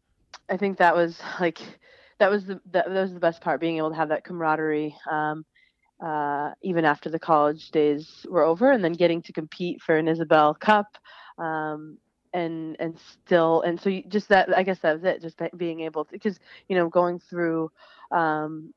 I 0.49 0.57
think 0.57 0.77
that 0.77 0.95
was 0.95 1.19
like 1.39 1.59
that 2.19 2.29
was 2.29 2.45
the 2.45 2.59
that, 2.71 2.89
was 2.89 3.13
the 3.13 3.19
best 3.19 3.41
part, 3.41 3.59
being 3.59 3.77
able 3.77 3.89
to 3.89 3.95
have 3.95 4.09
that 4.09 4.23
camaraderie. 4.23 4.95
Um, 5.09 5.45
uh, 6.03 6.51
even 6.61 6.85
after 6.85 7.09
the 7.09 7.17
college 7.17 7.71
days 7.71 8.25
were 8.29 8.43
over, 8.43 8.71
and 8.71 8.83
then 8.83 8.93
getting 8.93 9.21
to 9.23 9.33
compete 9.33 9.81
for 9.81 9.97
an 9.97 10.05
Isobel 10.05 10.59
Cup, 10.59 10.85
um, 11.39 11.97
and 12.33 12.75
and 12.79 12.99
still, 12.99 13.61
and 13.61 13.81
so 13.81 13.89
you, 13.89 14.03
just 14.07 14.29
that, 14.29 14.55
I 14.55 14.61
guess 14.61 14.77
that 14.79 14.93
was 14.93 15.03
it. 15.03 15.21
Just 15.23 15.41
being 15.57 15.81
able 15.81 16.05
to, 16.05 16.11
because 16.11 16.39
you 16.67 16.75
know, 16.75 16.87
going 16.87 17.17
through 17.17 17.71
um, 18.11 18.75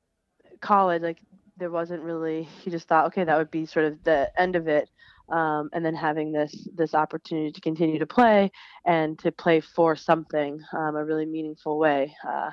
college, 0.62 1.02
like 1.02 1.18
there 1.58 1.70
wasn't 1.70 2.02
really. 2.02 2.48
You 2.64 2.72
just 2.72 2.88
thought, 2.88 3.06
okay, 3.08 3.24
that 3.24 3.36
would 3.36 3.50
be 3.50 3.66
sort 3.66 3.84
of 3.84 4.02
the 4.02 4.30
end 4.40 4.56
of 4.56 4.66
it 4.66 4.88
um, 5.30 5.70
and 5.72 5.84
then 5.84 5.94
having 5.94 6.32
this 6.32 6.68
this 6.74 6.94
opportunity 6.94 7.52
to 7.52 7.60
continue 7.60 7.98
to 7.98 8.06
play 8.06 8.50
and 8.84 9.18
to 9.18 9.30
play 9.30 9.60
for 9.60 9.96
something 9.96 10.60
um, 10.76 10.96
a 10.96 11.04
really 11.04 11.26
meaningful 11.26 11.78
way 11.78 12.14
uh, 12.28 12.50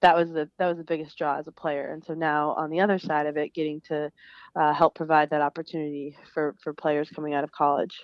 that 0.00 0.16
was 0.16 0.28
the 0.30 0.48
that 0.58 0.68
was 0.68 0.76
the 0.76 0.84
biggest 0.84 1.16
draw 1.18 1.38
as 1.38 1.46
a 1.46 1.52
player. 1.52 1.92
And 1.92 2.04
so 2.04 2.14
now 2.14 2.50
on 2.50 2.70
the 2.70 2.80
other 2.80 2.98
side 2.98 3.26
of 3.26 3.36
it 3.36 3.54
getting 3.54 3.80
to 3.88 4.10
uh, 4.54 4.72
help 4.72 4.94
provide 4.94 5.30
that 5.30 5.42
opportunity 5.42 6.16
for 6.32 6.54
for 6.62 6.72
players 6.72 7.10
coming 7.10 7.34
out 7.34 7.44
of 7.44 7.52
college 7.52 8.00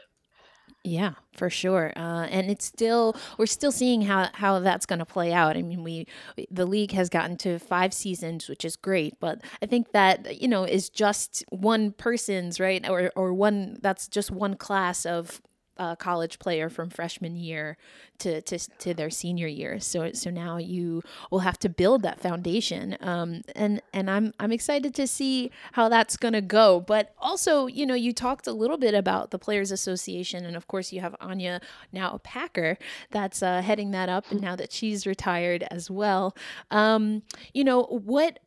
yeah, 0.87 1.15
for 1.33 1.49
sure. 1.49 1.95
Uh, 1.97 2.27
and 2.31 2.51
it's 2.51 2.67
still 2.67 3.17
we're 3.39 3.47
still 3.47 3.73
seeing 3.73 4.03
how 4.03 4.29
how 4.35 4.59
that's 4.61 4.85
going 4.85 4.99
to 4.99 5.07
play 5.07 5.33
out. 5.33 5.57
I 5.57 5.63
mean, 5.63 5.83
we 5.83 6.07
the 6.51 6.67
league 6.67 6.93
has 6.93 7.09
gotten 7.09 7.39
to 7.39 7.59
five 7.59 7.95
seasons, 7.95 8.51
which 8.51 8.67
is 8.67 8.77
great, 8.77 9.19
but 9.19 9.41
I 9.63 9.67
think 9.67 9.93
that 9.93 10.43
you 10.43 10.47
know 10.47 10.65
is 10.65 10.91
just 10.91 11.43
one 11.49 11.93
person's 11.93 12.61
right 12.61 12.87
or 12.89 13.11
or 13.17 13.33
one 13.33 13.79
that's 13.81 14.09
just 14.09 14.31
one 14.31 14.57
class 14.57 15.07
of 15.07 15.41
uh, 15.79 15.97
college 15.97 16.39
player 16.39 16.69
from 16.69 16.91
freshman 16.91 17.37
year 17.37 17.77
to, 18.19 18.41
to 18.43 18.59
to 18.79 18.95
their 18.95 19.11
senior 19.11 19.47
year. 19.47 19.81
So 19.81 20.13
so 20.13 20.31
now 20.31 20.57
you 20.57 21.03
will 21.31 21.41
have 21.41 21.59
to 21.61 21.69
build 21.69 22.03
that 22.03 22.21
foundation. 22.21 22.97
Um, 23.01 23.43
and 23.57 23.83
and 23.93 24.11
I'm 24.11 24.33
I'm 24.39 24.53
excited 24.53 24.95
to 24.95 25.07
see 25.07 25.51
how 25.73 25.89
that's 25.89 26.17
gonna 26.17 26.41
go. 26.41 26.81
But 26.81 27.13
also, 27.19 27.67
you 27.67 27.87
know, 27.87 27.95
you 27.95 28.13
talked 28.13 28.47
a 28.47 28.53
little 28.53 28.79
bit 28.79 28.95
about 28.95 29.31
the 29.31 29.39
Players 29.39 29.73
Association, 29.73 30.45
and 30.45 30.57
of 30.57 30.69
course, 30.69 30.93
you 30.93 31.01
have 31.01 31.17
Anya 31.21 31.61
now 31.93 32.13
a 32.13 32.19
Packer 32.19 32.79
that's 33.11 33.43
uh, 33.43 33.63
heading 33.63 33.91
that 33.91 34.09
up, 34.09 34.31
and 34.31 34.41
now 34.41 34.57
that 34.57 34.73
she's 34.73 35.07
retired 35.07 35.67
as 35.71 35.91
well. 35.91 36.37
Um, 36.71 37.23
you 37.53 37.65
know 37.65 37.83
what 37.83 38.39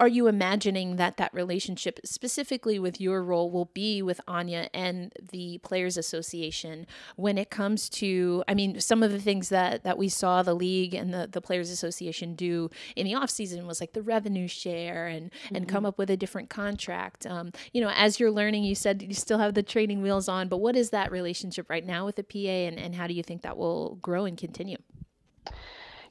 are 0.00 0.08
you 0.08 0.28
imagining 0.28 0.96
that 0.96 1.16
that 1.16 1.34
relationship 1.34 1.98
specifically 2.04 2.78
with 2.78 3.00
your 3.00 3.22
role 3.22 3.50
will 3.50 3.70
be 3.74 4.00
with 4.00 4.20
Anya 4.28 4.68
and 4.72 5.12
the 5.32 5.58
players 5.58 5.96
association 5.96 6.86
when 7.16 7.36
it 7.36 7.50
comes 7.50 7.88
to 7.90 8.44
I 8.46 8.54
mean 8.54 8.80
some 8.80 9.02
of 9.02 9.10
the 9.10 9.20
things 9.20 9.48
that 9.48 9.82
that 9.82 9.98
we 9.98 10.08
saw 10.08 10.42
the 10.42 10.54
league 10.54 10.94
and 10.94 11.12
the, 11.12 11.28
the 11.30 11.40
players 11.40 11.70
association 11.70 12.34
do 12.34 12.70
in 12.94 13.06
the 13.06 13.14
off 13.14 13.30
season 13.30 13.66
was 13.66 13.80
like 13.80 13.92
the 13.92 14.02
revenue 14.02 14.46
share 14.46 15.06
and 15.08 15.30
mm-hmm. 15.30 15.56
and 15.56 15.68
come 15.68 15.84
up 15.84 15.98
with 15.98 16.10
a 16.10 16.16
different 16.16 16.48
contract 16.48 17.26
um, 17.26 17.50
you 17.72 17.80
know 17.80 17.90
as 17.94 18.20
you're 18.20 18.30
learning 18.30 18.62
you 18.62 18.74
said 18.74 19.02
you 19.02 19.14
still 19.14 19.38
have 19.38 19.54
the 19.54 19.62
training 19.62 20.00
wheels 20.02 20.28
on 20.28 20.48
but 20.48 20.58
what 20.58 20.76
is 20.76 20.90
that 20.90 21.10
relationship 21.10 21.68
right 21.68 21.84
now 21.84 22.04
with 22.04 22.16
the 22.16 22.22
PA 22.22 22.38
and, 22.38 22.78
and 22.78 22.94
how 22.94 23.06
do 23.06 23.14
you 23.14 23.22
think 23.22 23.42
that 23.42 23.56
will 23.56 23.96
grow 23.96 24.24
and 24.24 24.38
continue 24.38 24.76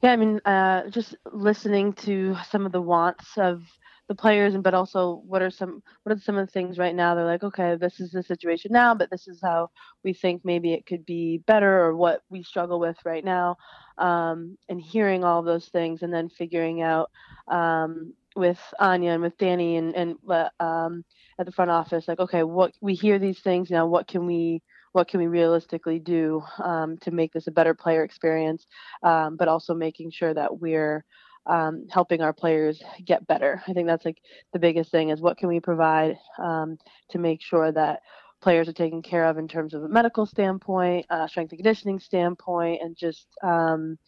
yeah, 0.02 0.12
I 0.12 0.16
mean, 0.16 0.40
uh, 0.44 0.88
just 0.90 1.16
listening 1.32 1.92
to 1.94 2.36
some 2.50 2.66
of 2.66 2.72
the 2.72 2.80
wants 2.82 3.36
of 3.36 3.62
the 4.08 4.14
players, 4.14 4.54
and 4.54 4.62
but 4.62 4.74
also 4.74 5.22
what 5.26 5.42
are 5.42 5.50
some 5.50 5.82
what 6.04 6.16
are 6.16 6.20
some 6.20 6.36
of 6.38 6.46
the 6.46 6.52
things 6.52 6.78
right 6.78 6.94
now? 6.94 7.14
They're 7.14 7.24
like, 7.24 7.42
okay, 7.42 7.76
this 7.76 8.00
is 8.00 8.12
the 8.12 8.22
situation 8.22 8.70
now, 8.72 8.94
but 8.94 9.10
this 9.10 9.26
is 9.28 9.40
how 9.42 9.70
we 10.04 10.12
think 10.14 10.42
maybe 10.44 10.72
it 10.72 10.86
could 10.86 11.04
be 11.04 11.38
better, 11.46 11.82
or 11.84 11.96
what 11.96 12.22
we 12.30 12.42
struggle 12.42 12.80
with 12.80 12.96
right 13.04 13.24
now. 13.24 13.56
Um, 13.98 14.56
and 14.68 14.80
hearing 14.80 15.24
all 15.24 15.42
those 15.42 15.66
things, 15.68 16.02
and 16.02 16.12
then 16.14 16.28
figuring 16.28 16.80
out 16.80 17.10
um, 17.48 18.14
with 18.36 18.60
Anya 18.78 19.12
and 19.12 19.22
with 19.22 19.36
Dani 19.36 19.78
and 19.78 19.94
and 19.96 20.16
uh, 20.30 20.48
um, 20.60 21.04
at 21.40 21.46
the 21.46 21.52
front 21.52 21.70
office, 21.72 22.06
like, 22.08 22.20
okay, 22.20 22.44
what 22.44 22.72
we 22.80 22.94
hear 22.94 23.18
these 23.18 23.40
things 23.40 23.70
now. 23.70 23.86
What 23.86 24.06
can 24.06 24.26
we 24.26 24.62
what 24.98 25.06
can 25.06 25.20
we 25.20 25.28
realistically 25.28 26.00
do 26.00 26.42
um, 26.58 26.98
to 26.98 27.12
make 27.12 27.32
this 27.32 27.46
a 27.46 27.52
better 27.52 27.72
player 27.72 28.02
experience, 28.02 28.66
um, 29.04 29.36
but 29.36 29.46
also 29.46 29.72
making 29.72 30.10
sure 30.10 30.34
that 30.34 30.58
we're 30.60 31.04
um, 31.46 31.86
helping 31.88 32.20
our 32.20 32.32
players 32.32 32.82
get 33.04 33.24
better. 33.28 33.62
I 33.68 33.74
think 33.74 33.86
that's 33.86 34.04
like 34.04 34.18
the 34.52 34.58
biggest 34.58 34.90
thing 34.90 35.10
is 35.10 35.20
what 35.20 35.38
can 35.38 35.48
we 35.48 35.60
provide 35.60 36.18
um, 36.36 36.78
to 37.10 37.18
make 37.20 37.40
sure 37.40 37.70
that 37.70 38.00
players 38.42 38.68
are 38.68 38.72
taken 38.72 39.00
care 39.00 39.26
of 39.26 39.38
in 39.38 39.46
terms 39.46 39.72
of 39.72 39.84
a 39.84 39.88
medical 39.88 40.26
standpoint, 40.26 41.06
uh, 41.10 41.28
strength 41.28 41.52
and 41.52 41.60
conditioning 41.60 42.00
standpoint, 42.00 42.82
and 42.82 42.96
just 42.96 43.28
um, 43.44 43.98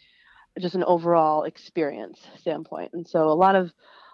just 0.58 0.74
an 0.74 0.82
overall 0.82 1.44
experience 1.44 2.18
standpoint. 2.36 2.90
And 2.94 3.06
so 3.06 3.28
a 3.28 3.32
lot 3.32 3.54
of 3.54 3.70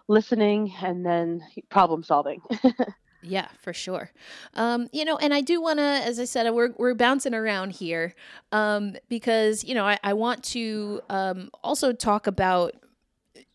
listening 0.08 0.74
and 0.82 1.06
then 1.06 1.40
problem 1.70 2.02
solving. 2.02 2.42
Yeah, 3.28 3.48
for 3.60 3.72
sure. 3.72 4.10
Um, 4.54 4.88
you 4.92 5.04
know, 5.04 5.16
and 5.16 5.34
I 5.34 5.40
do 5.40 5.60
want 5.60 5.78
to, 5.78 5.82
as 5.82 6.20
I 6.20 6.24
said, 6.24 6.48
we're, 6.52 6.70
we're 6.76 6.94
bouncing 6.94 7.34
around 7.34 7.70
here 7.72 8.14
um, 8.52 8.96
because, 9.08 9.64
you 9.64 9.74
know, 9.74 9.84
I, 9.84 9.98
I 10.04 10.12
want 10.12 10.44
to 10.44 11.00
um, 11.10 11.50
also 11.64 11.92
talk 11.92 12.26
about 12.26 12.74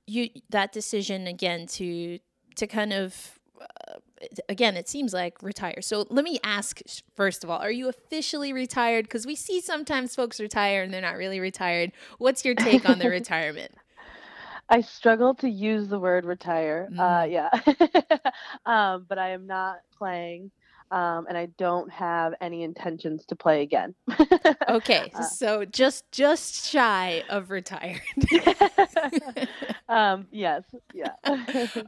you 0.08 0.30
that 0.50 0.74
decision 0.74 1.26
again 1.28 1.66
to 1.66 2.20
to 2.56 2.68
kind 2.68 2.92
of 2.92 3.40
uh, 3.62 3.96
again 4.50 4.76
it 4.76 4.90
seems 4.90 5.14
like 5.14 5.42
retire. 5.42 5.82
So 5.82 6.06
let 6.10 6.26
me 6.26 6.40
ask 6.44 6.82
first 7.16 7.44
of 7.44 7.50
all 7.50 7.60
are 7.60 7.72
you 7.72 7.88
officially 7.88 8.52
retired? 8.52 9.06
Because 9.06 9.26
we 9.26 9.36
see 9.36 9.62
sometimes 9.62 10.16
folks 10.16 10.40
retire 10.40 10.84
and 10.84 10.94
they're 10.94 11.02
not 11.02 11.16
really 11.16 11.40
retired. 11.40 11.92
What's 12.18 12.44
your 12.44 12.56
take 12.56 12.88
on 12.90 13.00
the 13.00 13.10
retirement 13.20 13.72
I 14.72 14.80
struggle 14.80 15.36
to 15.36 15.50
use 15.50 15.90
the 15.90 16.00
word 16.00 16.24
retire. 16.24 16.90
Uh, 16.98 17.02
mm. 17.02 17.22
Uh, 17.22 17.26
yeah, 17.26 18.32
um, 18.66 19.06
but 19.08 19.20
I 19.20 19.32
am 19.32 19.46
not 19.46 19.80
playing, 19.98 20.50
um, 20.92 21.26
and 21.28 21.38
I 21.38 21.48
don't 21.58 21.92
have 21.92 22.34
any 22.40 22.64
intentions 22.64 23.26
to 23.26 23.36
play 23.36 23.64
again. 23.64 23.94
okay, 24.70 25.12
uh, 25.14 25.24
so 25.24 25.66
just 25.66 26.10
just 26.14 26.72
shy 26.72 27.22
of 27.30 27.52
retired. 27.52 28.02
um, 29.90 30.28
yes, 30.32 30.64
yeah. 30.94 31.16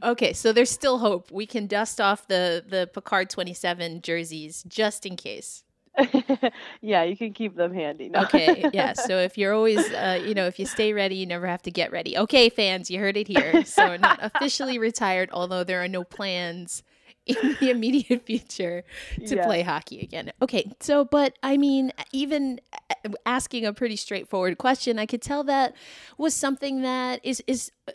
okay, 0.02 0.34
so 0.34 0.52
there's 0.52 0.70
still 0.70 0.98
hope. 0.98 1.30
We 1.32 1.46
can 1.46 1.66
dust 1.66 2.02
off 2.02 2.28
the 2.28 2.62
the 2.68 2.90
Picard 2.92 3.30
27 3.30 4.02
jerseys 4.02 4.62
just 4.68 5.06
in 5.06 5.16
case. 5.16 5.64
yeah, 6.80 7.02
you 7.04 7.16
can 7.16 7.32
keep 7.32 7.56
them 7.56 7.72
handy. 7.72 8.10
Okay, 8.14 8.70
yeah. 8.72 8.92
So 9.04 9.18
if 9.18 9.36
you're 9.36 9.52
always, 9.52 9.78
uh, 9.92 10.22
you 10.24 10.34
know, 10.34 10.46
if 10.46 10.58
you 10.58 10.66
stay 10.66 10.92
ready, 10.92 11.16
you 11.16 11.26
never 11.26 11.46
have 11.46 11.62
to 11.62 11.70
get 11.70 11.92
ready. 11.92 12.16
Okay, 12.16 12.48
fans, 12.48 12.90
you 12.90 12.98
heard 12.98 13.16
it 13.16 13.28
here. 13.28 13.64
So 13.64 13.96
not 13.96 14.18
officially 14.22 14.78
retired, 14.78 15.30
although 15.32 15.64
there 15.64 15.82
are 15.82 15.88
no 15.88 16.04
plans 16.04 16.82
in 17.26 17.56
the 17.60 17.70
immediate 17.70 18.24
future 18.26 18.84
to 19.26 19.36
yeah. 19.36 19.46
play 19.46 19.62
hockey 19.62 20.00
again. 20.00 20.32
Okay, 20.42 20.72
so 20.80 21.04
but 21.04 21.38
I 21.42 21.56
mean, 21.56 21.92
even 22.12 22.60
uh, 23.04 23.10
asking 23.26 23.64
a 23.66 23.72
pretty 23.72 23.96
straightforward 23.96 24.58
question, 24.58 24.98
I 24.98 25.06
could 25.06 25.22
tell 25.22 25.44
that 25.44 25.74
was 26.18 26.34
something 26.34 26.82
that 26.82 27.20
is 27.22 27.42
is 27.46 27.70
uh, 27.88 27.92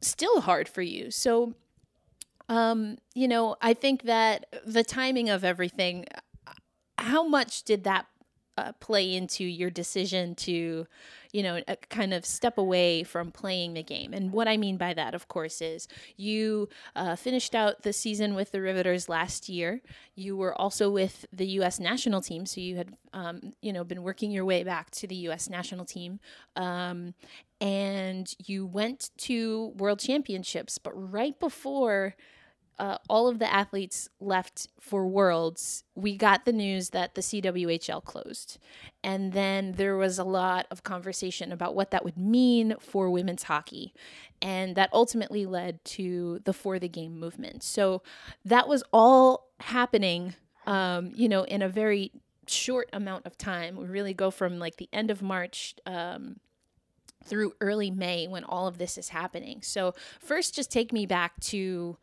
still 0.00 0.40
hard 0.42 0.68
for 0.68 0.82
you. 0.82 1.10
So 1.10 1.54
um, 2.48 2.98
you 3.14 3.28
know, 3.28 3.56
I 3.62 3.74
think 3.74 4.02
that 4.02 4.46
the 4.66 4.84
timing 4.84 5.30
of 5.30 5.44
everything 5.44 6.06
how 7.04 7.22
much 7.26 7.62
did 7.64 7.84
that 7.84 8.06
uh, 8.56 8.72
play 8.78 9.14
into 9.14 9.44
your 9.44 9.70
decision 9.70 10.34
to, 10.34 10.86
you 11.32 11.42
know, 11.42 11.60
uh, 11.66 11.74
kind 11.90 12.14
of 12.14 12.24
step 12.24 12.56
away 12.56 13.02
from 13.02 13.32
playing 13.32 13.74
the 13.74 13.82
game. 13.82 14.14
And 14.14 14.32
what 14.32 14.46
I 14.46 14.56
mean 14.56 14.76
by 14.76 14.94
that, 14.94 15.14
of 15.14 15.26
course, 15.26 15.60
is 15.60 15.88
you 16.16 16.68
uh, 16.94 17.16
finished 17.16 17.54
out 17.54 17.82
the 17.82 17.92
season 17.92 18.34
with 18.34 18.52
the 18.52 18.60
Riveters 18.60 19.08
last 19.08 19.48
year. 19.48 19.82
You 20.14 20.36
were 20.36 20.54
also 20.54 20.88
with 20.88 21.26
the 21.32 21.46
U.S. 21.58 21.80
national 21.80 22.20
team, 22.22 22.46
so 22.46 22.60
you 22.60 22.76
had, 22.76 22.94
um, 23.12 23.52
you 23.60 23.72
know, 23.72 23.82
been 23.82 24.02
working 24.02 24.30
your 24.30 24.44
way 24.44 24.62
back 24.62 24.90
to 24.92 25.06
the 25.08 25.16
U.S. 25.16 25.50
national 25.50 25.84
team. 25.84 26.20
Um, 26.54 27.14
and 27.60 28.32
you 28.46 28.66
went 28.66 29.10
to 29.18 29.72
World 29.76 29.98
Championships, 29.98 30.78
but 30.78 30.92
right 30.94 31.38
before 31.40 32.14
uh, 32.78 32.98
all 33.08 33.28
of 33.28 33.38
the 33.38 33.52
athletes 33.52 34.08
left 34.20 34.68
for 34.80 35.06
Worlds, 35.06 35.84
we 35.94 36.16
got 36.16 36.44
the 36.44 36.52
news 36.52 36.90
that 36.90 37.14
the 37.14 37.20
CWHL 37.20 38.02
closed. 38.04 38.58
And 39.02 39.32
then 39.32 39.72
there 39.72 39.96
was 39.96 40.18
a 40.18 40.24
lot 40.24 40.66
of 40.70 40.82
conversation 40.82 41.52
about 41.52 41.74
what 41.74 41.90
that 41.92 42.04
would 42.04 42.16
mean 42.16 42.74
for 42.80 43.10
women's 43.10 43.44
hockey. 43.44 43.94
And 44.42 44.74
that 44.76 44.90
ultimately 44.92 45.46
led 45.46 45.84
to 45.84 46.40
the 46.44 46.52
For 46.52 46.78
the 46.78 46.88
Game 46.88 47.18
movement. 47.18 47.62
So 47.62 48.02
that 48.44 48.66
was 48.66 48.82
all 48.92 49.50
happening, 49.60 50.34
um, 50.66 51.12
you 51.14 51.28
know, 51.28 51.44
in 51.44 51.62
a 51.62 51.68
very 51.68 52.10
short 52.48 52.90
amount 52.92 53.26
of 53.26 53.38
time. 53.38 53.76
We 53.76 53.86
really 53.86 54.14
go 54.14 54.30
from 54.30 54.58
like 54.58 54.76
the 54.76 54.88
end 54.92 55.10
of 55.10 55.22
March. 55.22 55.76
Um, 55.86 56.40
through 57.26 57.54
early 57.62 57.90
May 57.90 58.28
when 58.28 58.44
all 58.44 58.66
of 58.66 58.76
this 58.76 58.98
is 58.98 59.08
happening. 59.08 59.62
So, 59.62 59.94
first, 60.20 60.54
just 60.54 60.70
take 60.70 60.92
me 60.92 61.06
back 61.06 61.40
to 61.44 61.96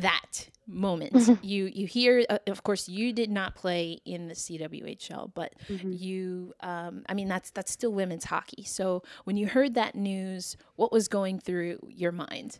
that 0.00 0.48
moment. 0.66 1.12
Mm-hmm. 1.14 1.44
You 1.44 1.66
you 1.66 1.86
hear, 1.86 2.24
uh, 2.28 2.38
of 2.46 2.62
course, 2.62 2.88
you 2.88 3.12
did 3.12 3.30
not 3.30 3.54
play 3.54 4.00
in 4.04 4.28
the 4.28 4.34
CWHL, 4.34 5.32
but 5.34 5.54
mm-hmm. 5.68 5.92
you, 5.92 6.54
um, 6.60 7.04
I 7.08 7.14
mean, 7.14 7.28
that's 7.28 7.50
that's 7.50 7.72
still 7.72 7.92
women's 7.92 8.24
hockey. 8.24 8.64
So 8.64 9.02
when 9.24 9.36
you 9.36 9.46
heard 9.46 9.74
that 9.74 9.94
news, 9.94 10.56
what 10.76 10.92
was 10.92 11.08
going 11.08 11.40
through 11.40 11.78
your 11.88 12.12
mind? 12.12 12.58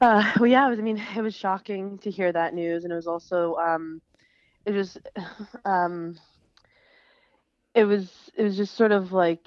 Uh, 0.00 0.30
well, 0.38 0.46
yeah, 0.46 0.68
was, 0.68 0.78
I 0.78 0.82
mean, 0.82 1.02
it 1.16 1.22
was 1.22 1.34
shocking 1.34 1.98
to 1.98 2.10
hear 2.10 2.30
that 2.32 2.54
news, 2.54 2.84
and 2.84 2.92
it 2.92 2.96
was 2.96 3.06
also, 3.06 3.54
um, 3.56 4.02
it 4.66 4.72
was, 4.72 4.98
um, 5.64 6.16
it 7.76 7.84
was 7.84 8.10
it 8.36 8.42
was 8.42 8.56
just 8.56 8.74
sort 8.74 8.90
of 8.90 9.12
like 9.12 9.46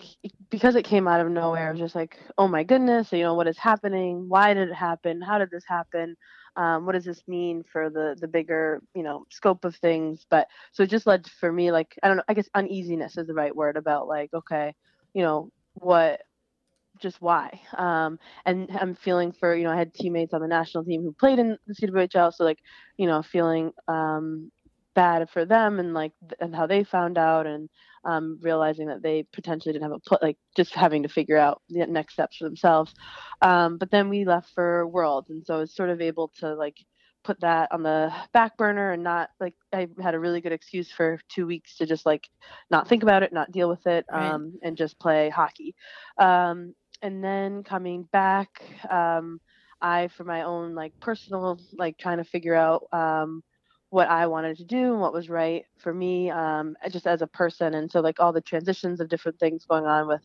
because 0.51 0.75
it 0.75 0.85
came 0.85 1.07
out 1.07 1.19
of 1.19 1.29
nowhere 1.31 1.67
I 1.67 1.71
was 1.71 1.79
just 1.79 1.95
like 1.95 2.17
oh 2.37 2.47
my 2.47 2.63
goodness 2.63 3.11
you 3.11 3.23
know 3.23 3.33
what 3.33 3.47
is 3.47 3.57
happening? 3.57 4.29
Why 4.29 4.53
did 4.53 4.69
it 4.69 4.75
happen? 4.75 5.21
How 5.21 5.39
did 5.39 5.49
this 5.51 5.65
happen? 5.67 6.15
Um, 6.55 6.85
what 6.85 6.93
does 6.93 7.05
this 7.05 7.23
mean 7.27 7.63
for 7.63 7.89
the 7.89 8.15
the 8.21 8.27
bigger 8.27 8.81
you 8.95 9.03
know 9.03 9.25
scope 9.31 9.65
of 9.65 9.75
things? 9.77 10.27
But 10.29 10.47
so 10.71 10.83
it 10.83 10.91
just 10.91 11.07
led 11.07 11.27
for 11.39 11.51
me 11.51 11.71
like 11.71 11.97
i 12.03 12.07
don't 12.07 12.17
know 12.17 12.23
i 12.29 12.35
guess 12.35 12.49
uneasiness 12.53 13.17
is 13.17 13.27
the 13.27 13.33
right 13.33 13.55
word 13.55 13.77
about 13.77 14.07
like 14.07 14.31
okay 14.33 14.75
you 15.13 15.23
know 15.23 15.51
what 15.73 16.21
just 16.99 17.21
why? 17.21 17.61
Um, 17.77 18.19
and 18.45 18.69
i'm 18.79 18.93
feeling 18.95 19.31
for 19.31 19.55
you 19.55 19.63
know 19.63 19.71
i 19.71 19.77
had 19.77 19.93
teammates 19.93 20.33
on 20.33 20.41
the 20.41 20.47
national 20.47 20.83
team 20.83 21.01
who 21.01 21.13
played 21.13 21.39
in 21.39 21.57
the 21.67 21.73
cwhl 21.73 22.33
so 22.33 22.43
like 22.43 22.59
you 22.97 23.07
know 23.07 23.21
feeling 23.23 23.71
um, 23.87 24.51
bad 24.99 25.29
for 25.29 25.45
them 25.45 25.79
and 25.79 25.93
like 25.93 26.13
and 26.39 26.55
how 26.55 26.67
they 26.67 26.83
found 26.83 27.17
out 27.17 27.45
and 27.47 27.69
um, 28.05 28.39
realizing 28.41 28.87
that 28.87 29.01
they 29.03 29.25
potentially 29.33 29.73
didn't 29.73 29.83
have 29.83 29.91
a 29.93 29.99
put 30.09 30.21
like 30.21 30.37
just 30.55 30.73
having 30.73 31.03
to 31.03 31.09
figure 31.09 31.37
out 31.37 31.61
the 31.69 31.85
next 31.87 32.13
steps 32.13 32.37
for 32.37 32.45
themselves. 32.45 32.93
Um, 33.41 33.77
but 33.77 33.91
then 33.91 34.09
we 34.09 34.25
left 34.25 34.49
for 34.55 34.87
world 34.87 35.27
and 35.29 35.45
so 35.45 35.55
I 35.55 35.59
was 35.59 35.75
sort 35.75 35.89
of 35.89 36.01
able 36.01 36.31
to 36.39 36.55
like 36.55 36.77
put 37.23 37.39
that 37.41 37.69
on 37.71 37.83
the 37.83 38.11
back 38.33 38.57
burner 38.57 38.91
and 38.91 39.03
not 39.03 39.29
like 39.39 39.55
I 39.73 39.87
had 40.01 40.15
a 40.15 40.19
really 40.19 40.41
good 40.41 40.53
excuse 40.53 40.91
for 40.91 41.19
two 41.29 41.45
weeks 41.45 41.77
to 41.77 41.85
just 41.85 42.05
like 42.05 42.27
not 42.71 42.87
think 42.87 43.03
about 43.03 43.23
it, 43.23 43.33
not 43.33 43.51
deal 43.51 43.69
with 43.69 43.85
it, 43.87 44.05
Right. 44.11 44.35
um, 44.35 44.53
and 44.63 44.77
just 44.77 44.99
play 44.99 45.29
hockey. 45.29 45.75
Um, 46.17 46.73
and 47.01 47.23
then 47.23 47.63
coming 47.63 48.07
back, 48.11 48.61
um, 48.89 49.39
I 49.81 50.09
for 50.09 50.23
my 50.25 50.43
own 50.43 50.75
like 50.75 50.93
personal 51.01 51.59
like 51.77 51.97
trying 51.97 52.17
to 52.17 52.25
figure 52.25 52.55
out 52.55 52.87
um, 52.93 53.43
what 53.89 54.07
I 54.07 54.27
wanted 54.27 54.57
to 54.57 54.65
do 54.65 54.91
and 54.91 55.01
what 55.01 55.13
was 55.13 55.29
right 55.29 55.65
for 55.77 55.93
me, 55.93 56.29
um, 56.29 56.75
just 56.91 57.07
as 57.07 57.21
a 57.21 57.27
person. 57.27 57.73
And 57.73 57.91
so 57.91 58.01
like 58.01 58.19
all 58.19 58.31
the 58.31 58.41
transitions 58.41 58.99
of 58.99 59.09
different 59.09 59.39
things 59.39 59.65
going 59.65 59.85
on 59.85 60.07
with 60.07 60.21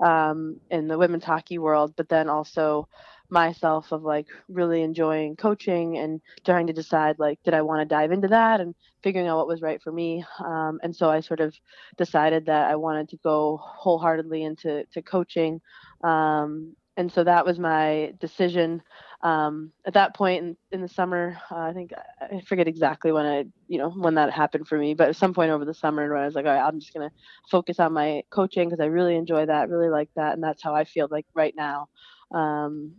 um, 0.00 0.60
in 0.70 0.88
the 0.88 0.98
women's 0.98 1.24
hockey 1.24 1.58
world, 1.58 1.92
but 1.96 2.08
then 2.08 2.28
also 2.28 2.88
myself 3.28 3.92
of 3.92 4.02
like 4.02 4.26
really 4.48 4.82
enjoying 4.82 5.36
coaching 5.36 5.96
and 5.96 6.20
trying 6.44 6.66
to 6.66 6.72
decide 6.72 7.18
like 7.18 7.42
did 7.44 7.54
I 7.54 7.62
want 7.62 7.80
to 7.80 7.94
dive 7.94 8.12
into 8.12 8.28
that 8.28 8.60
and 8.60 8.74
figuring 9.02 9.26
out 9.26 9.38
what 9.38 9.48
was 9.48 9.62
right 9.62 9.82
for 9.82 9.90
me. 9.92 10.24
Um, 10.44 10.80
and 10.82 10.94
so 10.94 11.10
I 11.10 11.20
sort 11.20 11.40
of 11.40 11.54
decided 11.96 12.46
that 12.46 12.70
I 12.70 12.76
wanted 12.76 13.08
to 13.10 13.16
go 13.18 13.58
wholeheartedly 13.62 14.42
into 14.42 14.84
to 14.92 15.02
coaching. 15.02 15.60
Um, 16.04 16.76
and 16.96 17.10
so 17.10 17.24
that 17.24 17.46
was 17.46 17.58
my 17.58 18.12
decision 18.20 18.82
um, 19.22 19.72
at 19.86 19.94
that 19.94 20.14
point 20.14 20.42
in, 20.44 20.56
in 20.72 20.82
the 20.82 20.88
summer. 20.88 21.38
Uh, 21.50 21.56
I 21.56 21.72
think 21.72 21.92
I 22.20 22.40
forget 22.40 22.68
exactly 22.68 23.12
when 23.12 23.26
I, 23.26 23.44
you 23.68 23.78
know, 23.78 23.90
when 23.90 24.14
that 24.14 24.32
happened 24.32 24.66
for 24.68 24.76
me, 24.78 24.94
but 24.94 25.08
at 25.08 25.16
some 25.16 25.34
point 25.34 25.50
over 25.50 25.64
the 25.64 25.74
summer 25.74 26.12
when 26.12 26.22
I 26.22 26.26
was 26.26 26.34
like, 26.34 26.46
all 26.46 26.52
right, 26.52 26.66
I'm 26.66 26.80
just 26.80 26.92
gonna 26.92 27.12
focus 27.50 27.78
on 27.80 27.92
my 27.92 28.22
coaching 28.30 28.68
because 28.68 28.80
I 28.80 28.86
really 28.86 29.16
enjoy 29.16 29.46
that, 29.46 29.68
really 29.68 29.88
like 29.90 30.10
that, 30.16 30.34
and 30.34 30.42
that's 30.42 30.62
how 30.62 30.74
I 30.74 30.84
feel 30.84 31.08
like 31.10 31.26
right 31.34 31.54
now. 31.56 31.88
Um, 32.32 32.94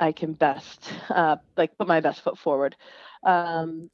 I 0.00 0.12
can 0.12 0.32
best 0.34 0.92
uh, 1.10 1.36
like 1.56 1.76
put 1.78 1.88
my 1.88 2.00
best 2.00 2.20
foot 2.22 2.38
forward. 2.38 2.76
Um, 3.24 3.90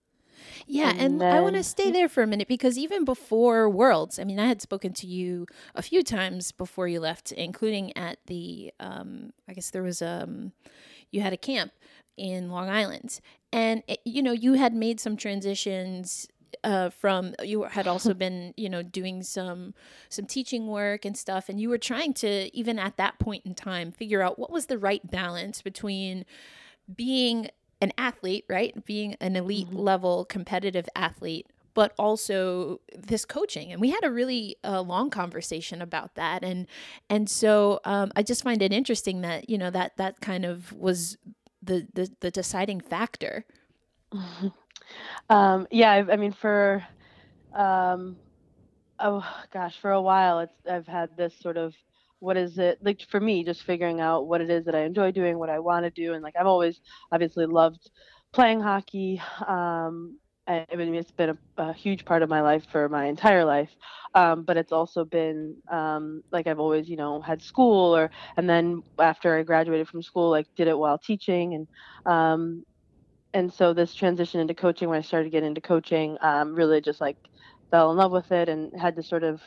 Yeah, 0.66 0.92
and 0.96 1.22
and 1.22 1.22
I 1.30 1.40
want 1.40 1.56
to 1.56 1.62
stay 1.62 1.90
there 1.90 2.08
for 2.08 2.22
a 2.22 2.26
minute 2.26 2.48
because 2.48 2.78
even 2.78 3.04
before 3.04 3.68
Worlds, 3.68 4.18
I 4.18 4.24
mean, 4.24 4.38
I 4.38 4.46
had 4.46 4.60
spoken 4.62 4.92
to 4.94 5.06
you 5.06 5.46
a 5.74 5.82
few 5.82 6.02
times 6.02 6.52
before 6.52 6.88
you 6.88 7.00
left, 7.00 7.32
including 7.32 7.96
at 7.96 8.18
the, 8.26 8.72
um, 8.80 9.32
I 9.48 9.52
guess 9.54 9.70
there 9.70 9.82
was 9.82 10.00
um, 10.02 10.52
you 11.10 11.20
had 11.20 11.32
a 11.32 11.36
camp 11.36 11.72
in 12.16 12.50
Long 12.50 12.68
Island, 12.68 13.20
and 13.52 13.82
it, 13.88 14.00
you 14.04 14.22
know, 14.22 14.32
you 14.32 14.54
had 14.54 14.74
made 14.74 15.00
some 15.00 15.16
transitions. 15.16 16.28
Uh, 16.64 16.90
from 16.90 17.32
you 17.44 17.62
had 17.62 17.86
also 17.86 18.12
been 18.12 18.52
you 18.56 18.68
know 18.68 18.82
doing 18.82 19.22
some 19.22 19.72
some 20.08 20.26
teaching 20.26 20.66
work 20.66 21.04
and 21.04 21.16
stuff 21.16 21.48
and 21.48 21.60
you 21.60 21.68
were 21.68 21.78
trying 21.78 22.12
to 22.12 22.54
even 22.54 22.76
at 22.76 22.96
that 22.96 23.20
point 23.20 23.46
in 23.46 23.54
time 23.54 23.92
figure 23.92 24.20
out 24.20 24.36
what 24.36 24.50
was 24.50 24.66
the 24.66 24.76
right 24.76 25.08
balance 25.10 25.62
between 25.62 26.26
being 26.94 27.48
an 27.80 27.92
athlete, 27.96 28.44
right? 28.48 28.84
Being 28.84 29.14
an 29.20 29.36
elite 29.36 29.70
Mhm. 29.70 29.78
level 29.78 30.24
competitive 30.24 30.88
athlete, 30.94 31.46
but 31.74 31.92
also 31.98 32.80
this 32.96 33.24
coaching. 33.24 33.72
And 33.72 33.80
we 33.80 33.90
had 33.90 34.04
a 34.04 34.10
really 34.10 34.56
uh, 34.64 34.80
long 34.80 35.10
conversation 35.10 35.82
about 35.82 36.14
that. 36.14 36.42
And 36.42 36.66
and 37.08 37.28
so 37.28 37.80
um, 37.84 38.12
I 38.16 38.22
just 38.22 38.42
find 38.42 38.62
it 38.62 38.72
interesting 38.72 39.20
that 39.22 39.48
you 39.48 39.58
know 39.58 39.70
that 39.70 39.96
that 39.96 40.20
kind 40.20 40.44
of 40.44 40.72
was 40.72 41.16
the 41.62 41.86
the, 41.94 42.10
the 42.20 42.30
deciding 42.30 42.80
factor. 42.80 43.44
um, 45.30 45.66
yeah, 45.70 45.92
I, 45.92 46.12
I 46.12 46.16
mean 46.16 46.32
for 46.32 46.84
um, 47.54 48.16
oh 48.98 49.26
gosh, 49.52 49.78
for 49.80 49.92
a 49.92 50.02
while 50.02 50.40
it's 50.40 50.54
I've 50.68 50.86
had 50.86 51.10
this 51.16 51.34
sort 51.40 51.56
of 51.56 51.74
what 52.18 52.36
is 52.36 52.58
it 52.58 52.78
like 52.82 53.00
for 53.10 53.18
me 53.18 53.42
just 53.44 53.62
figuring 53.62 54.00
out 54.00 54.26
what 54.26 54.42
it 54.42 54.50
is 54.50 54.66
that 54.66 54.74
I 54.74 54.80
enjoy 54.80 55.10
doing, 55.10 55.38
what 55.38 55.48
I 55.50 55.58
want 55.58 55.84
to 55.84 55.90
do 55.90 56.12
and 56.14 56.22
like 56.22 56.34
I've 56.38 56.46
always 56.46 56.80
obviously 57.12 57.46
loved 57.46 57.90
playing 58.32 58.60
hockey 58.60 59.20
um 59.48 60.18
I 60.50 60.66
I 60.72 60.76
mean 60.76 60.94
it's 60.94 61.12
been 61.12 61.30
a, 61.30 61.38
a 61.62 61.72
huge 61.74 62.04
part 62.04 62.22
of 62.22 62.28
my 62.30 62.40
life 62.42 62.66
for 62.72 62.88
my 62.88 63.06
entire 63.06 63.44
life. 63.44 63.70
Um 64.14 64.44
but 64.44 64.56
it's 64.56 64.72
also 64.72 65.04
been 65.04 65.56
um 65.70 66.22
like 66.32 66.46
I've 66.46 66.60
always 66.60 66.88
you 66.88 66.96
know 66.96 67.20
had 67.22 67.42
school 67.42 67.96
or 67.96 68.10
and 68.36 68.48
then 68.50 68.82
after 68.98 69.38
I 69.38 69.42
graduated 69.44 69.88
from 69.88 70.02
school 70.02 70.30
like 70.30 70.46
did 70.56 70.68
it 70.68 70.78
while 70.78 70.98
teaching 70.98 71.54
and 71.54 71.68
um 72.06 72.64
and 73.34 73.52
so 73.52 73.72
this 73.74 73.94
transition 73.94 74.40
into 74.40 74.54
coaching 74.54 74.88
when 74.88 74.98
i 74.98 75.02
started 75.02 75.24
to 75.24 75.30
get 75.30 75.44
into 75.44 75.60
coaching 75.60 76.16
um, 76.22 76.54
really 76.54 76.80
just 76.80 77.00
like 77.00 77.16
fell 77.70 77.90
in 77.92 77.96
love 77.96 78.12
with 78.12 78.30
it 78.32 78.48
and 78.48 78.72
had 78.80 78.96
to 78.96 79.02
sort 79.02 79.22
of 79.24 79.40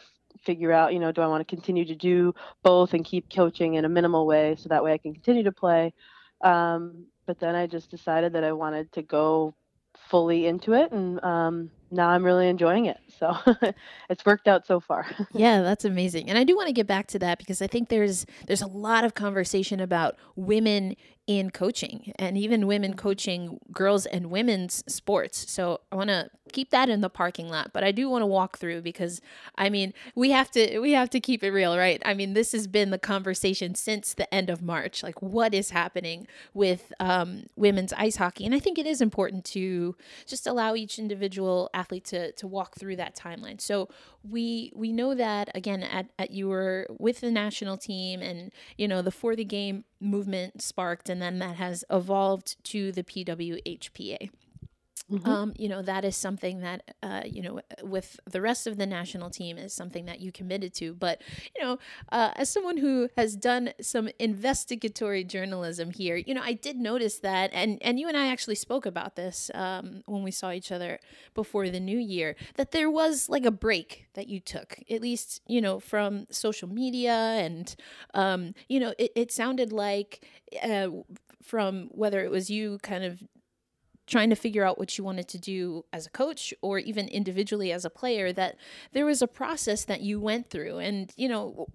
figure 0.46 0.72
out 0.72 0.94
you 0.94 1.00
know 1.00 1.12
do 1.12 1.22
i 1.22 1.28
want 1.28 1.42
to 1.48 1.56
continue 1.56 1.86
to 1.86 1.96
do 1.96 2.34
both 2.64 2.94
and 2.94 3.06
keep 3.06 3.26
coaching 3.34 3.76
in 3.76 3.86
a 3.86 3.90
minimal 3.90 4.26
way 4.26 4.56
so 4.58 4.70
that 4.70 4.84
way 4.84 4.94
i 4.94 4.98
can 4.98 5.14
continue 5.14 5.44
to 5.44 5.52
play? 5.52 5.94
Um, 6.44 7.08
but 7.28 7.40
then 7.40 7.56
i 7.56 7.68
just 7.68 7.92
decided 7.92 8.34
that 8.34 8.44
i 8.44 8.52
wanted 8.52 8.92
to 8.94 9.02
go 9.02 9.56
fully 10.10 10.46
into 10.46 10.74
it 10.74 10.92
and 10.92 11.24
um, 11.24 11.70
now 11.92 12.10
i'm 12.10 12.24
really 12.24 12.48
enjoying 12.48 12.86
it 12.86 12.98
so 13.18 13.36
it's 14.10 14.26
worked 14.26 14.48
out 14.48 14.66
so 14.66 14.80
far 14.80 15.06
Yeah, 15.34 15.62
that's 15.62 15.86
amazing. 15.86 16.30
And 16.30 16.38
I 16.38 16.44
do 16.44 16.56
want 16.56 16.68
to 16.68 16.74
get 16.74 16.88
back 16.88 17.08
to 17.08 17.20
that 17.20 17.38
because 17.38 17.62
I 17.62 17.68
think 17.68 17.90
there's 17.90 18.26
there's 18.48 18.62
a 18.62 18.68
lot 18.68 19.04
of 19.04 19.14
conversation 19.14 19.80
about 19.80 20.16
women 20.36 20.96
in 21.26 21.52
coaching 21.52 22.12
and 22.18 22.38
even 22.38 22.68
women 22.68 22.96
coaching 22.96 23.60
girls 23.72 24.06
and 24.06 24.30
women's 24.30 24.84
sports. 24.94 25.50
So 25.50 25.80
I 25.90 25.96
want 25.96 26.10
to 26.10 26.30
keep 26.52 26.70
that 26.72 26.90
in 26.90 27.00
the 27.00 27.10
parking 27.10 27.48
lot, 27.48 27.72
but 27.72 27.82
I 27.82 27.94
do 27.94 28.10
want 28.10 28.24
to 28.24 28.28
walk 28.28 28.58
through 28.58 28.82
because 28.82 29.22
I 29.58 29.70
mean, 29.70 29.94
we 30.16 30.32
have 30.32 30.52
to 30.52 30.80
we 30.80 30.92
have 30.92 31.10
to 31.12 31.22
keep 31.22 31.42
it 31.42 31.52
real, 31.52 31.78
right? 31.78 32.02
I 32.06 32.14
mean, 32.14 32.34
this 32.34 32.52
has 32.52 32.68
been 32.68 32.90
the 32.90 33.00
conversation 33.00 33.74
since 33.74 34.14
the 34.14 34.32
end 34.34 34.50
of 34.50 34.62
March. 34.62 35.02
Like 35.02 35.22
what 35.22 35.54
is 35.54 35.70
happening 35.70 36.28
with 36.54 36.92
um, 37.00 37.46
women's 37.56 37.94
ice 37.94 38.18
hockey? 38.18 38.46
And 38.46 38.54
I 38.54 38.60
think 38.60 38.78
it 38.78 38.86
is 38.86 39.00
important 39.00 39.46
to 39.46 39.96
just 40.26 40.46
allow 40.46 40.76
each 40.76 41.00
individual 41.00 41.70
athlete 41.74 42.06
to 42.06 42.34
to 42.34 42.48
walk 42.48 42.76
through 42.76 42.98
that 42.98 43.16
timeline. 43.16 43.62
So 43.62 43.88
we 44.30 44.74
we 44.76 44.92
know 44.92 45.16
that 45.16 45.50
again 45.56 45.84
at, 45.84 46.08
at 46.20 46.32
you 46.32 46.50
were 46.50 46.88
with 47.00 47.22
the 47.22 47.32
national 47.32 47.78
team 47.78 48.22
and 48.22 48.52
you 48.78 48.90
know 48.90 49.02
the 49.02 49.12
for 49.12 49.38
the 49.38 49.46
game 49.46 49.86
movement 50.04 50.62
sparked 50.62 51.10
and 51.10 51.22
then 51.22 51.40
that 51.40 51.56
has 51.56 51.84
evolved 51.90 52.64
to 52.66 52.92
the 52.92 53.04
PWHPA 53.04 54.30
Mhm. 55.14 55.24
um, 55.30 55.54
you 55.58 55.70
know 55.70 55.82
that 55.82 56.06
is 56.06 56.16
something 56.16 56.62
that 56.62 56.96
uh, 57.04 57.22
you 57.26 57.42
know 57.42 57.62
with 57.84 58.20
the 58.30 58.42
rest 58.42 58.68
of 58.68 58.78
the 58.78 58.86
national 58.88 59.30
team 59.30 59.58
is 59.58 59.74
something 59.74 60.06
that 60.06 60.20
you 60.22 60.32
committed 60.32 60.74
to 60.76 60.94
but 60.94 61.22
you 61.56 61.64
know 61.64 61.80
uh, 62.12 62.32
as 62.36 62.50
someone 62.50 62.78
who 62.78 63.10
has 63.18 63.36
done 63.36 63.74
some 63.82 64.10
investigatory 64.20 65.24
journalism 65.24 65.92
here 65.92 66.16
you 66.18 66.34
know 66.34 66.42
i 66.44 66.54
did 66.54 66.78
notice 66.78 67.20
that 67.20 67.50
and 67.54 67.78
and 67.82 68.00
you 68.00 68.08
and 68.08 68.18
i 68.18 68.28
actually 68.28 68.56
spoke 68.56 68.86
about 68.86 69.16
this 69.16 69.52
um, 69.56 70.02
when 70.06 70.24
we 70.24 70.32
saw 70.32 70.52
each 70.52 70.72
other 70.72 71.00
before 71.36 71.70
the 71.70 71.80
new 71.80 71.98
year 72.00 72.36
that 72.56 72.72
there 72.72 72.90
was 72.90 73.30
like 73.30 73.46
a 73.46 73.52
break 73.52 74.08
that 74.14 74.28
you 74.28 74.40
took 74.40 74.80
at 74.90 75.02
least 75.02 75.42
you 75.48 75.62
know 75.62 75.80
from 75.80 76.28
social 76.32 76.68
media 76.70 77.14
and 77.14 77.76
um, 78.14 78.54
you 78.68 78.80
know 78.80 78.94
it, 78.98 79.12
it 79.16 79.32
sounded 79.32 79.72
like 79.72 80.26
uh, 80.64 80.88
from 81.42 81.88
whether 81.92 82.24
it 82.24 82.32
was 82.32 82.50
you 82.50 82.80
kind 82.84 83.04
of 83.04 83.22
trying 84.06 84.30
to 84.30 84.36
figure 84.36 84.66
out 84.66 84.78
what 84.78 84.98
you 84.98 85.04
wanted 85.04 85.28
to 85.30 85.40
do 85.40 85.86
as 85.94 86.06
a 86.06 86.10
coach 86.10 86.54
or 86.62 86.80
even 86.80 87.08
individually 87.08 87.72
as 87.72 87.86
a 87.86 87.90
player 87.90 88.34
that 88.34 88.58
there 88.92 89.06
was 89.06 89.22
a 89.22 89.28
process 89.28 89.86
that 89.86 90.02
you 90.02 90.20
went 90.20 90.50
through. 90.50 90.78
And 90.80 91.12
you 91.16 91.30
know 91.30 91.68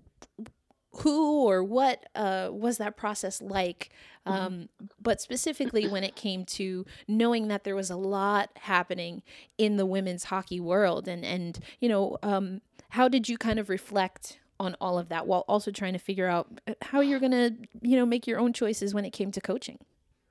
who 1.01 1.45
or 1.45 1.63
what 1.63 2.07
uh, 2.15 2.49
was 2.53 2.79
that 2.79 2.97
process 2.97 3.41
like? 3.41 3.91
Um, 4.27 4.69
but 5.01 5.21
specifically 5.21 5.89
when 5.89 6.05
it 6.05 6.15
came 6.15 6.45
to 6.45 6.85
knowing 7.07 7.49
that 7.49 7.65
there 7.65 7.75
was 7.75 7.89
a 7.89 7.97
lot 7.97 8.51
happening 8.61 9.23
in 9.57 9.77
the 9.77 9.87
women's 9.87 10.25
hockey 10.25 10.61
world 10.61 11.09
and 11.09 11.25
and 11.25 11.59
you 11.81 11.89
know 11.89 12.19
um, 12.23 12.61
how 12.91 13.09
did 13.09 13.29
you 13.31 13.39
kind 13.39 13.59
of 13.59 13.71
reflect 13.71 14.39
on 14.61 14.77
all 14.83 14.99
of 14.99 15.09
that 15.09 15.27
while 15.27 15.45
also 15.49 15.71
trying 15.71 15.95
to 15.95 15.99
figure 15.99 16.27
out 16.27 16.61
uh, 16.67 16.75
how 16.83 17.01
you're 17.01 17.21
gonna 17.21 17.53
you 17.81 17.97
know 17.97 18.05
make 18.05 18.27
your 18.27 18.39
own 18.39 18.53
choices 18.53 18.93
when 18.93 19.07
it 19.07 19.15
came 19.15 19.33
to 19.33 19.41
coaching 19.41 19.79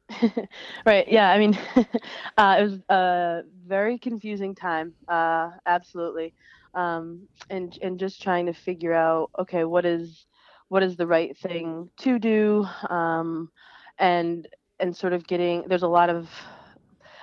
right 0.86 1.08
yeah 1.10 1.30
i 1.32 1.38
mean 1.38 1.58
uh, 2.38 2.58
it 2.60 2.64
was 2.64 2.80
a 2.90 3.42
very 3.66 3.98
confusing 3.98 4.56
time 4.56 4.94
uh, 5.08 5.50
absolutely. 5.66 6.34
Um, 6.74 7.28
and 7.50 7.78
and 7.82 8.00
just 8.00 8.22
trying 8.22 8.46
to 8.46 8.54
figure 8.54 8.94
out 8.94 9.32
okay 9.40 9.64
what 9.64 9.86
is 9.86 10.28
what 10.70 10.84
is 10.84 10.96
the 10.96 11.08
right 11.08 11.36
thing 11.38 11.90
to 11.98 12.20
do? 12.20 12.68
Um, 12.90 13.50
and 13.98 14.48
and 14.80 14.96
sort 14.96 15.14
of 15.14 15.26
getting 15.28 15.64
there's 15.68 15.84
a 15.84 15.88
lot 15.88 16.10
of 16.10 16.30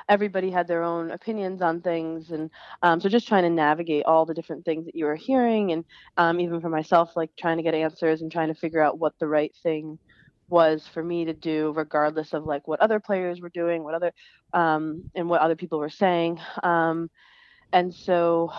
everybody 0.09 0.51
had 0.51 0.67
their 0.67 0.83
own 0.83 1.11
opinions 1.13 1.63
on 1.63 1.81
things 1.81 2.31
and 2.31 2.51
um, 2.83 3.01
so 3.01 3.09
just 3.09 3.27
trying 3.27 3.45
to 3.45 3.51
navigate 3.51 4.05
all 4.05 4.27
the 4.27 4.35
different 4.35 4.65
things 4.65 4.85
that 4.85 4.95
you 4.95 5.05
were 5.07 5.15
hearing 5.15 5.73
and 5.73 5.85
um, 6.19 6.41
even 6.41 6.61
for 6.61 6.69
myself 6.69 7.13
like 7.17 7.31
trying 7.39 7.57
to 7.57 7.63
get 7.63 7.75
answers 7.75 8.21
and 8.21 8.31
trying 8.31 8.49
to 8.49 8.55
figure 8.55 8.83
out 8.83 8.99
what 8.99 9.15
the 9.19 9.29
right 9.29 9.55
thing 9.63 9.99
was 10.49 10.87
for 10.87 11.03
me 11.03 11.25
to 11.25 11.33
do 11.33 11.73
regardless 11.77 12.33
of 12.33 12.45
like 12.45 12.67
what 12.69 12.81
other 12.81 13.01
players 13.01 13.41
were 13.41 13.51
doing 13.51 13.83
what 13.83 13.95
other 13.95 14.13
um, 14.53 15.11
and 15.15 15.29
what 15.29 15.41
other 15.41 15.57
people 15.57 15.79
were 15.79 15.91
saying 15.91 16.39
um, 16.63 17.11
and 17.73 17.95
so 17.95 18.53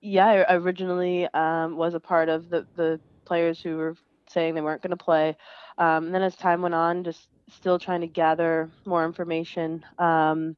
yeah 0.00 0.26
i 0.26 0.54
originally 0.54 1.26
um, 1.34 1.76
was 1.76 1.94
a 1.94 2.00
part 2.00 2.28
of 2.28 2.48
the, 2.48 2.66
the 2.76 3.00
players 3.24 3.60
who 3.60 3.76
were 3.76 3.96
saying 4.28 4.54
they 4.54 4.60
weren't 4.60 4.82
going 4.82 4.90
to 4.90 4.96
play 4.96 5.36
um, 5.78 6.06
and 6.06 6.14
then 6.14 6.22
as 6.22 6.36
time 6.36 6.62
went 6.62 6.74
on 6.74 7.04
just 7.04 7.28
still 7.50 7.78
trying 7.78 8.00
to 8.00 8.06
gather 8.06 8.70
more 8.86 9.04
information 9.04 9.84
um, 9.98 10.56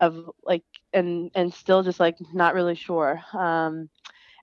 of 0.00 0.30
like 0.44 0.62
and 0.92 1.30
and 1.34 1.52
still 1.52 1.82
just 1.82 2.00
like 2.00 2.16
not 2.32 2.54
really 2.54 2.74
sure. 2.74 3.22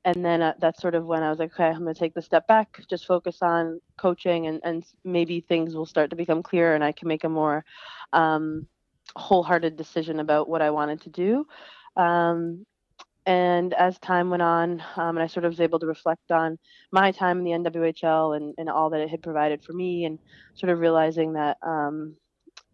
And 0.05 0.23
then 0.23 0.41
uh, 0.41 0.53
that's 0.59 0.81
sort 0.81 0.95
of 0.95 1.05
when 1.05 1.23
I 1.23 1.29
was 1.29 1.39
like, 1.39 1.53
okay, 1.53 1.67
I'm 1.67 1.79
gonna 1.79 1.93
take 1.93 2.13
the 2.13 2.21
step 2.21 2.45
back, 2.47 2.79
just 2.89 3.05
focus 3.05 3.37
on 3.41 3.79
coaching, 3.97 4.47
and 4.47 4.59
and 4.63 4.85
maybe 5.03 5.39
things 5.39 5.75
will 5.75 5.85
start 5.85 6.09
to 6.09 6.15
become 6.15 6.43
clearer, 6.43 6.75
and 6.75 6.83
I 6.83 6.91
can 6.91 7.07
make 7.07 7.23
a 7.23 7.29
more 7.29 7.63
um, 8.11 8.67
wholehearted 9.15 9.77
decision 9.77 10.19
about 10.19 10.49
what 10.49 10.61
I 10.61 10.71
wanted 10.71 11.01
to 11.01 11.09
do. 11.09 11.47
Um, 11.95 12.65
and 13.25 13.73
as 13.75 13.97
time 13.99 14.29
went 14.29 14.41
on, 14.41 14.83
um, 14.97 15.15
and 15.15 15.23
I 15.23 15.27
sort 15.27 15.45
of 15.45 15.51
was 15.51 15.61
able 15.61 15.79
to 15.79 15.85
reflect 15.87 16.31
on 16.31 16.59
my 16.91 17.11
time 17.11 17.37
in 17.37 17.45
the 17.45 17.69
NWHL 17.69 18.35
and, 18.35 18.53
and 18.57 18.69
all 18.69 18.89
that 18.89 18.99
it 18.99 19.09
had 19.09 19.23
provided 19.23 19.63
for 19.63 19.71
me, 19.71 20.03
and 20.03 20.19
sort 20.55 20.71
of 20.71 20.79
realizing 20.79 21.33
that 21.33 21.57
um, 21.61 22.15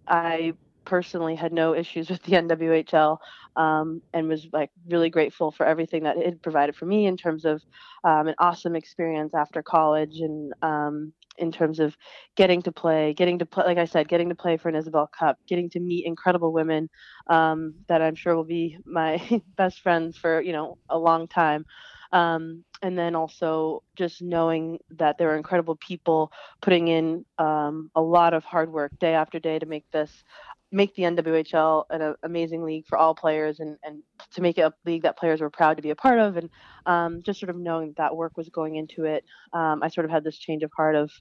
I 0.08 0.54
personally 0.90 1.36
had 1.36 1.54
no 1.54 1.76
issues 1.76 2.10
with 2.10 2.24
the 2.24 2.32
NWHL 2.32 3.20
um, 3.56 4.02
and 4.12 4.28
was 4.28 4.48
like 4.52 4.72
really 4.88 5.12
grateful 5.12 5.52
for 5.52 5.66
everything 5.66 6.04
that 6.04 6.18
it 6.18 6.42
provided 6.42 6.76
for 6.76 6.88
me 6.88 7.06
in 7.06 7.16
terms 7.16 7.46
of 7.46 7.62
um, 8.04 8.28
an 8.28 8.36
awesome 8.40 8.76
experience 8.76 9.36
after 9.36 9.62
college 9.62 10.20
and 10.20 10.52
um, 10.64 11.14
in 11.38 11.52
terms 11.52 11.80
of 11.80 11.96
getting 12.36 12.64
to 12.64 12.72
play, 12.72 13.14
getting 13.14 13.38
to 13.40 13.46
play, 13.46 13.66
like 13.66 13.78
I 13.78 13.86
said, 13.86 14.08
getting 14.08 14.30
to 14.30 14.36
play 14.36 14.58
for 14.58 14.68
an 14.68 14.76
Isobel 14.76 15.12
Cup, 15.12 15.38
getting 15.48 15.70
to 15.70 15.80
meet 15.80 16.06
incredible 16.06 16.52
women 16.52 16.90
um, 17.28 17.76
that 17.88 18.02
I'm 18.02 18.16
sure 18.16 18.36
will 18.36 18.44
be 18.44 18.78
my 18.84 19.22
best 19.56 19.82
friends 19.82 20.18
for 20.18 20.42
you 20.42 20.54
know 20.54 20.80
a 20.90 20.98
long 20.98 21.28
time. 21.28 21.66
Um, 22.12 22.64
and 22.82 22.98
then 22.98 23.16
also 23.16 23.84
just 23.96 24.22
knowing 24.22 24.80
that 24.98 25.18
there 25.18 25.30
are 25.32 25.38
incredible 25.38 25.76
people 25.76 26.32
putting 26.62 26.88
in 26.88 27.26
um, 27.38 27.92
a 27.96 28.02
lot 28.02 28.34
of 28.34 28.44
hard 28.44 28.72
work 28.72 28.92
day 29.00 29.14
after 29.14 29.40
day 29.40 29.60
to 29.60 29.66
make 29.66 29.90
this 29.92 30.24
make 30.72 30.94
the 30.96 31.04
NWHL 31.04 31.86
an 31.90 32.16
amazing 32.24 32.64
league 32.64 32.86
for 32.88 32.98
all 32.98 33.16
players 33.16 33.60
and, 33.60 33.78
and 33.84 34.04
to 34.34 34.42
make 34.42 34.58
it 34.58 34.62
a 34.62 34.74
league 34.86 35.04
that 35.04 35.18
players 35.18 35.42
were 35.42 35.50
proud 35.50 35.78
to 35.78 35.84
be 35.84 35.90
a 35.90 35.96
part 35.96 36.20
of. 36.20 36.38
And 36.38 36.50
um, 36.86 37.22
just 37.24 37.40
sort 37.40 37.50
of 37.50 37.58
knowing 37.58 37.90
that, 37.90 37.98
that 37.98 38.16
work 38.16 38.38
was 38.38 38.50
going 38.50 38.76
into 38.76 39.06
it, 39.06 39.26
um, 39.54 39.82
I 39.82 39.90
sort 39.90 40.06
of 40.06 40.12
had 40.12 40.24
this 40.24 40.38
change 40.38 40.64
of 40.64 40.72
heart 40.76 40.96
of, 40.96 41.12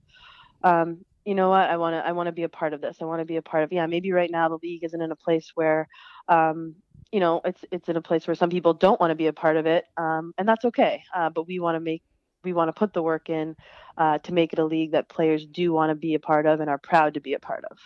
um, 0.63 1.05
you 1.25 1.35
know 1.35 1.51
what, 1.51 1.69
I 1.69 1.77
want 1.77 1.95
to 1.95 2.07
I 2.07 2.13
want 2.13 2.29
to 2.29 2.33
be 2.33 2.45
a 2.45 2.49
part 2.49 2.73
of 2.73 2.81
this. 2.81 2.99
I 3.01 3.05
want 3.05 3.21
to 3.21 3.27
be 3.27 3.37
a 3.37 3.43
part 3.43 3.63
of 3.63 3.71
yeah. 3.71 3.87
Maybe 3.87 4.13
right 4.13 4.31
now 4.31 4.49
the 4.49 4.59
league 4.63 4.83
isn't 4.85 5.01
in 5.01 5.13
a 5.13 5.17
place 5.17 5.53
where, 5.55 5.87
um, 6.27 6.75
you 7.13 7.21
know, 7.21 7.43
it's 7.45 7.65
it's 7.71 7.89
in 7.91 7.97
a 7.97 8.03
place 8.03 8.27
where 8.27 8.35
some 8.35 8.49
people 8.49 8.73
don't 8.73 8.99
want 8.99 9.11
to 9.11 9.15
be 9.15 9.27
a 9.27 9.33
part 9.35 9.59
of 9.59 9.67
it, 9.67 9.85
um, 9.99 10.33
and 10.39 10.49
that's 10.49 10.65
okay. 10.65 11.03
Uh, 11.15 11.29
but 11.29 11.47
we 11.47 11.59
want 11.61 11.77
to 11.77 11.81
make 11.81 12.03
we 12.45 12.55
want 12.55 12.69
to 12.69 12.73
put 12.73 12.95
the 12.95 13.03
work 13.03 13.29
in 13.29 13.57
uh, 13.99 14.19
to 14.19 14.33
make 14.33 14.55
it 14.55 14.59
a 14.59 14.65
league 14.65 14.93
that 14.93 15.11
players 15.11 15.45
do 15.45 15.71
want 15.73 15.91
to 15.91 15.95
be 15.95 16.15
a 16.15 16.19
part 16.19 16.47
of 16.47 16.61
and 16.61 16.71
are 16.71 16.79
proud 16.79 17.15
to 17.15 17.21
be 17.21 17.35
a 17.35 17.39
part 17.39 17.65
of. 17.71 17.79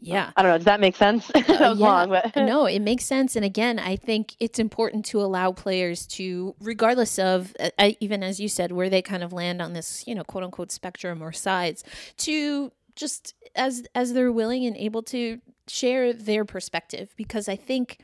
Yeah. 0.00 0.30
I 0.36 0.42
don't 0.42 0.52
know. 0.52 0.58
Does 0.58 0.64
that 0.66 0.80
make 0.80 0.96
sense? 0.96 1.26
that 1.34 1.48
was 1.48 1.78
yeah. 1.78 1.86
long, 1.86 2.08
but 2.08 2.36
no, 2.36 2.66
it 2.66 2.80
makes 2.80 3.04
sense. 3.04 3.36
And 3.36 3.44
again, 3.44 3.78
I 3.78 3.96
think 3.96 4.36
it's 4.38 4.58
important 4.58 5.04
to 5.06 5.20
allow 5.20 5.52
players 5.52 6.06
to, 6.08 6.54
regardless 6.60 7.18
of, 7.18 7.54
uh, 7.58 7.90
even 8.00 8.22
as 8.22 8.38
you 8.38 8.48
said, 8.48 8.72
where 8.72 8.88
they 8.88 9.02
kind 9.02 9.22
of 9.22 9.32
land 9.32 9.60
on 9.60 9.72
this, 9.72 10.04
you 10.06 10.14
know, 10.14 10.24
quote 10.24 10.44
unquote 10.44 10.70
spectrum 10.70 11.22
or 11.22 11.32
sides, 11.32 11.84
to 12.18 12.72
just 12.94 13.34
as 13.54 13.84
as 13.94 14.12
they're 14.12 14.32
willing 14.32 14.66
and 14.66 14.76
able 14.76 15.02
to 15.04 15.40
share 15.66 16.12
their 16.12 16.44
perspective, 16.44 17.14
because 17.16 17.48
I 17.48 17.56
think 17.56 18.00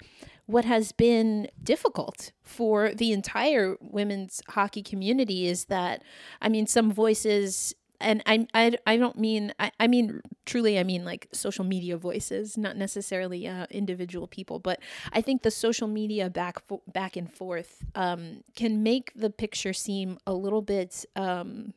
what 0.46 0.64
has 0.64 0.92
been 0.92 1.48
difficult 1.62 2.32
for 2.42 2.92
the 2.92 3.12
entire 3.12 3.76
women's 3.80 4.42
hockey 4.50 4.82
community 4.82 5.46
is 5.46 5.66
that, 5.66 6.02
I 6.42 6.48
mean, 6.50 6.66
some 6.66 6.92
voices 6.92 7.74
and 8.00 8.22
I, 8.26 8.46
I, 8.54 8.76
I 8.86 8.96
don't 8.96 9.18
mean 9.18 9.52
I, 9.58 9.70
I 9.78 9.86
mean 9.86 10.20
truly 10.46 10.78
I 10.78 10.84
mean 10.84 11.04
like 11.04 11.28
social 11.32 11.64
media 11.64 11.96
voices 11.96 12.56
not 12.56 12.76
necessarily 12.76 13.46
uh, 13.46 13.66
individual 13.70 14.26
people 14.26 14.58
but 14.58 14.80
I 15.12 15.20
think 15.20 15.42
the 15.42 15.50
social 15.50 15.88
media 15.88 16.30
back 16.30 16.62
back 16.92 17.16
and 17.16 17.32
forth 17.32 17.84
um, 17.94 18.42
can 18.56 18.82
make 18.82 19.12
the 19.14 19.30
picture 19.30 19.72
seem 19.72 20.18
a 20.26 20.34
little 20.34 20.62
bit 20.62 21.04
um, 21.16 21.74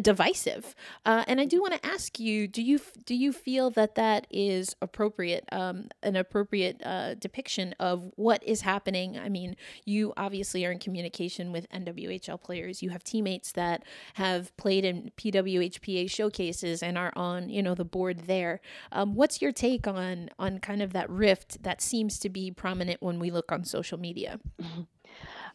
divisive. 0.00 0.74
Uh, 1.04 1.24
and 1.26 1.40
I 1.40 1.44
do 1.44 1.60
want 1.60 1.74
to 1.74 1.86
ask 1.86 2.18
you: 2.18 2.48
Do 2.48 2.62
you 2.62 2.80
do 3.04 3.14
you 3.14 3.32
feel 3.32 3.70
that 3.70 3.94
that 3.94 4.26
is 4.30 4.74
appropriate, 4.80 5.44
um, 5.52 5.88
an 6.02 6.16
appropriate 6.16 6.80
uh, 6.84 7.14
depiction 7.14 7.74
of 7.78 8.10
what 8.16 8.42
is 8.44 8.62
happening? 8.62 9.18
I 9.18 9.28
mean, 9.28 9.56
you 9.84 10.12
obviously 10.16 10.64
are 10.64 10.72
in 10.72 10.78
communication 10.78 11.52
with 11.52 11.68
NWHL 11.70 12.40
players. 12.42 12.82
You 12.82 12.90
have 12.90 13.04
teammates 13.04 13.52
that 13.52 13.84
have 14.14 14.56
played 14.56 14.84
in 14.84 15.10
PWHPA 15.16 16.10
showcases 16.10 16.82
and 16.82 16.96
are 16.96 17.12
on, 17.16 17.48
you 17.48 17.62
know, 17.62 17.74
the 17.74 17.84
board 17.84 18.20
there. 18.26 18.60
Um, 18.92 19.14
what's 19.14 19.42
your 19.42 19.52
take 19.52 19.86
on 19.86 20.30
on 20.38 20.58
kind 20.58 20.82
of 20.82 20.92
that 20.92 21.10
rift 21.10 21.62
that 21.62 21.80
seems 21.80 22.18
to 22.20 22.28
be 22.28 22.50
prominent 22.50 23.02
when 23.02 23.18
we 23.18 23.30
look 23.30 23.52
on 23.52 23.64
social 23.64 23.98
media? 23.98 24.40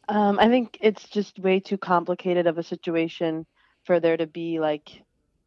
Um, 0.08 0.40
I 0.40 0.48
think 0.48 0.78
it's 0.82 1.08
just 1.08 1.38
way 1.38 1.60
too 1.60 1.78
complicated 1.78 2.48
of 2.48 2.58
a 2.58 2.64
situation 2.64 3.46
for 3.90 4.00
there 4.00 4.18
to 4.18 4.28
be 4.28 4.60
like 4.60 5.02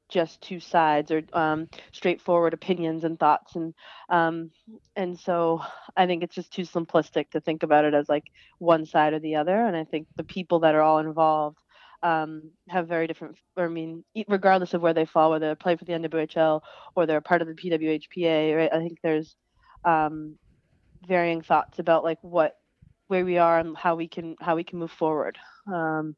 just 0.09 0.41
two 0.41 0.59
sides 0.59 1.13
or 1.13 1.23
um, 1.33 1.69
straightforward 1.93 2.53
opinions 2.53 3.05
and 3.05 3.17
thoughts. 3.17 3.55
And 3.55 3.73
um, 4.09 4.51
and 4.97 5.17
so 5.17 5.63
I 5.97 6.07
think 6.07 6.25
it's 6.25 6.35
just 6.35 6.53
too 6.53 6.63
simplistic 6.63 7.31
to 7.31 7.41
think 7.41 7.63
about 7.63 7.85
it 7.85 7.95
as 7.95 8.09
like 8.09 8.25
one 8.59 8.85
side 8.85 9.13
or 9.13 9.21
the 9.21 9.37
other. 9.37 9.55
And 9.65 9.77
I 9.77 9.85
think 9.85 10.09
the 10.17 10.25
people 10.25 10.59
that 10.61 10.75
are 10.75 10.83
all 10.83 10.99
involved 10.99 11.59
um, 12.03 12.51
have 12.69 12.89
very 12.89 13.07
different 13.07 13.37
I 13.57 13.69
mean 13.69 14.03
regardless 14.27 14.75
of 14.75 14.83
where 14.83 14.93
they 14.93 15.05
fall 15.05 15.31
whether 15.31 15.51
they 15.51 15.55
play 15.55 15.77
for 15.77 15.85
the 15.85 15.93
NWHL 15.93 16.63
or 16.97 17.07
they're 17.07 17.21
part 17.21 17.43
of 17.43 17.47
the 17.47 17.55
PWHPA 17.55 18.57
right? 18.57 18.73
I 18.73 18.79
think 18.79 18.99
there's 19.05 19.37
um, 19.85 20.35
varying 21.07 21.43
thoughts 21.43 21.79
about 21.79 22.03
like 22.03 22.19
what 22.23 22.57
where 23.07 23.25
we 23.25 23.39
are 23.39 23.61
and 23.61 23.77
how 23.77 23.95
we 23.95 24.09
can 24.09 24.35
how 24.41 24.57
we 24.57 24.65
can 24.65 24.81
move 24.81 24.91
forward. 24.91 25.39
Um, 25.73 26.17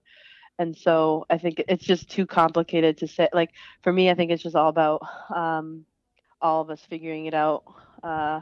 and 0.59 0.77
so 0.77 1.25
i 1.31 1.39
think 1.39 1.63
it's 1.69 1.85
just 1.85 2.11
too 2.11 2.27
complicated 2.27 2.99
to 2.99 3.07
say 3.07 3.29
like 3.33 3.51
for 3.83 3.93
me 3.93 4.11
i 4.11 4.15
think 4.15 4.31
it's 4.31 4.43
just 4.43 4.57
all 4.57 4.69
about 4.69 5.03
um, 5.35 5.85
all 6.41 6.61
of 6.61 6.71
us 6.71 6.81
figuring 6.89 7.27
it 7.27 7.35
out 7.35 7.65
uh, 8.03 8.41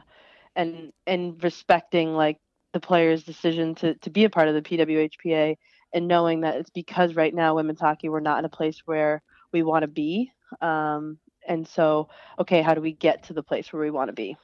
and 0.55 0.91
and 1.07 1.41
respecting 1.43 2.13
like 2.13 2.37
the 2.73 2.79
player's 2.79 3.23
decision 3.23 3.75
to 3.75 3.95
to 3.95 4.09
be 4.09 4.25
a 4.25 4.29
part 4.29 4.47
of 4.47 4.53
the 4.53 4.61
pwhpa 4.61 5.57
and 5.93 6.07
knowing 6.07 6.41
that 6.41 6.55
it's 6.55 6.71
because 6.71 7.15
right 7.15 7.33
now 7.33 7.55
women's 7.55 7.79
hockey 7.79 8.09
we're 8.09 8.19
not 8.19 8.39
in 8.39 8.45
a 8.45 8.49
place 8.49 8.81
where 8.85 9.21
we 9.51 9.63
want 9.63 9.83
to 9.83 9.87
be 9.87 10.31
um, 10.61 11.17
and 11.47 11.67
so 11.67 12.09
okay 12.39 12.61
how 12.61 12.73
do 12.73 12.81
we 12.81 12.93
get 12.93 13.23
to 13.23 13.33
the 13.33 13.43
place 13.43 13.71
where 13.71 13.81
we 13.81 13.91
want 13.91 14.09
to 14.09 14.13
be? 14.13 14.37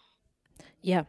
Yeah 0.81 1.03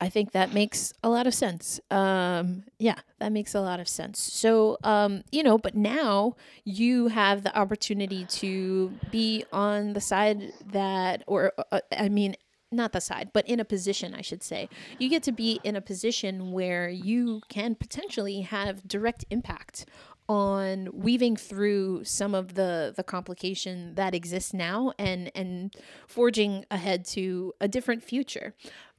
I 0.00 0.08
think 0.08 0.32
that 0.32 0.54
makes 0.54 0.92
a 1.02 1.08
lot 1.08 1.26
of 1.26 1.34
sense. 1.34 1.80
Um, 1.90 2.64
yeah, 2.78 2.96
that 3.18 3.32
makes 3.32 3.54
a 3.54 3.60
lot 3.60 3.80
of 3.80 3.88
sense. 3.88 4.20
So, 4.20 4.78
um, 4.84 5.24
you 5.32 5.42
know, 5.42 5.58
but 5.58 5.74
now 5.74 6.36
you 6.64 7.08
have 7.08 7.42
the 7.42 7.56
opportunity 7.58 8.24
to 8.26 8.92
be 9.10 9.44
on 9.52 9.94
the 9.94 10.00
side 10.00 10.52
that, 10.72 11.24
or 11.26 11.52
uh, 11.58 11.62
uh, 11.72 11.80
I 11.96 12.08
mean, 12.08 12.36
not 12.70 12.92
the 12.92 13.00
side, 13.00 13.30
but 13.32 13.48
in 13.48 13.60
a 13.60 13.64
position, 13.64 14.14
I 14.14 14.20
should 14.20 14.42
say. 14.42 14.68
You 14.98 15.08
get 15.08 15.22
to 15.24 15.32
be 15.32 15.58
in 15.64 15.74
a 15.74 15.80
position 15.80 16.52
where 16.52 16.88
you 16.88 17.40
can 17.48 17.74
potentially 17.74 18.42
have 18.42 18.86
direct 18.86 19.24
impact 19.30 19.86
on 20.28 20.90
weaving 20.92 21.36
through 21.36 22.04
some 22.04 22.34
of 22.34 22.54
the 22.54 22.92
the 22.94 23.02
complication 23.02 23.94
that 23.94 24.14
exists 24.14 24.52
now 24.52 24.92
and 24.98 25.30
and 25.34 25.74
forging 26.06 26.66
ahead 26.70 27.04
to 27.04 27.54
a 27.60 27.66
different 27.66 28.02
future 28.02 28.54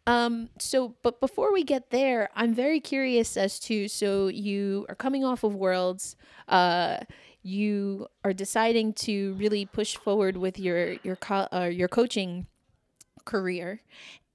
um, 0.10 0.49
so, 0.57 0.95
but 1.03 1.20
before 1.20 1.53
we 1.53 1.64
get 1.64 1.91
there, 1.91 2.30
I'm 2.36 2.53
very 2.53 2.80
curious 2.80 3.38
as 3.38 3.60
to 3.62 3.88
so 3.88 4.28
you 4.28 4.88
are 4.89 4.95
coming 4.95 5.24
off 5.24 5.43
of 5.43 5.53
Worlds, 5.53 6.16
uh, 6.47 6.97
you 7.43 8.07
are 8.24 8.34
deciding 8.34 8.93
to 8.93 9.34
really 9.34 9.66
push 9.66 9.95
forward 9.95 10.36
with 10.36 10.57
your 10.57 10.93
your 11.03 11.16
co- 11.16 11.47
uh, 11.53 11.70
your 11.72 11.88
coaching 11.88 12.47
career, 13.26 13.82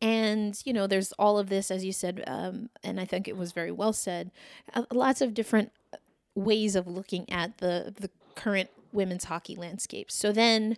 and 0.01 0.61
you 0.65 0.73
know 0.73 0.87
there's 0.87 1.11
all 1.13 1.39
of 1.39 1.49
this 1.49 1.73
as 1.73 1.85
you 1.85 1.93
said, 1.93 2.23
um, 2.29 2.71
and 2.85 3.01
I 3.01 3.05
think 3.05 3.27
it 3.27 3.37
was 3.37 3.51
very 3.51 3.73
well 3.73 3.93
said. 3.93 4.31
Uh, 4.75 4.85
lots 4.93 5.21
of 5.21 5.35
different 5.35 5.73
ways 6.37 6.77
of 6.77 6.87
looking 6.87 7.29
at 7.31 7.59
the 7.59 7.93
the 7.99 8.11
current 8.37 8.71
women's 8.93 9.25
hockey 9.25 9.57
landscape. 9.57 10.13
So 10.13 10.31
then 10.31 10.77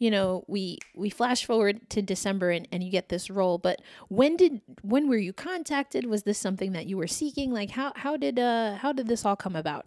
you 0.00 0.10
know 0.10 0.44
we 0.48 0.78
we 0.96 1.08
flash 1.10 1.44
forward 1.44 1.88
to 1.90 2.02
december 2.02 2.50
and, 2.50 2.66
and 2.72 2.82
you 2.82 2.90
get 2.90 3.08
this 3.08 3.30
role 3.30 3.58
but 3.58 3.80
when 4.08 4.36
did 4.36 4.60
when 4.82 5.08
were 5.08 5.16
you 5.16 5.32
contacted? 5.32 6.06
Was 6.06 6.22
this 6.24 6.38
something 6.38 6.72
that 6.72 6.86
you 6.86 6.96
were 6.96 7.06
seeking? 7.06 7.52
Like 7.52 7.70
how 7.70 7.92
how 7.96 8.16
did 8.16 8.38
uh 8.38 8.76
how 8.76 8.92
did 8.92 9.06
this 9.06 9.24
all 9.24 9.36
come 9.36 9.56
about? 9.56 9.86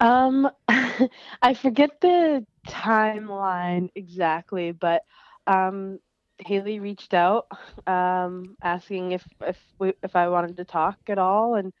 Um 0.00 0.50
i 0.68 1.54
forget 1.54 2.00
the 2.00 2.44
timeline 2.68 3.90
exactly 3.94 4.72
but 4.72 5.02
um 5.46 5.98
hayley 6.38 6.80
reached 6.80 7.14
out 7.14 7.46
um 7.86 8.56
asking 8.62 9.12
if 9.12 9.24
if 9.40 9.58
we 9.78 9.92
if 10.02 10.16
i 10.16 10.28
wanted 10.28 10.56
to 10.56 10.64
talk 10.64 10.98
at 11.08 11.18
all 11.18 11.54
and 11.54 11.72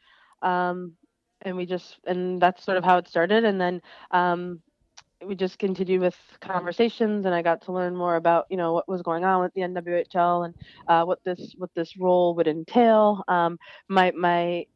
um 0.42 0.92
and 1.42 1.56
we 1.56 1.66
just 1.66 1.98
and 2.06 2.40
that's 2.40 2.64
sort 2.64 2.78
of 2.78 2.84
how 2.84 2.96
it 2.98 3.08
started. 3.08 3.44
And 3.44 3.60
then 3.60 3.82
um 4.10 4.60
we 5.26 5.34
just 5.34 5.58
continued 5.58 6.00
with 6.00 6.16
conversations, 6.40 7.26
and 7.26 7.34
I 7.34 7.42
got 7.42 7.62
to 7.62 7.72
learn 7.72 7.96
more 7.96 8.16
about 8.16 8.46
you 8.50 8.56
know 8.56 8.72
what 8.72 8.88
was 8.88 9.02
going 9.02 9.24
on 9.24 9.42
with 9.42 9.54
the 9.54 9.62
NWHL 9.62 10.46
and 10.46 10.54
uh, 10.88 11.04
what 11.04 11.22
this 11.24 11.54
what 11.58 11.70
this 11.74 11.96
role 11.96 12.34
would 12.34 12.48
entail. 12.48 13.24
Um, 13.28 13.58
my 13.88 14.12
my 14.12 14.66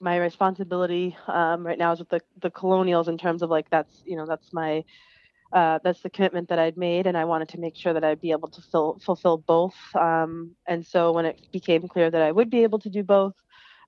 my 0.00 0.16
responsibility 0.16 1.16
um, 1.26 1.66
right 1.66 1.78
now 1.78 1.92
is 1.92 1.98
with 1.98 2.10
the 2.10 2.20
the 2.40 2.50
Colonials 2.50 3.08
in 3.08 3.18
terms 3.18 3.42
of 3.42 3.50
like 3.50 3.70
that's 3.70 4.02
you 4.04 4.16
know 4.16 4.26
that's 4.26 4.52
my 4.52 4.84
uh, 5.52 5.78
that's 5.82 6.02
the 6.02 6.10
commitment 6.10 6.48
that 6.48 6.58
I'd 6.58 6.76
made, 6.76 7.06
and 7.06 7.16
I 7.16 7.24
wanted 7.24 7.48
to 7.50 7.60
make 7.60 7.76
sure 7.76 7.92
that 7.94 8.04
I'd 8.04 8.20
be 8.20 8.32
able 8.32 8.48
to 8.48 8.60
fill, 8.60 8.98
fulfill 9.04 9.38
both. 9.38 9.76
Um, 9.94 10.54
and 10.66 10.84
so 10.84 11.12
when 11.12 11.24
it 11.24 11.48
became 11.52 11.88
clear 11.88 12.10
that 12.10 12.20
I 12.20 12.32
would 12.32 12.50
be 12.50 12.64
able 12.64 12.78
to 12.80 12.90
do 12.90 13.02
both, 13.02 13.34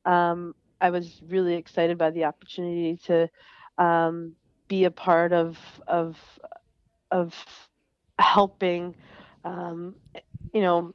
um, 0.07 0.55
I 0.80 0.90
was 0.90 1.20
really 1.28 1.55
excited 1.55 1.98
by 1.98 2.11
the 2.11 2.24
opportunity 2.24 2.98
to 3.05 3.28
um, 3.76 4.34
be 4.71 4.85
a 4.85 4.91
part 4.91 5.33
of 5.35 5.59
of 5.87 6.16
of 7.11 7.35
helping, 8.18 8.95
um, 9.45 9.97
you 10.55 10.62
know, 10.62 10.95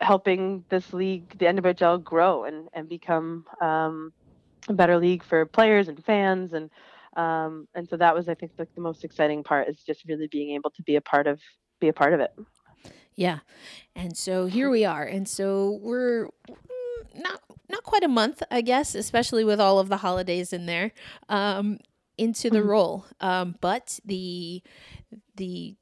helping 0.00 0.64
this 0.68 0.92
league, 0.92 1.36
the 1.38 1.46
NWHL, 1.46 2.02
grow 2.02 2.44
and 2.44 2.68
and 2.72 2.88
become 2.88 3.44
um, 3.60 4.12
a 4.68 4.72
better 4.72 4.96
league 4.96 5.24
for 5.24 5.44
players 5.44 5.88
and 5.88 6.02
fans 6.04 6.52
and 6.52 6.70
um, 7.16 7.68
and 7.74 7.86
so 7.86 7.96
that 7.98 8.14
was 8.14 8.26
i 8.28 8.34
think 8.34 8.52
like 8.58 8.74
the 8.74 8.80
most 8.80 9.04
exciting 9.04 9.42
part 9.42 9.68
is 9.68 9.76
just 9.82 10.04
really 10.06 10.28
being 10.28 10.54
able 10.54 10.70
to 10.70 10.82
be 10.82 10.96
a 10.96 11.00
part 11.00 11.26
of 11.26 11.38
be 11.80 11.88
a 11.88 11.92
part 11.92 12.14
of 12.14 12.20
it. 12.20 12.32
Yeah. 13.14 13.40
And 13.94 14.16
so 14.16 14.46
here 14.46 14.70
we 14.70 14.86
are. 14.86 15.04
And 15.04 15.28
so 15.28 15.78
we're 15.82 16.28
mm, 16.48 17.22
not 17.22 17.40
not 17.68 17.84
quite 17.84 18.04
a 18.04 18.08
month 18.08 18.42
i 18.50 18.60
guess 18.60 18.94
especially 18.94 19.44
with 19.44 19.58
all 19.58 19.78
of 19.78 19.88
the 19.88 19.98
holidays 19.98 20.52
in 20.52 20.66
there. 20.66 20.92
Um, 21.28 21.78
into 22.22 22.50
the 22.50 22.58
mm-hmm. 22.58 22.68
role 22.68 23.06
um, 23.20 23.56
but 23.60 23.98
the 24.04 24.62
the 25.36 25.76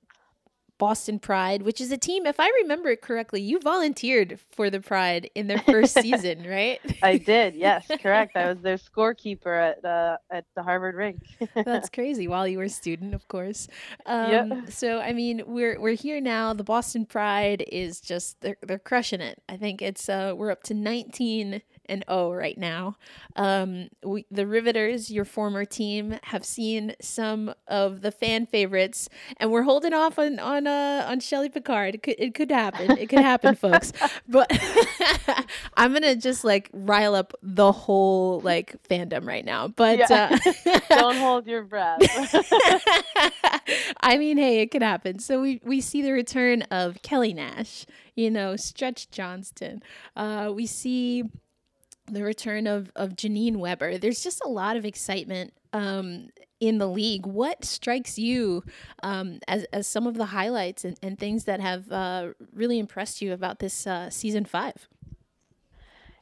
Boston 0.80 1.18
Pride, 1.18 1.60
which 1.62 1.78
is 1.78 1.92
a 1.92 1.98
team, 1.98 2.24
if 2.24 2.40
I 2.40 2.48
remember 2.62 2.88
it 2.88 3.02
correctly, 3.02 3.42
you 3.42 3.60
volunteered 3.60 4.40
for 4.50 4.70
the 4.70 4.80
Pride 4.80 5.30
in 5.34 5.46
their 5.46 5.58
first 5.58 5.92
season, 6.00 6.48
right? 6.48 6.80
I 7.02 7.18
did, 7.18 7.54
yes, 7.54 7.86
correct. 8.02 8.34
I 8.34 8.48
was 8.48 8.62
their 8.62 8.78
scorekeeper 8.78 9.72
at 9.72 9.84
uh, 9.84 10.16
at 10.30 10.46
the 10.56 10.62
Harvard 10.62 10.94
rink. 10.94 11.20
That's 11.54 11.88
crazy. 11.94 12.26
While 12.26 12.48
you 12.48 12.56
were 12.56 12.64
a 12.64 12.70
student, 12.70 13.14
of 13.14 13.28
course. 13.28 13.68
Um, 14.06 14.30
yep. 14.30 14.70
So 14.70 15.00
I 15.00 15.12
mean, 15.12 15.42
we're 15.46 15.78
we're 15.78 15.94
here 15.94 16.20
now. 16.20 16.54
The 16.54 16.64
Boston 16.64 17.04
Pride 17.04 17.62
is 17.70 18.00
just 18.00 18.40
they're 18.40 18.56
they're 18.62 18.78
crushing 18.78 19.20
it. 19.20 19.42
I 19.50 19.58
think 19.58 19.82
it's 19.82 20.08
uh 20.08 20.32
we're 20.34 20.50
up 20.50 20.62
to 20.64 20.74
19 20.74 21.60
and 21.90 22.04
O 22.08 22.32
right 22.32 22.56
now. 22.56 22.96
Um, 23.36 23.88
we, 24.02 24.24
the 24.30 24.46
Riveters, 24.46 25.10
your 25.10 25.24
former 25.24 25.64
team, 25.64 26.18
have 26.24 26.44
seen 26.44 26.94
some 27.00 27.52
of 27.66 28.00
the 28.00 28.12
fan 28.12 28.46
favorites, 28.46 29.08
and 29.36 29.50
we're 29.50 29.64
holding 29.64 29.92
off 29.92 30.18
on 30.18 30.38
on 30.38 30.66
uh, 30.66 31.06
on 31.08 31.20
Shelly 31.20 31.48
Picard. 31.48 31.96
It 31.96 32.02
could 32.02 32.14
it 32.18 32.34
could 32.34 32.50
happen. 32.50 32.96
It 32.96 33.08
could 33.08 33.18
happen, 33.18 33.54
folks. 33.56 33.92
But 34.28 34.50
I'm 35.76 35.92
gonna 35.92 36.16
just 36.16 36.44
like 36.44 36.70
rile 36.72 37.14
up 37.14 37.34
the 37.42 37.72
whole 37.72 38.40
like 38.40 38.82
fandom 38.84 39.26
right 39.26 39.44
now. 39.44 39.68
But 39.68 39.98
yeah. 39.98 40.38
uh, 40.46 40.80
don't 40.90 41.16
hold 41.16 41.46
your 41.46 41.64
breath. 41.64 42.00
I 44.00 44.16
mean, 44.16 44.38
hey, 44.38 44.60
it 44.60 44.70
could 44.70 44.82
happen. 44.82 45.18
So 45.18 45.40
we 45.40 45.60
we 45.64 45.80
see 45.80 46.02
the 46.02 46.12
return 46.12 46.62
of 46.70 47.02
Kelly 47.02 47.34
Nash. 47.34 47.84
You 48.14 48.30
know, 48.30 48.56
Stretch 48.56 49.10
Johnston. 49.10 49.82
Uh, 50.14 50.52
we 50.54 50.66
see 50.66 51.24
the 52.10 52.22
return 52.22 52.66
of 52.66 52.90
of 52.96 53.10
Janine 53.10 53.56
Weber. 53.56 53.98
There's 53.98 54.22
just 54.22 54.40
a 54.44 54.48
lot 54.48 54.76
of 54.76 54.84
excitement 54.84 55.52
um, 55.72 56.28
in 56.60 56.78
the 56.78 56.88
league. 56.88 57.26
What 57.26 57.64
strikes 57.64 58.18
you 58.18 58.64
um, 59.02 59.38
as 59.48 59.64
as 59.72 59.86
some 59.86 60.06
of 60.06 60.16
the 60.16 60.26
highlights 60.26 60.84
and, 60.84 60.98
and 61.02 61.18
things 61.18 61.44
that 61.44 61.60
have 61.60 61.90
uh, 61.90 62.32
really 62.52 62.78
impressed 62.78 63.22
you 63.22 63.32
about 63.32 63.58
this 63.58 63.86
uh, 63.86 64.10
season 64.10 64.44
five? 64.44 64.88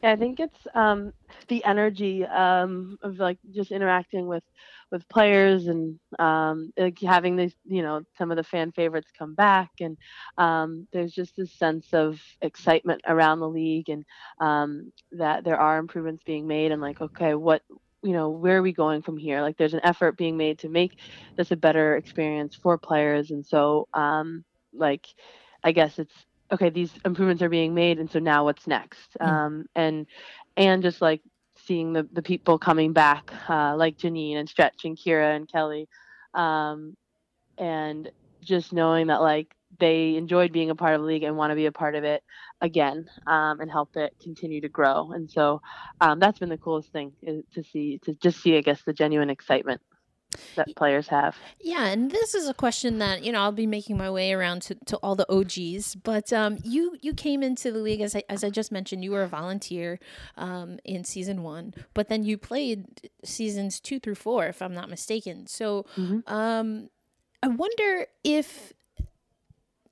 Yeah, 0.02 0.12
I 0.12 0.16
think 0.16 0.38
it's 0.38 0.66
um, 0.74 1.12
the 1.48 1.64
energy 1.64 2.24
um, 2.24 2.98
of 3.02 3.18
like 3.18 3.38
just 3.52 3.72
interacting 3.72 4.28
with 4.28 4.44
with 4.90 5.08
players 5.08 5.66
and 5.66 5.98
um, 6.18 6.72
like 6.76 6.98
having 7.00 7.36
these, 7.36 7.54
you 7.64 7.82
know, 7.82 8.02
some 8.16 8.30
of 8.30 8.36
the 8.36 8.44
fan 8.44 8.72
favorites 8.72 9.10
come 9.16 9.34
back, 9.34 9.70
and 9.80 9.96
um, 10.38 10.86
there's 10.92 11.12
just 11.12 11.36
this 11.36 11.52
sense 11.52 11.92
of 11.92 12.20
excitement 12.42 13.02
around 13.06 13.40
the 13.40 13.48
league, 13.48 13.88
and 13.88 14.04
um, 14.40 14.92
that 15.12 15.44
there 15.44 15.60
are 15.60 15.78
improvements 15.78 16.22
being 16.24 16.46
made, 16.46 16.72
and 16.72 16.80
like, 16.80 17.00
okay, 17.00 17.34
what 17.34 17.62
you 18.02 18.12
know 18.12 18.30
where 18.30 18.58
are 18.58 18.62
we 18.62 18.72
going 18.72 19.02
from 19.02 19.16
here 19.16 19.42
like 19.42 19.56
there's 19.56 19.74
an 19.74 19.80
effort 19.82 20.16
being 20.16 20.36
made 20.36 20.58
to 20.58 20.68
make 20.68 20.98
this 21.36 21.50
a 21.50 21.56
better 21.56 21.96
experience 21.96 22.54
for 22.54 22.78
players 22.78 23.32
and 23.32 23.44
so 23.44 23.88
um 23.92 24.44
like 24.72 25.08
i 25.64 25.72
guess 25.72 25.98
it's 25.98 26.14
okay 26.52 26.70
these 26.70 26.92
improvements 27.04 27.42
are 27.42 27.48
being 27.48 27.74
made 27.74 27.98
and 27.98 28.10
so 28.10 28.20
now 28.20 28.44
what's 28.44 28.66
next 28.66 29.16
mm-hmm. 29.20 29.28
um 29.28 29.66
and 29.74 30.06
and 30.56 30.82
just 30.82 31.00
like 31.02 31.20
seeing 31.68 31.92
the, 31.92 32.08
the 32.12 32.22
people 32.22 32.58
coming 32.58 32.92
back, 32.92 33.30
uh, 33.48 33.76
like 33.76 33.98
Janine 33.98 34.36
and 34.36 34.48
Stretch 34.48 34.84
and 34.84 34.96
Kira 34.96 35.36
and 35.36 35.46
Kelly, 35.50 35.86
um, 36.34 36.96
and 37.58 38.10
just 38.40 38.72
knowing 38.72 39.08
that 39.08 39.20
like 39.20 39.54
they 39.78 40.16
enjoyed 40.16 40.50
being 40.50 40.70
a 40.70 40.74
part 40.74 40.94
of 40.94 41.02
the 41.02 41.06
league 41.06 41.22
and 41.24 41.36
want 41.36 41.50
to 41.50 41.54
be 41.54 41.66
a 41.66 41.72
part 41.72 41.94
of 41.94 42.02
it 42.02 42.22
again 42.62 43.06
um, 43.26 43.60
and 43.60 43.70
help 43.70 43.96
it 43.96 44.14
continue 44.22 44.62
to 44.62 44.68
grow. 44.68 45.12
And 45.12 45.30
so 45.30 45.60
um, 46.00 46.18
that's 46.18 46.38
been 46.38 46.48
the 46.48 46.56
coolest 46.56 46.90
thing 46.90 47.12
to 47.52 47.62
see 47.62 47.98
to 48.04 48.14
just 48.14 48.40
see, 48.40 48.56
I 48.56 48.62
guess, 48.62 48.82
the 48.82 48.94
genuine 48.94 49.30
excitement 49.30 49.82
that 50.56 50.74
players 50.76 51.08
have. 51.08 51.36
Yeah, 51.60 51.86
and 51.86 52.10
this 52.10 52.34
is 52.34 52.48
a 52.48 52.54
question 52.54 52.98
that 52.98 53.24
you 53.24 53.32
know 53.32 53.40
I'll 53.40 53.52
be 53.52 53.66
making 53.66 53.96
my 53.96 54.10
way 54.10 54.32
around 54.32 54.62
to, 54.62 54.74
to 54.86 54.96
all 54.98 55.14
the 55.16 55.30
OGs. 55.32 55.94
But 55.96 56.32
um, 56.32 56.58
you 56.64 56.96
you 57.00 57.14
came 57.14 57.42
into 57.42 57.70
the 57.72 57.78
league 57.78 58.00
as 58.00 58.14
I, 58.16 58.22
as 58.28 58.44
I 58.44 58.50
just 58.50 58.72
mentioned. 58.72 59.04
You 59.04 59.12
were 59.12 59.22
a 59.22 59.28
volunteer 59.28 59.98
um, 60.36 60.78
in 60.84 61.04
season 61.04 61.42
one, 61.42 61.74
but 61.94 62.08
then 62.08 62.24
you 62.24 62.38
played 62.38 63.10
seasons 63.24 63.80
two 63.80 63.98
through 63.98 64.16
four, 64.16 64.46
if 64.46 64.62
I'm 64.62 64.74
not 64.74 64.88
mistaken. 64.88 65.46
So 65.46 65.86
mm-hmm. 65.96 66.32
um, 66.32 66.90
I 67.42 67.48
wonder 67.48 68.06
if 68.24 68.72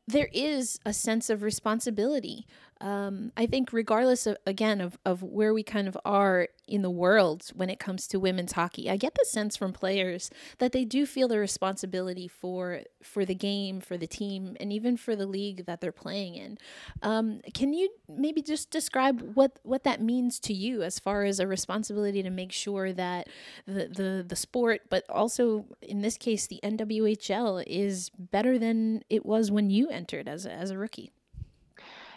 there 0.08 0.28
is 0.32 0.78
a 0.86 0.92
sense 0.92 1.30
of 1.30 1.42
responsibility 1.42 2.46
um, 2.80 3.32
I 3.36 3.46
think 3.46 3.72
regardless 3.72 4.26
of 4.26 4.36
again 4.46 4.80
of, 4.80 4.98
of 5.04 5.22
where 5.22 5.54
we 5.54 5.62
kind 5.62 5.88
of 5.88 5.96
are 6.04 6.48
in 6.68 6.82
the 6.82 6.90
world 6.90 7.50
when 7.54 7.70
it 7.70 7.78
comes 7.78 8.06
to 8.08 8.20
women's 8.20 8.52
hockey, 8.52 8.90
I 8.90 8.96
get 8.96 9.14
the 9.14 9.24
sense 9.24 9.56
from 9.56 9.72
players 9.72 10.30
that 10.58 10.72
they 10.72 10.84
do 10.84 11.06
feel 11.06 11.28
the 11.28 11.38
responsibility 11.38 12.28
for 12.28 12.82
for 13.02 13.24
the 13.24 13.34
game, 13.34 13.80
for 13.80 13.96
the 13.96 14.06
team, 14.06 14.56
and 14.60 14.72
even 14.72 14.96
for 14.96 15.16
the 15.16 15.26
league 15.26 15.64
that 15.64 15.80
they're 15.80 15.92
playing 15.92 16.34
in. 16.34 16.58
Um, 17.02 17.40
can 17.54 17.72
you 17.72 17.88
maybe 18.08 18.42
just 18.42 18.70
describe 18.70 19.22
what 19.34 19.58
what 19.62 19.84
that 19.84 20.02
means 20.02 20.38
to 20.40 20.52
you 20.52 20.82
as 20.82 20.98
far 20.98 21.24
as 21.24 21.40
a 21.40 21.46
responsibility 21.46 22.22
to 22.22 22.30
make 22.30 22.52
sure 22.52 22.92
that 22.92 23.28
the 23.66 23.88
the, 23.88 24.24
the 24.26 24.36
sport, 24.36 24.82
but 24.90 25.04
also 25.08 25.64
in 25.80 26.02
this 26.02 26.18
case 26.18 26.46
the 26.46 26.60
NWHL 26.62 27.64
is 27.66 28.10
better 28.10 28.58
than 28.58 29.02
it 29.08 29.24
was 29.24 29.50
when 29.50 29.70
you 29.70 29.88
entered 29.88 30.28
as 30.28 30.44
a, 30.44 30.52
as 30.52 30.70
a 30.70 30.78
rookie? 30.78 31.12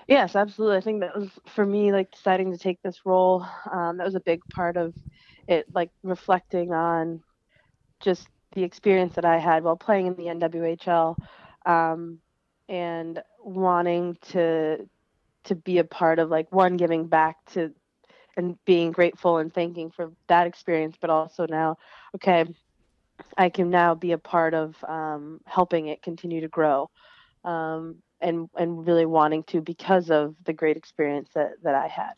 Yes, 0.10 0.36
absolutely. 0.36 0.78
I 0.78 0.82
think 0.82 1.01
that 1.01 1.16
was 1.18 1.30
for 1.47 1.66
me, 1.66 1.91
like 1.93 2.12
deciding 2.12 2.51
to 2.51 2.57
take 2.57 2.82
this 2.84 3.05
role. 3.05 3.45
Um, 3.72 3.97
that 3.97 4.05
was 4.05 4.16
a 4.16 4.20
big 4.22 4.41
part 4.49 4.76
of 4.78 4.95
it, 5.47 5.68
like 5.74 5.91
reflecting 6.03 6.74
on 6.74 7.22
just 8.01 8.28
the 8.53 8.64
experience 8.64 9.16
that 9.16 9.26
I 9.26 9.39
had 9.39 9.64
while 9.64 9.78
playing 9.78 10.07
in 10.07 10.16
the 10.16 10.30
NWHL, 10.30 11.18
um, 11.66 12.20
and 12.70 13.22
wanting 13.39 14.18
to 14.32 14.88
to 15.45 15.55
be 15.55 15.80
a 15.80 15.86
part 15.86 16.20
of 16.20 16.30
like 16.30 16.51
one 16.51 16.78
giving 16.78 17.07
back 17.07 17.38
to 17.53 17.74
and 18.38 18.57
being 18.66 18.91
grateful 18.93 19.39
and 19.39 19.53
thanking 19.53 19.91
for 19.91 20.12
that 20.30 20.47
experience, 20.47 20.97
but 21.01 21.10
also 21.12 21.47
now, 21.47 21.78
okay, 22.16 22.45
I 23.38 23.49
can 23.49 23.70
now 23.70 23.95
be 23.95 24.12
a 24.12 24.18
part 24.18 24.53
of 24.53 24.76
um, 24.88 25.41
helping 25.45 25.88
it 25.88 26.01
continue 26.01 26.41
to 26.41 26.47
grow. 26.47 26.89
Um, 27.45 28.01
and 28.22 28.49
and 28.55 28.86
really 28.86 29.05
wanting 29.05 29.43
to 29.43 29.61
because 29.61 30.09
of 30.09 30.36
the 30.45 30.53
great 30.53 30.78
experience 30.78 31.30
that 31.36 31.51
that 31.63 31.76
I 31.76 31.88
had. 31.88 32.13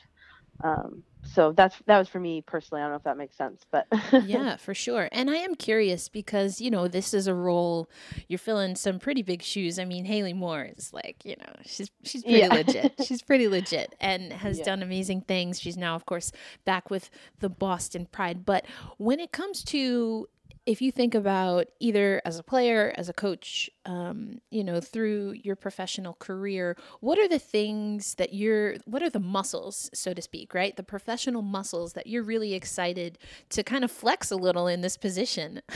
Um, 0.63 1.03
so 1.23 1.51
that's 1.51 1.75
that 1.85 1.99
was 1.99 2.07
for 2.09 2.19
me 2.19 2.41
personally. 2.41 2.81
I 2.81 2.85
don't 2.85 2.91
know 2.91 2.97
if 2.97 3.03
that 3.03 3.17
makes 3.17 3.37
sense, 3.37 3.63
but 3.71 3.87
yeah, 4.25 4.57
for 4.57 4.73
sure. 4.73 5.07
And 5.11 5.29
I 5.29 5.35
am 5.35 5.55
curious 5.55 6.09
because 6.09 6.59
you 6.59 6.71
know 6.71 6.87
this 6.87 7.13
is 7.13 7.27
a 7.27 7.33
role 7.33 7.89
you're 8.27 8.39
filling 8.39 8.75
some 8.75 8.99
pretty 8.99 9.21
big 9.21 9.41
shoes. 9.41 9.77
I 9.77 9.85
mean, 9.85 10.05
Hayley 10.05 10.33
Moore 10.33 10.69
is 10.75 10.91
like 10.93 11.23
you 11.23 11.35
know 11.37 11.53
she's 11.63 11.91
she's 12.03 12.23
pretty 12.23 12.39
yeah. 12.39 12.53
legit. 12.53 12.93
She's 13.05 13.21
pretty 13.21 13.47
legit 13.47 13.95
and 13.99 14.33
has 14.33 14.59
yeah. 14.59 14.65
done 14.65 14.83
amazing 14.83 15.21
things. 15.21 15.59
She's 15.59 15.77
now, 15.77 15.95
of 15.95 16.05
course, 16.05 16.31
back 16.65 16.89
with 16.89 17.09
the 17.39 17.49
Boston 17.49 18.07
Pride. 18.11 18.45
But 18.45 18.65
when 18.97 19.19
it 19.19 19.31
comes 19.31 19.63
to 19.65 20.27
if 20.65 20.81
you 20.81 20.91
think 20.91 21.15
about 21.15 21.67
either 21.79 22.21
as 22.23 22.37
a 22.37 22.43
player, 22.43 22.93
as 22.95 23.09
a 23.09 23.13
coach, 23.13 23.69
um, 23.85 24.39
you 24.51 24.63
know, 24.63 24.79
through 24.79 25.35
your 25.43 25.55
professional 25.55 26.13
career, 26.13 26.77
what 26.99 27.17
are 27.17 27.27
the 27.27 27.39
things 27.39 28.15
that 28.15 28.33
you're, 28.33 28.75
what 28.85 29.01
are 29.01 29.09
the 29.09 29.19
muscles, 29.19 29.89
so 29.93 30.13
to 30.13 30.21
speak, 30.21 30.53
right? 30.53 30.75
The 30.75 30.83
professional 30.83 31.41
muscles 31.41 31.93
that 31.93 32.07
you're 32.07 32.23
really 32.23 32.53
excited 32.53 33.17
to 33.49 33.63
kind 33.63 33.83
of 33.83 33.91
flex 33.91 34.29
a 34.29 34.35
little 34.35 34.67
in 34.67 34.81
this 34.81 34.97
position? 34.97 35.61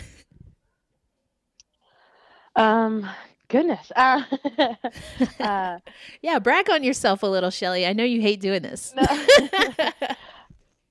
Um, 2.55 3.09
goodness. 3.47 3.91
Uh, 3.95 4.21
uh, 5.39 5.79
yeah, 6.21 6.39
brag 6.39 6.69
on 6.69 6.83
yourself 6.83 7.23
a 7.23 7.25
little, 7.27 7.49
Shelly. 7.49 7.86
I 7.86 7.93
know 7.93 8.03
you 8.03 8.21
hate 8.21 8.39
doing 8.39 8.61
this. 8.61 8.93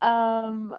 um, 0.03 0.76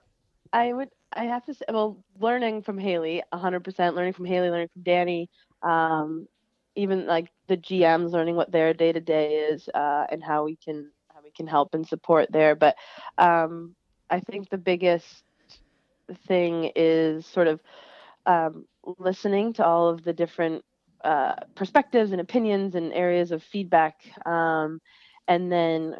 I 0.53 0.73
would. 0.73 0.89
I 1.15 1.25
have 1.25 1.45
to 1.45 1.53
say, 1.53 1.65
well, 1.69 2.03
learning 2.19 2.63
from 2.63 2.77
Hayley, 2.77 3.23
100%. 3.33 3.95
Learning 3.95 4.13
from 4.13 4.25
Hayley, 4.25 4.49
learning 4.49 4.69
from 4.73 4.83
Dani. 4.83 5.27
Um, 5.63 6.27
even 6.75 7.07
like 7.07 7.31
the 7.47 7.57
GMs, 7.57 8.11
learning 8.11 8.35
what 8.35 8.51
their 8.51 8.73
day 8.73 8.91
to 8.91 8.99
day 8.99 9.35
is, 9.35 9.69
uh, 9.73 10.05
and 10.09 10.23
how 10.23 10.43
we 10.43 10.57
can 10.57 10.91
how 11.13 11.21
we 11.23 11.31
can 11.31 11.47
help 11.47 11.73
and 11.73 11.87
support 11.87 12.31
there. 12.31 12.55
But 12.55 12.75
um, 13.17 13.75
I 14.09 14.19
think 14.19 14.49
the 14.49 14.57
biggest 14.57 15.23
thing 16.27 16.71
is 16.75 17.25
sort 17.25 17.47
of 17.47 17.61
um, 18.25 18.65
listening 18.99 19.53
to 19.53 19.65
all 19.65 19.87
of 19.87 20.03
the 20.03 20.13
different 20.13 20.63
uh, 21.03 21.35
perspectives 21.55 22.11
and 22.11 22.19
opinions 22.19 22.75
and 22.75 22.91
areas 22.93 23.31
of 23.31 23.41
feedback, 23.41 23.95
um, 24.25 24.81
and 25.27 25.51
then 25.51 25.95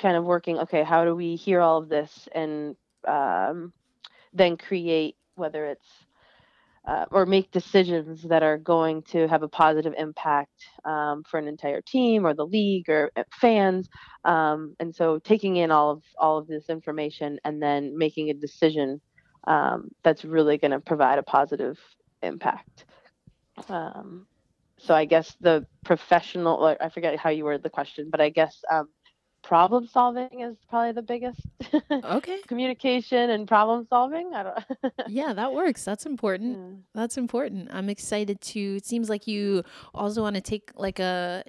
kind 0.00 0.16
of 0.16 0.24
working. 0.24 0.58
Okay, 0.58 0.82
how 0.82 1.04
do 1.04 1.14
we 1.14 1.36
hear 1.36 1.60
all 1.60 1.78
of 1.78 1.88
this 1.88 2.28
and 2.34 2.74
um, 3.06 3.72
then 4.36 4.56
create 4.56 5.16
whether 5.34 5.66
it's 5.66 5.86
uh, 6.86 7.04
or 7.10 7.26
make 7.26 7.50
decisions 7.50 8.22
that 8.22 8.44
are 8.44 8.58
going 8.58 9.02
to 9.02 9.26
have 9.26 9.42
a 9.42 9.48
positive 9.48 9.92
impact 9.98 10.68
um, 10.84 11.24
for 11.28 11.38
an 11.38 11.48
entire 11.48 11.80
team 11.80 12.24
or 12.24 12.32
the 12.32 12.46
league 12.46 12.88
or 12.88 13.10
uh, 13.16 13.24
fans. 13.40 13.88
Um, 14.24 14.76
and 14.78 14.94
so 14.94 15.18
taking 15.18 15.56
in 15.56 15.72
all 15.72 15.90
of 15.90 16.02
all 16.18 16.38
of 16.38 16.46
this 16.46 16.68
information 16.68 17.40
and 17.44 17.60
then 17.60 17.98
making 17.98 18.30
a 18.30 18.34
decision 18.34 19.00
um, 19.48 19.88
that's 20.04 20.24
really 20.24 20.58
going 20.58 20.70
to 20.70 20.80
provide 20.80 21.18
a 21.18 21.24
positive 21.24 21.76
impact. 22.22 22.84
Um, 23.68 24.26
so 24.78 24.94
I 24.94 25.06
guess 25.06 25.34
the 25.40 25.66
professional, 25.84 26.76
I 26.80 26.88
forget 26.90 27.18
how 27.18 27.30
you 27.30 27.44
word 27.44 27.62
the 27.62 27.70
question, 27.70 28.10
but 28.10 28.20
I 28.20 28.28
guess 28.28 28.62
um, 28.70 28.88
problem 29.46 29.86
solving 29.86 30.40
is 30.40 30.56
probably 30.68 30.92
the 30.92 31.02
biggest. 31.02 31.40
Okay. 31.92 32.38
Communication 32.48 33.30
and 33.30 33.46
problem 33.46 33.86
solving. 33.88 34.34
I 34.34 34.42
don't. 34.42 34.92
yeah, 35.08 35.32
that 35.32 35.52
works. 35.52 35.84
That's 35.84 36.04
important. 36.04 36.58
Yeah. 36.58 36.74
That's 36.94 37.16
important. 37.16 37.68
I'm 37.72 37.88
excited 37.88 38.40
to. 38.40 38.76
It 38.76 38.84
seems 38.84 39.08
like 39.08 39.26
you 39.26 39.62
also 39.94 40.20
want 40.22 40.34
to 40.34 40.42
take 40.42 40.72
like 40.74 40.98
a 40.98 41.44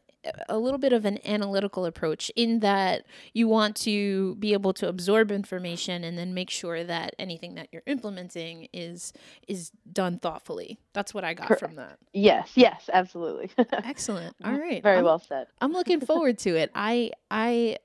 a 0.50 0.58
little 0.58 0.78
bit 0.78 0.94
of 0.94 1.06
an 1.06 1.20
analytical 1.26 1.86
approach 1.86 2.32
in 2.36 2.60
that 2.60 3.06
you 3.34 3.48
want 3.48 3.76
to 3.76 4.36
be 4.36 4.54
able 4.54 4.74
to 4.74 4.88
absorb 4.88 5.32
information 5.32 6.04
and 6.04 6.18
then 6.18 6.34
make 6.34 6.50
sure 6.50 6.84
that 6.84 7.16
anything 7.20 7.56
that 7.56 7.70
you're 7.72 7.84
implementing 7.86 8.68
is 8.74 9.14
is 9.48 9.72
done 9.92 10.20
thoughtfully. 10.20 10.80
That's 10.94 11.14
what 11.14 11.24
I 11.24 11.34
got 11.34 11.48
Correct. 11.48 11.62
from 11.62 11.76
that. 11.76 11.98
Yes. 12.14 12.52
Yes. 12.56 12.90
Absolutely. 12.92 13.50
Excellent. 13.72 14.36
All 14.44 14.52
mm-hmm. 14.52 14.62
right. 14.62 14.84
Very 14.84 14.98
I'm- 14.98 15.06
well 15.06 15.20
said. 15.20 15.48
I'm 15.62 15.72
looking 15.72 16.02
forward 16.02 16.38
to 16.40 16.56
it. 16.56 16.72
I 16.76 17.12
I 17.32 17.78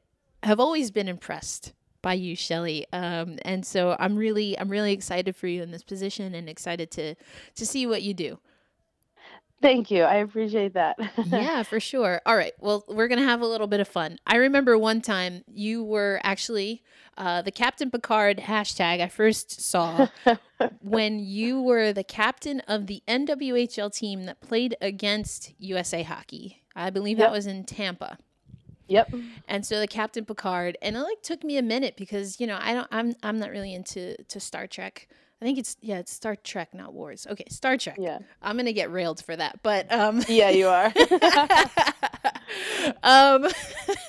have 0.43 0.61
always 0.61 0.91
been 0.91 1.09
impressed 1.09 1.73
by 2.03 2.15
you, 2.15 2.35
Shelly. 2.35 2.87
Um, 2.93 3.39
and 3.43 3.65
so 3.65 3.97
I'm 3.99 4.17
really 4.17 4.59
I'm 4.59 4.69
really 4.69 4.93
excited 4.93 5.37
for 5.37 5.47
you 5.47 5.63
in 5.63 5.71
this 5.71 5.83
position 5.85 6.35
and 6.35 6.49
excited 6.49 6.91
to 6.93 7.15
to 7.55 7.67
see 7.67 7.87
what 7.87 8.03
you 8.03 8.13
do. 8.15 8.39
Thank 9.61 9.93
you. 9.93 10.03
I 10.03 10.17
appreciate 10.17 10.75
that. 10.75 10.99
yeah, 11.27 11.63
for 11.63 11.79
sure. 11.79 12.21
All 12.27 12.37
right. 12.37 12.53
Well, 12.59 12.85
we're 12.89 13.07
going 13.07 13.21
to 13.21 13.25
have 13.25 13.43
a 13.43 13.47
little 13.47 13.69
bit 13.69 13.79
of 13.79 13.87
fun. 13.87 14.19
I 14.27 14.35
remember 14.39 14.77
one 14.77 15.01
time 15.01 15.45
you 15.47 15.85
were 15.85 16.21
actually 16.25 16.83
uh, 17.17 17.43
the 17.43 17.53
Captain 17.53 17.89
Picard 17.89 18.39
hashtag 18.39 19.01
I 19.01 19.07
first 19.07 19.61
saw 19.61 20.09
when 20.81 21.21
you 21.21 21.63
were 21.63 21.93
the 21.93 22.03
captain 22.03 22.59
of 22.67 22.89
the 22.89 23.05
NWHL 23.07 23.95
team 23.95 24.25
that 24.25 24.41
played 24.41 24.77
against 24.81 25.53
USA 25.59 26.03
Hockey. 26.03 26.65
I 26.75 26.91
believe 26.91 27.19
Yep. 27.19 27.29
that 27.29 27.33
was 27.33 27.47
in 27.47 27.63
Tampa. 27.63 28.19
Yep. 28.93 29.15
And 29.49 29.67
so 29.67 29.81
the 29.81 29.87
Captain 29.87 30.25
Picard, 30.25 30.77
and 30.83 30.97
it 30.97 31.01
like 31.01 31.23
took 31.23 31.45
me 31.45 31.57
a 31.57 31.63
minute 31.63 31.97
because 31.97 32.41
you 32.41 32.47
know 32.47 32.59
I 32.61 32.75
don't 32.75 32.89
I'm 32.91 33.15
I'm 33.23 33.39
not 33.39 33.51
really 33.51 33.75
into 33.75 34.17
to 34.23 34.41
Star 34.41 34.67
Trek. 34.67 35.09
I 35.41 35.45
think 35.45 35.59
it's 35.59 35.77
yeah 35.81 35.99
it's 35.99 36.13
Star 36.13 36.37
Trek 36.37 36.73
not 36.73 36.93
Wars. 36.93 37.27
Okay, 37.29 37.45
Star 37.49 37.77
Trek. 37.77 37.97
Yeah. 37.99 38.19
I'm 38.41 38.57
gonna 38.57 38.73
get 38.73 38.93
railed 38.93 39.25
for 39.25 39.35
that, 39.35 39.61
but 39.63 39.93
um. 39.93 40.23
Yeah, 40.29 40.51
you 40.51 40.69
are. 40.69 40.87
um, 43.03 43.47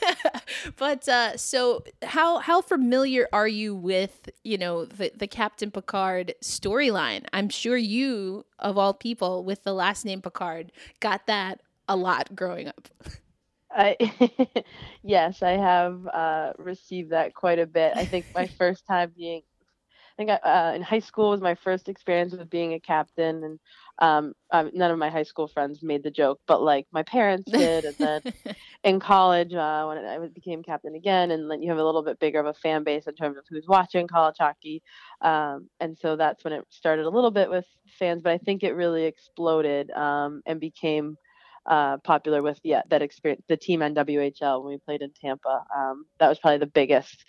but 0.77 1.07
uh, 1.07 1.37
so 1.37 1.83
how 2.03 2.39
how 2.39 2.61
familiar 2.61 3.27
are 3.33 3.47
you 3.47 3.75
with 3.75 4.29
you 4.43 4.57
know 4.57 4.85
the 4.85 5.11
the 5.15 5.27
Captain 5.27 5.71
Picard 5.71 6.35
storyline? 6.41 7.25
I'm 7.33 7.49
sure 7.49 7.77
you 7.77 8.45
of 8.59 8.77
all 8.77 8.93
people 8.93 9.43
with 9.43 9.63
the 9.63 9.73
last 9.73 10.05
name 10.05 10.21
Picard 10.21 10.71
got 10.99 11.25
that 11.27 11.61
a 11.87 11.95
lot 11.95 12.35
growing 12.35 12.67
up. 12.67 12.89
I 13.75 13.97
yes, 15.03 15.41
I 15.43 15.51
have 15.51 16.05
uh, 16.07 16.53
received 16.57 17.11
that 17.11 17.33
quite 17.35 17.59
a 17.59 17.67
bit. 17.67 17.93
I 17.97 18.05
think 18.05 18.27
my 18.35 18.47
first 18.57 18.85
time 18.87 19.13
being, 19.17 19.41
I 20.17 20.17
think 20.17 20.29
I, 20.31 20.35
uh, 20.71 20.73
in 20.75 20.81
high 20.81 20.99
school 20.99 21.31
was 21.31 21.41
my 21.41 21.55
first 21.55 21.89
experience 21.89 22.33
with 22.33 22.49
being 22.49 22.73
a 22.73 22.79
captain, 22.79 23.43
and 23.43 23.59
um, 23.99 24.33
um, 24.51 24.71
none 24.73 24.91
of 24.91 24.99
my 24.99 25.09
high 25.09 25.23
school 25.23 25.47
friends 25.47 25.81
made 25.83 26.03
the 26.03 26.11
joke, 26.11 26.39
but 26.47 26.61
like 26.61 26.87
my 26.91 27.03
parents 27.03 27.51
did. 27.55 27.85
And 27.85 27.95
then 28.01 28.21
in 28.83 28.99
college, 28.99 29.53
uh, 29.53 29.85
when 29.85 29.97
I 29.99 30.19
became 30.27 30.63
captain 30.63 30.95
again, 30.95 31.31
and 31.31 31.49
then 31.49 31.61
you 31.61 31.69
have 31.69 31.79
a 31.79 31.85
little 31.85 32.03
bit 32.03 32.19
bigger 32.19 32.39
of 32.39 32.47
a 32.47 32.53
fan 32.53 32.83
base 32.83 33.07
in 33.07 33.15
terms 33.15 33.37
of 33.37 33.45
who's 33.49 33.67
watching 33.67 34.07
college 34.07 34.37
hockey, 34.39 34.83
um, 35.21 35.69
and 35.79 35.97
so 35.97 36.15
that's 36.15 36.43
when 36.43 36.53
it 36.53 36.65
started 36.69 37.05
a 37.05 37.09
little 37.09 37.31
bit 37.31 37.49
with 37.49 37.65
fans, 37.99 38.21
but 38.23 38.33
I 38.33 38.37
think 38.39 38.63
it 38.63 38.73
really 38.75 39.05
exploded 39.05 39.91
um, 39.91 40.41
and 40.45 40.59
became 40.59 41.17
uh, 41.65 41.97
popular 41.97 42.41
with 42.41 42.59
yeah 42.63 42.81
that 42.89 43.01
experience 43.01 43.43
the 43.47 43.57
team 43.57 43.79
NWHL 43.81 44.63
when 44.63 44.73
we 44.73 44.77
played 44.77 45.01
in 45.01 45.11
Tampa. 45.11 45.63
Um, 45.75 46.05
that 46.19 46.29
was 46.29 46.39
probably 46.39 46.59
the 46.59 46.65
biggest 46.67 47.25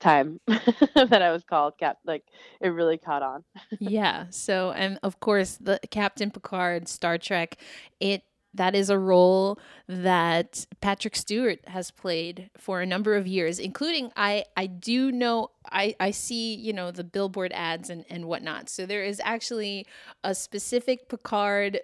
time 0.00 0.40
that 0.46 1.22
I 1.22 1.30
was 1.32 1.44
called 1.44 1.74
cap. 1.78 1.98
Like 2.04 2.24
it 2.60 2.68
really 2.68 2.98
caught 2.98 3.22
on. 3.22 3.44
yeah. 3.78 4.26
So, 4.30 4.72
and 4.72 4.98
of 5.02 5.20
course, 5.20 5.58
the 5.60 5.80
Captain 5.90 6.30
Picard, 6.30 6.88
Star 6.88 7.18
Trek, 7.18 7.56
it 8.00 8.22
that 8.54 8.74
is 8.74 8.90
a 8.90 8.98
role 8.98 9.58
that 9.86 10.66
Patrick 10.80 11.14
Stewart 11.14 11.60
has 11.68 11.90
played 11.90 12.50
for 12.56 12.80
a 12.80 12.86
number 12.86 13.14
of 13.14 13.26
years, 13.26 13.58
including 13.58 14.10
I 14.16 14.44
I 14.56 14.66
do 14.66 15.12
know 15.12 15.50
I 15.70 15.94
I 16.00 16.10
see 16.10 16.54
you 16.54 16.72
know 16.72 16.90
the 16.90 17.04
billboard 17.04 17.52
ads 17.52 17.90
and 17.90 18.04
and 18.08 18.26
whatnot. 18.26 18.68
So 18.68 18.86
there 18.86 19.04
is 19.04 19.20
actually 19.24 19.86
a 20.24 20.34
specific 20.34 21.08
Picard. 21.08 21.80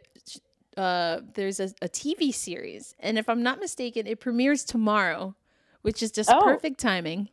Uh, 0.76 1.20
there's 1.34 1.60
a, 1.60 1.72
a 1.82 1.88
TV 1.88 2.32
series, 2.34 2.94
and 3.00 3.18
if 3.18 3.28
I'm 3.28 3.42
not 3.42 3.60
mistaken, 3.60 4.06
it 4.06 4.20
premieres 4.20 4.64
tomorrow, 4.64 5.34
which 5.82 6.02
is 6.02 6.10
just 6.10 6.30
Oh. 6.32 6.40
perfect 6.44 6.80
timing. 6.80 7.28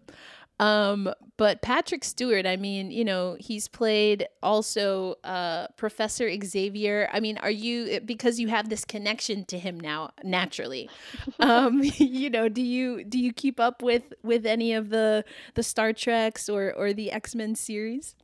Um, 0.60 1.12
but 1.38 1.64
Patrick 1.64 2.04
Stewart, 2.04 2.46
I 2.46 2.56
mean, 2.56 2.92
you 2.92 3.04
know, 3.04 3.36
he's 3.40 3.68
played 3.68 4.28
also 4.44 5.16
uh, 5.24 5.66
Professor 5.76 6.30
Xavier. 6.44 7.10
I 7.12 7.20
mean, 7.20 7.40
are 7.40 7.50
you 7.50 8.00
because 8.02 8.40
you 8.40 8.48
have 8.50 8.70
this 8.70 8.86
connection 8.86 9.44
to 9.46 9.58
him 9.58 9.80
now 9.80 10.12
naturally? 10.24 10.88
Um, 11.40 11.82
you 11.98 12.30
know, 12.30 12.48
do 12.48 12.62
you 12.62 13.04
do 13.04 13.18
you 13.18 13.34
keep 13.34 13.60
up 13.60 13.82
with 13.82 14.14
with 14.22 14.46
any 14.46 14.74
of 14.74 14.90
the 14.90 15.26
the 15.56 15.64
Star 15.64 15.94
Treks 15.94 16.48
or 16.48 16.72
or 16.72 16.94
the 16.94 17.12
X 17.12 17.34
Men 17.34 17.56
series? 17.56 18.16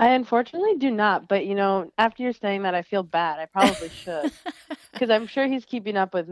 I 0.00 0.14
unfortunately 0.14 0.76
do 0.76 0.90
not, 0.90 1.28
but 1.28 1.44
you 1.44 1.54
know, 1.54 1.92
after 1.98 2.22
you're 2.22 2.32
saying 2.32 2.62
that, 2.62 2.74
I 2.74 2.80
feel 2.80 3.02
bad. 3.02 3.38
I 3.38 3.44
probably 3.44 3.90
should, 3.90 4.32
because 4.92 5.10
I'm 5.10 5.26
sure 5.26 5.46
he's 5.46 5.66
keeping 5.66 5.94
up 5.94 6.14
with 6.14 6.26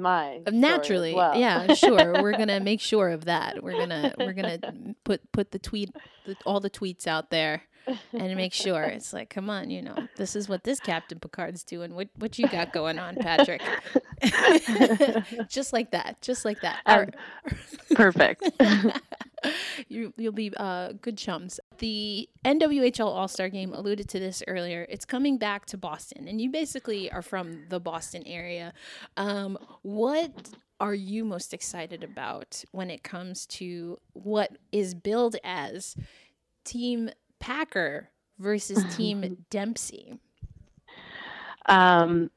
as 0.47 0.55
naturally 0.55 1.13
well. 1.15 1.37
yeah 1.37 1.75
sure 1.75 2.23
we're 2.23 2.33
gonna 2.33 2.61
make 2.71 2.81
sure 2.81 3.11
of 3.11 3.27
that 3.27 3.63
we're 3.63 3.79
gonna 3.79 4.15
we're 4.19 4.33
gonna 4.33 4.59
put 5.05 5.21
put 5.33 5.51
the 5.51 5.59
tweet 5.59 5.91
the, 6.25 6.35
all 6.47 6.61
the 6.61 6.71
tweets 6.71 7.07
out 7.07 7.29
there 7.31 7.63
and 8.13 8.37
make 8.37 8.53
sure 8.53 8.83
it's 8.83 9.13
like 9.13 9.31
come 9.31 9.51
on 9.51 9.71
you 9.71 9.83
know 9.83 9.97
this 10.17 10.37
is 10.37 10.49
what 10.49 10.65
this 10.65 10.81
captain 10.81 11.19
picard's 11.19 11.63
doing 11.63 11.95
what 11.95 12.09
what 12.17 12.39
you 12.39 12.49
got 12.49 12.73
going 12.73 12.99
on 12.99 13.15
patrick 13.17 13.63
just 15.49 15.73
like 15.73 15.91
that 15.91 16.21
just 16.21 16.45
like 16.45 16.61
that 16.61 16.81
Um, 16.87 16.99
right. 16.99 17.15
Perfect. 17.95 18.51
you, 19.89 20.13
you'll 20.17 20.33
be 20.33 20.53
uh, 20.57 20.93
good 21.01 21.17
chums. 21.17 21.61
The 21.79 22.29
NWHL 22.45 23.07
All 23.07 23.29
Star 23.29 23.49
Game 23.49 23.73
alluded 23.73 24.09
to 24.11 24.19
this 24.19 24.43
earlier. 24.47 24.87
It's 24.89 25.05
coming 25.05 25.39
back 25.39 25.67
to 25.67 25.77
Boston, 25.77 26.29
and 26.29 26.41
you 26.41 26.51
basically 26.51 27.11
are 27.13 27.23
from 27.23 27.65
the 27.69 27.81
Boston 27.81 28.23
area. 28.27 28.73
Um, 29.17 29.59
what 29.83 30.51
are 30.81 30.95
you 30.95 31.25
most 31.25 31.53
excited 31.53 32.05
about 32.05 32.65
when 32.73 32.91
it 32.91 33.03
comes 33.03 33.47
to 33.47 33.99
what 34.13 34.57
is 34.71 34.95
billed 34.95 35.37
as 35.43 35.97
Team 36.65 37.11
Packer 37.41 38.11
versus 38.39 38.85
Team 38.97 39.45
Dempsey? 39.51 40.19
Um, 41.67 42.31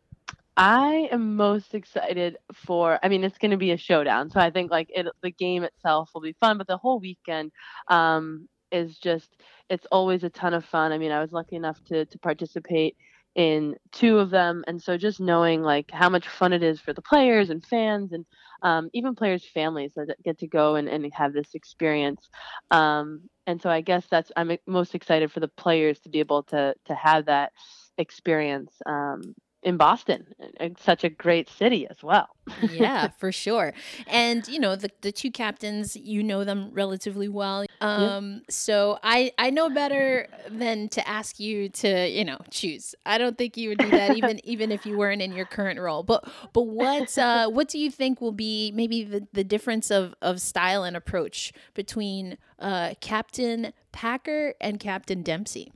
I 0.57 1.07
am 1.11 1.35
most 1.35 1.73
excited 1.73 2.37
for. 2.53 2.99
I 3.01 3.07
mean, 3.09 3.23
it's 3.23 3.37
going 3.37 3.51
to 3.51 3.57
be 3.57 3.71
a 3.71 3.77
showdown, 3.77 4.29
so 4.29 4.39
I 4.39 4.51
think 4.51 4.69
like 4.69 4.89
it, 4.93 5.07
the 5.23 5.31
game 5.31 5.63
itself 5.63 6.11
will 6.13 6.21
be 6.21 6.35
fun, 6.39 6.57
but 6.57 6.67
the 6.67 6.77
whole 6.77 6.99
weekend 6.99 7.51
um, 7.87 8.47
is 8.71 8.97
just. 8.97 9.29
It's 9.69 9.87
always 9.89 10.25
a 10.25 10.29
ton 10.29 10.53
of 10.53 10.65
fun. 10.65 10.91
I 10.91 10.97
mean, 10.97 11.11
I 11.11 11.21
was 11.21 11.31
lucky 11.31 11.55
enough 11.55 11.81
to 11.85 12.05
to 12.05 12.19
participate 12.19 12.97
in 13.35 13.75
two 13.93 14.19
of 14.19 14.29
them, 14.29 14.63
and 14.67 14.81
so 14.81 14.97
just 14.97 15.21
knowing 15.21 15.61
like 15.63 15.89
how 15.91 16.09
much 16.09 16.27
fun 16.27 16.51
it 16.51 16.63
is 16.63 16.81
for 16.81 16.91
the 16.91 17.01
players 17.01 17.49
and 17.49 17.65
fans 17.65 18.11
and 18.11 18.25
um, 18.61 18.89
even 18.93 19.15
players' 19.15 19.45
families 19.45 19.93
that 19.95 20.15
get 20.23 20.39
to 20.39 20.47
go 20.47 20.75
and, 20.75 20.87
and 20.87 21.11
have 21.13 21.33
this 21.33 21.53
experience. 21.53 22.29
Um, 22.69 23.29
and 23.47 23.61
so 23.61 23.69
I 23.69 23.81
guess 23.81 24.05
that's 24.09 24.31
I'm 24.35 24.57
most 24.67 24.95
excited 24.95 25.31
for 25.31 25.39
the 25.39 25.47
players 25.47 25.99
to 26.01 26.09
be 26.09 26.19
able 26.19 26.43
to 26.43 26.75
to 26.85 26.95
have 26.95 27.25
that 27.25 27.51
experience 27.97 28.73
um, 28.85 29.21
in 29.63 29.77
Boston. 29.77 30.25
It's 30.59 30.83
such 30.83 31.03
a 31.03 31.09
great 31.09 31.49
city 31.49 31.87
as 31.89 32.01
well. 32.01 32.29
yeah, 32.69 33.07
for 33.19 33.31
sure. 33.31 33.73
And 34.07 34.47
you 34.47 34.59
know, 34.59 34.75
the 34.75 34.89
the 35.01 35.11
two 35.11 35.31
captains, 35.31 35.95
you 35.95 36.23
know 36.23 36.43
them 36.43 36.69
relatively 36.73 37.27
well. 37.27 37.65
Um 37.79 38.33
yeah. 38.33 38.39
so 38.49 38.99
I 39.03 39.31
I 39.37 39.51
know 39.51 39.69
better 39.69 40.27
than 40.49 40.89
to 40.89 41.07
ask 41.07 41.39
you 41.39 41.69
to, 41.69 42.09
you 42.09 42.25
know, 42.25 42.39
choose. 42.49 42.95
I 43.05 43.17
don't 43.17 43.37
think 43.37 43.55
you 43.55 43.69
would 43.69 43.77
do 43.77 43.89
that 43.91 44.17
even 44.17 44.39
even 44.43 44.71
if 44.71 44.85
you 44.85 44.97
weren't 44.97 45.21
in 45.21 45.31
your 45.31 45.45
current 45.45 45.79
role. 45.79 46.03
But 46.03 46.27
but 46.53 46.63
what 46.63 47.17
uh 47.17 47.49
what 47.49 47.67
do 47.67 47.77
you 47.77 47.91
think 47.91 48.19
will 48.19 48.31
be 48.31 48.71
maybe 48.73 49.03
the, 49.03 49.27
the 49.33 49.43
difference 49.43 49.91
of 49.91 50.15
of 50.21 50.41
style 50.41 50.83
and 50.83 50.97
approach 50.97 51.53
between 51.75 52.37
uh 52.59 52.95
Captain 52.99 53.73
Packer 53.91 54.55
and 54.59 54.79
Captain 54.79 55.21
Dempsey? 55.21 55.71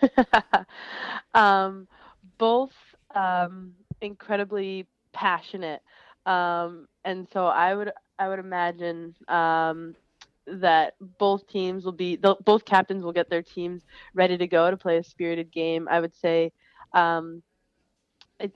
um 1.34 1.88
both 2.38 2.93
um, 3.14 3.72
incredibly 4.00 4.86
passionate, 5.12 5.82
um, 6.26 6.86
and 7.04 7.26
so 7.32 7.46
I 7.46 7.74
would 7.74 7.92
I 8.18 8.28
would 8.28 8.38
imagine 8.38 9.14
um, 9.28 9.94
that 10.46 10.94
both 11.18 11.46
teams 11.46 11.84
will 11.84 11.92
be 11.92 12.16
both 12.16 12.64
captains 12.64 13.04
will 13.04 13.12
get 13.12 13.30
their 13.30 13.42
teams 13.42 13.82
ready 14.14 14.36
to 14.38 14.46
go 14.46 14.70
to 14.70 14.76
play 14.76 14.98
a 14.98 15.04
spirited 15.04 15.50
game. 15.52 15.88
I 15.90 16.00
would 16.00 16.14
say. 16.14 16.52
Um, 16.92 17.42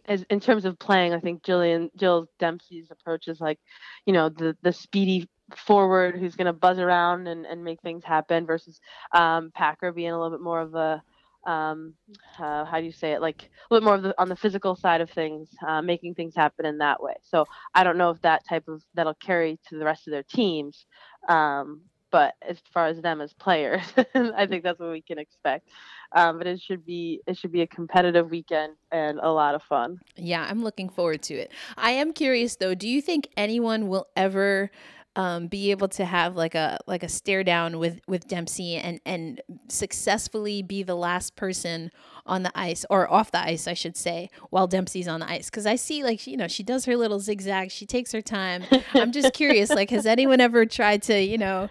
as, 0.06 0.24
in 0.28 0.40
terms 0.40 0.64
of 0.64 0.78
playing, 0.78 1.14
I 1.14 1.20
think 1.20 1.43
Jillian 1.43 1.90
Jill 1.97 2.28
Dempsey's 2.39 2.90
approach 2.90 3.28
is 3.28 3.40
like, 3.40 3.59
you 4.06 4.12
know, 4.12 4.28
the 4.28 4.56
the 4.62 4.72
speedy 4.72 5.28
forward 5.56 6.16
who's 6.16 6.36
going 6.36 6.47
to 6.47 6.52
buzz 6.52 6.78
around 6.78 7.26
and, 7.26 7.47
and 7.47 7.64
make 7.64 7.80
things 7.80 8.05
happen 8.05 8.47
versus 8.47 8.80
um, 9.12 9.51
Packer 9.55 9.93
being 9.93 10.10
a 10.10 10.20
little 10.20 10.36
bit 10.36 10.43
more 10.43 10.60
of 10.60 10.74
a 10.74 11.02
um, 11.48 11.94
uh, 12.38 12.64
how 12.64 12.78
do 12.78 12.84
you 12.84 12.92
say 12.92 13.12
it? 13.12 13.20
Like 13.20 13.42
a 13.70 13.74
little 13.74 13.86
more 13.86 13.94
of 13.94 14.02
the, 14.02 14.14
on 14.20 14.28
the 14.28 14.36
physical 14.36 14.76
side 14.76 15.00
of 15.00 15.10
things 15.10 15.48
uh, 15.66 15.80
making 15.82 16.14
things 16.14 16.34
happen 16.34 16.66
in 16.66 16.78
that 16.78 17.02
way. 17.02 17.14
So 17.22 17.46
i 17.74 17.84
don't 17.84 17.98
know 17.98 18.10
if 18.10 18.20
that 18.22 18.46
type 18.46 18.68
of 18.68 18.82
that'll 18.94 19.14
carry 19.14 19.58
to 19.68 19.78
the 19.78 19.84
rest 19.84 20.06
of 20.06 20.12
their 20.12 20.22
teams 20.22 20.86
um, 21.28 21.80
but 22.10 22.34
as 22.46 22.58
far 22.72 22.86
as 22.86 23.00
them 23.02 23.20
as 23.20 23.32
players 23.34 23.82
i 24.14 24.46
think 24.46 24.62
that's 24.62 24.80
what 24.80 24.90
we 24.90 25.02
can 25.02 25.18
expect. 25.18 25.68
Um, 26.12 26.38
but 26.38 26.46
it 26.46 26.60
should 26.60 26.86
be 26.86 27.20
it 27.26 27.36
should 27.36 27.52
be 27.52 27.60
a 27.60 27.66
competitive 27.66 28.30
weekend 28.30 28.74
and 28.90 29.18
a 29.18 29.30
lot 29.30 29.54
of 29.54 29.62
fun. 29.62 29.98
Yeah 30.16 30.46
i'm 30.48 30.62
looking 30.62 30.88
forward 30.88 31.22
to 31.22 31.34
it. 31.34 31.52
I 31.76 31.92
am 31.92 32.12
curious 32.12 32.56
though 32.56 32.74
do 32.74 32.88
you 32.88 33.02
think 33.02 33.28
anyone 33.36 33.88
will 33.88 34.06
ever 34.16 34.70
um, 35.18 35.48
be 35.48 35.72
able 35.72 35.88
to 35.88 36.04
have 36.04 36.36
like 36.36 36.54
a 36.54 36.78
like 36.86 37.02
a 37.02 37.08
stare 37.08 37.42
down 37.42 37.80
with 37.80 38.00
with 38.06 38.28
Dempsey 38.28 38.76
and 38.76 39.00
and 39.04 39.40
successfully 39.66 40.62
be 40.62 40.84
the 40.84 40.94
last 40.94 41.34
person 41.34 41.90
on 42.24 42.44
the 42.44 42.52
ice 42.54 42.86
or 42.88 43.12
off 43.12 43.32
the 43.32 43.40
ice, 43.40 43.66
I 43.66 43.74
should 43.74 43.96
say, 43.96 44.30
while 44.50 44.68
Dempsey's 44.68 45.08
on 45.08 45.18
the 45.18 45.28
ice. 45.28 45.50
Because 45.50 45.66
I 45.66 45.74
see 45.74 46.04
like 46.04 46.24
you 46.28 46.36
know 46.36 46.46
she 46.46 46.62
does 46.62 46.84
her 46.84 46.96
little 46.96 47.18
zigzag, 47.18 47.72
she 47.72 47.84
takes 47.84 48.12
her 48.12 48.22
time. 48.22 48.62
I'm 48.94 49.10
just 49.10 49.34
curious, 49.34 49.70
like 49.70 49.90
has 49.90 50.06
anyone 50.06 50.40
ever 50.40 50.64
tried 50.64 51.02
to 51.04 51.20
you 51.20 51.36
know 51.36 51.68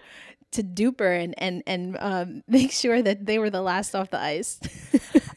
to 0.50 0.62
dupe 0.62 1.00
her 1.00 1.14
and 1.14 1.34
and 1.38 1.62
and 1.66 1.96
um, 2.00 2.42
make 2.48 2.70
sure 2.70 3.00
that 3.00 3.24
they 3.24 3.38
were 3.38 3.48
the 3.48 3.62
last 3.62 3.94
off 3.94 4.10
the 4.10 4.20
ice? 4.20 4.60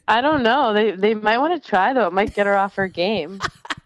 I 0.10 0.20
don't 0.20 0.44
know. 0.44 0.74
They 0.74 0.92
they 0.92 1.14
might 1.14 1.38
want 1.38 1.64
to 1.64 1.70
try 1.70 1.94
though. 1.94 2.08
It 2.08 2.14
might 2.14 2.36
get 2.36 2.46
her 2.46 2.58
off 2.58 2.76
her 2.76 2.90
game. 2.90 3.40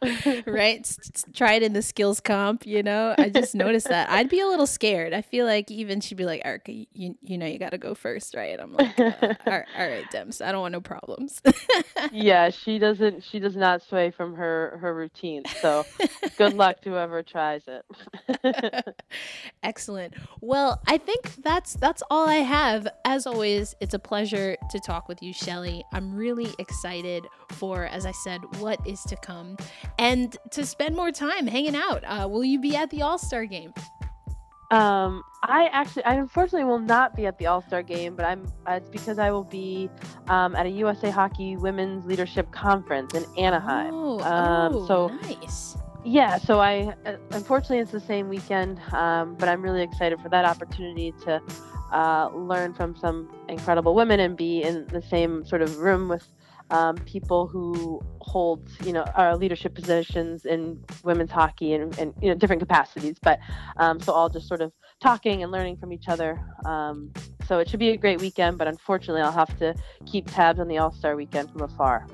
right? 0.46 0.80
S- 0.80 1.24
try 1.32 1.54
it 1.54 1.62
in 1.62 1.72
the 1.72 1.82
skills 1.82 2.20
comp, 2.20 2.66
you 2.66 2.82
know? 2.82 3.14
I 3.18 3.28
just 3.28 3.54
noticed 3.54 3.88
that. 3.88 4.10
I'd 4.10 4.28
be 4.28 4.40
a 4.40 4.46
little 4.46 4.66
scared. 4.66 5.12
I 5.12 5.22
feel 5.22 5.46
like 5.46 5.70
even 5.70 6.00
she'd 6.00 6.16
be 6.16 6.24
like, 6.24 6.42
Erica, 6.44 6.72
you, 6.72 7.16
you 7.22 7.38
know, 7.38 7.46
you 7.46 7.58
got 7.58 7.70
to 7.70 7.78
go 7.78 7.94
first, 7.94 8.34
right? 8.34 8.58
I'm 8.58 8.72
like, 8.72 8.98
uh, 8.98 9.12
all, 9.22 9.28
right, 9.46 9.64
all 9.76 9.88
right, 9.88 10.04
Dems, 10.12 10.44
I 10.44 10.52
don't 10.52 10.60
want 10.60 10.72
no 10.72 10.80
problems. 10.80 11.40
yeah, 12.12 12.50
she 12.50 12.78
doesn't, 12.78 13.24
she 13.24 13.38
does 13.38 13.56
not 13.56 13.82
sway 13.82 14.10
from 14.10 14.34
her, 14.34 14.78
her 14.80 14.94
routine. 14.94 15.42
So 15.60 15.84
good 16.36 16.54
luck 16.54 16.80
to 16.82 16.90
whoever 16.90 17.22
tries 17.22 17.62
it. 17.66 18.94
Excellent. 19.62 20.14
Well, 20.40 20.80
I 20.86 20.98
think 20.98 21.34
that's, 21.42 21.74
that's 21.74 22.02
all 22.10 22.28
I 22.28 22.36
have. 22.36 22.88
As 23.04 23.26
always, 23.26 23.74
it's 23.80 23.94
a 23.94 23.98
pleasure 23.98 24.56
to 24.70 24.80
talk 24.80 25.08
with 25.08 25.22
you, 25.22 25.32
Shelly. 25.32 25.84
I'm 25.92 26.14
really 26.14 26.54
excited 26.58 27.26
for, 27.52 27.86
as 27.86 28.06
I 28.06 28.12
said, 28.12 28.40
what 28.58 28.78
is 28.86 29.02
to 29.04 29.16
come 29.16 29.56
and 29.98 30.36
to 30.50 30.64
spend 30.64 30.96
more 30.96 31.12
time 31.12 31.46
hanging 31.46 31.76
out. 31.76 32.04
Uh, 32.04 32.28
will 32.28 32.44
you 32.44 32.60
be 32.60 32.76
at 32.76 32.90
the 32.90 33.02
All 33.02 33.18
Star 33.18 33.46
game? 33.46 33.72
Um, 34.70 35.22
I 35.42 35.70
actually, 35.72 36.04
I 36.04 36.14
unfortunately 36.14 36.64
will 36.64 36.78
not 36.78 37.16
be 37.16 37.26
at 37.26 37.38
the 37.38 37.46
All 37.46 37.62
Star 37.62 37.82
game, 37.82 38.14
but 38.14 38.26
I'm. 38.26 38.44
Uh, 38.66 38.72
it's 38.72 38.90
because 38.90 39.18
I 39.18 39.30
will 39.30 39.44
be 39.44 39.88
um, 40.28 40.54
at 40.54 40.66
a 40.66 40.70
USA 40.70 41.10
Hockey 41.10 41.56
Women's 41.56 42.04
Leadership 42.04 42.50
Conference 42.52 43.14
in 43.14 43.24
Anaheim. 43.38 43.94
Oh, 43.94 44.20
um, 44.20 44.74
oh 44.74 44.86
so 44.86 45.08
nice. 45.22 45.76
Yeah, 46.04 46.38
so 46.38 46.60
I 46.60 46.94
uh, 47.06 47.16
unfortunately 47.30 47.78
it's 47.78 47.92
the 47.92 48.00
same 48.00 48.28
weekend, 48.28 48.80
um, 48.92 49.36
but 49.36 49.48
I'm 49.48 49.62
really 49.62 49.82
excited 49.82 50.20
for 50.20 50.28
that 50.28 50.44
opportunity 50.44 51.12
to 51.24 51.40
uh, 51.92 52.28
learn 52.34 52.74
from 52.74 52.94
some 52.96 53.30
incredible 53.48 53.94
women 53.94 54.20
and 54.20 54.36
be 54.36 54.62
in 54.62 54.86
the 54.88 55.02
same 55.02 55.44
sort 55.46 55.62
of 55.62 55.78
room 55.78 56.08
with 56.08 56.26
um, 56.70 56.96
people 56.98 57.46
who 57.46 58.00
hold, 58.20 58.68
you 58.84 58.92
know, 58.92 59.04
our 59.14 59.36
leadership 59.36 59.74
positions 59.74 60.44
in 60.44 60.82
women's 61.02 61.30
hockey 61.30 61.72
and, 61.74 61.98
and 61.98 62.14
you 62.20 62.28
know 62.28 62.34
different 62.34 62.60
capacities. 62.60 63.16
But 63.20 63.38
um, 63.76 64.00
so 64.00 64.12
all 64.12 64.28
just 64.28 64.48
sort 64.48 64.60
of 64.60 64.72
talking 65.00 65.42
and 65.42 65.50
learning 65.52 65.78
from 65.78 65.92
each 65.92 66.08
other. 66.08 66.40
Um, 66.64 67.12
so 67.48 67.58
it 67.58 67.68
should 67.68 67.80
be 67.80 67.90
a 67.90 67.96
great 67.96 68.20
weekend. 68.20 68.58
But 68.58 68.68
unfortunately, 68.68 69.22
I'll 69.22 69.32
have 69.32 69.58
to 69.58 69.74
keep 70.06 70.30
tabs 70.30 70.60
on 70.60 70.68
the 70.68 70.78
All 70.78 70.92
Star 70.92 71.16
weekend 71.16 71.50
from 71.50 71.62
afar. 71.62 72.06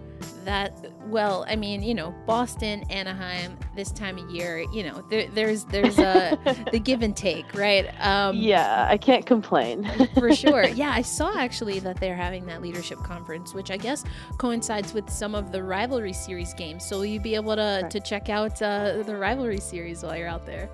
That 0.44 0.72
well 1.08 1.44
i 1.48 1.56
mean 1.56 1.82
you 1.82 1.94
know 1.94 2.14
boston 2.26 2.82
anaheim 2.90 3.58
this 3.76 3.90
time 3.90 4.16
of 4.16 4.30
year 4.30 4.64
you 4.72 4.82
know 4.82 5.04
there, 5.10 5.28
there's 5.28 5.64
there's 5.66 5.98
a 5.98 6.38
the 6.72 6.78
give 6.78 7.02
and 7.02 7.16
take 7.16 7.52
right? 7.54 7.88
Um 8.00 8.36
yeah 8.36 8.86
i 8.88 8.96
can't 8.96 9.26
complain. 9.26 9.84
For 10.14 10.34
sure. 10.34 10.64
Yeah 10.74 10.90
i 10.90 11.02
saw 11.02 11.36
actually 11.38 11.78
that 11.80 12.00
they're 12.00 12.16
having 12.16 12.46
that 12.46 12.62
leadership 12.62 12.98
conference 13.02 13.54
which 13.54 13.70
i 13.70 13.76
guess 13.76 14.04
coincides 14.38 14.94
with 14.94 15.10
some 15.10 15.34
of 15.34 15.52
the 15.52 15.62
rivalry 15.62 16.12
series 16.12 16.54
games. 16.54 16.86
So 16.86 16.96
you'll 16.96 17.06
you 17.06 17.20
be 17.20 17.34
able 17.34 17.56
to 17.56 17.80
right. 17.82 17.90
to 17.90 18.00
check 18.00 18.28
out 18.28 18.62
uh, 18.62 19.02
the 19.02 19.16
rivalry 19.16 19.60
series 19.60 20.02
while 20.02 20.16
you're 20.16 20.28
out 20.28 20.46
there 20.46 20.70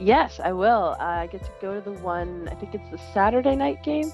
yes 0.00 0.40
i 0.42 0.52
will 0.52 0.96
uh, 0.98 1.04
i 1.04 1.26
get 1.26 1.42
to 1.42 1.50
go 1.60 1.74
to 1.74 1.80
the 1.80 1.92
one 2.00 2.48
i 2.50 2.54
think 2.54 2.74
it's 2.74 2.90
the 2.90 2.98
saturday 3.12 3.54
night 3.54 3.82
game 3.82 4.10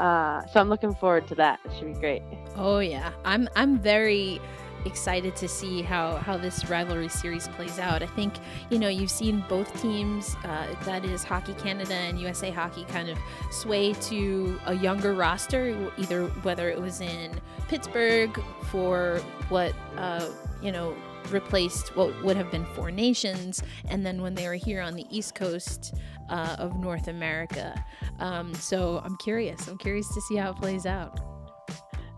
uh, 0.00 0.44
so 0.46 0.58
I'm 0.60 0.70
looking 0.70 0.94
forward 0.94 1.28
to 1.28 1.34
that. 1.34 1.60
It 1.66 1.72
should 1.78 1.92
be 1.92 2.00
great. 2.00 2.22
Oh 2.56 2.78
yeah, 2.78 3.12
I'm 3.24 3.48
I'm 3.54 3.78
very 3.78 4.40
excited 4.86 5.36
to 5.36 5.46
see 5.46 5.82
how 5.82 6.16
how 6.16 6.38
this 6.38 6.70
rivalry 6.70 7.10
series 7.10 7.48
plays 7.48 7.78
out. 7.78 8.02
I 8.02 8.06
think 8.06 8.32
you 8.70 8.78
know 8.78 8.88
you've 8.88 9.10
seen 9.10 9.44
both 9.46 9.80
teams, 9.82 10.36
uh, 10.44 10.74
that 10.86 11.04
is 11.04 11.22
Hockey 11.22 11.52
Canada 11.52 11.92
and 11.92 12.18
USA 12.18 12.50
Hockey, 12.50 12.84
kind 12.86 13.10
of 13.10 13.18
sway 13.50 13.92
to 13.92 14.58
a 14.64 14.74
younger 14.74 15.12
roster, 15.12 15.92
either 15.98 16.28
whether 16.42 16.70
it 16.70 16.80
was 16.80 17.02
in 17.02 17.38
Pittsburgh 17.68 18.42
for 18.70 19.20
what 19.50 19.74
uh, 19.98 20.26
you 20.62 20.72
know 20.72 20.96
replaced 21.30 21.96
what 21.96 22.22
would 22.22 22.36
have 22.36 22.50
been 22.50 22.64
four 22.74 22.90
nations, 22.90 23.62
and 23.88 24.04
then 24.04 24.22
when 24.22 24.34
they 24.34 24.46
were 24.48 24.54
here 24.54 24.80
on 24.80 24.94
the 24.94 25.06
East 25.10 25.34
Coast 25.34 25.94
uh, 26.28 26.56
of 26.58 26.76
North 26.78 27.08
America. 27.08 27.84
Um, 28.18 28.54
so 28.54 29.00
I'm 29.04 29.16
curious. 29.18 29.68
I'm 29.68 29.78
curious 29.78 30.12
to 30.14 30.20
see 30.22 30.36
how 30.36 30.50
it 30.50 30.56
plays 30.56 30.86
out. 30.86 31.20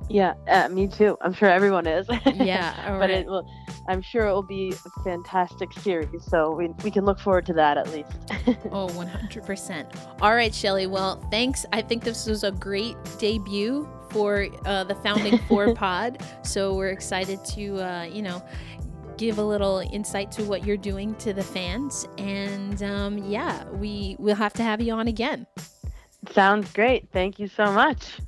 Yeah, 0.09 0.35
uh, 0.49 0.69
me 0.69 0.89
too. 0.89 1.17
I'm 1.23 1.33
sure 1.33 1.49
everyone 1.49 1.87
is. 1.87 2.07
Yeah, 2.35 2.75
but 2.99 3.01
right. 3.01 3.11
it 3.11 3.27
will. 3.27 3.47
I'm 3.89 4.03
sure 4.03 4.27
it 4.27 4.33
will 4.33 4.43
be 4.43 4.73
a 4.73 5.03
fantastic 5.03 5.73
series. 5.73 6.25
So 6.25 6.55
we, 6.55 6.69
we 6.85 6.91
can 6.91 7.05
look 7.05 7.19
forward 7.19 7.47
to 7.47 7.53
that 7.55 7.77
at 7.79 7.91
least. 7.93 8.13
oh, 8.71 8.89
100%. 8.89 10.21
All 10.21 10.35
right, 10.35 10.55
Shelly. 10.55 10.87
Well, 10.87 11.17
thanks. 11.31 11.67
I 11.73 11.83
think 11.83 12.05
this 12.05 12.27
was 12.27 12.45
a 12.45 12.53
great 12.53 12.97
debut 13.19 13.89
for 14.11 14.47
uh, 14.67 14.85
the 14.85 14.95
Founding 14.97 15.39
Four 15.49 15.75
pod. 15.75 16.23
So 16.43 16.75
we're 16.75 16.91
excited 16.91 17.45
to, 17.47 17.81
uh, 17.81 18.05
you 18.05 18.23
know, 18.23 18.43
give 19.23 19.39
a 19.39 19.45
little 19.45 19.79
insight 19.93 20.33
to 20.33 20.43
what 20.43 20.67
you're 20.67 20.77
doing 20.77 21.15
to 21.15 21.33
the 21.33 21.45
fans. 21.45 22.09
And 22.19 22.83
um, 22.83 23.19
yeah, 23.19 23.63
we 23.69 24.17
will 24.19 24.35
have 24.35 24.53
to 24.55 24.65
have 24.65 24.81
you 24.81 24.93
on 24.95 25.07
again. 25.07 25.47
Sounds 26.33 26.73
great. 26.73 27.09
Thank 27.13 27.39
you 27.39 27.47
so 27.47 27.67
much. 27.67 28.19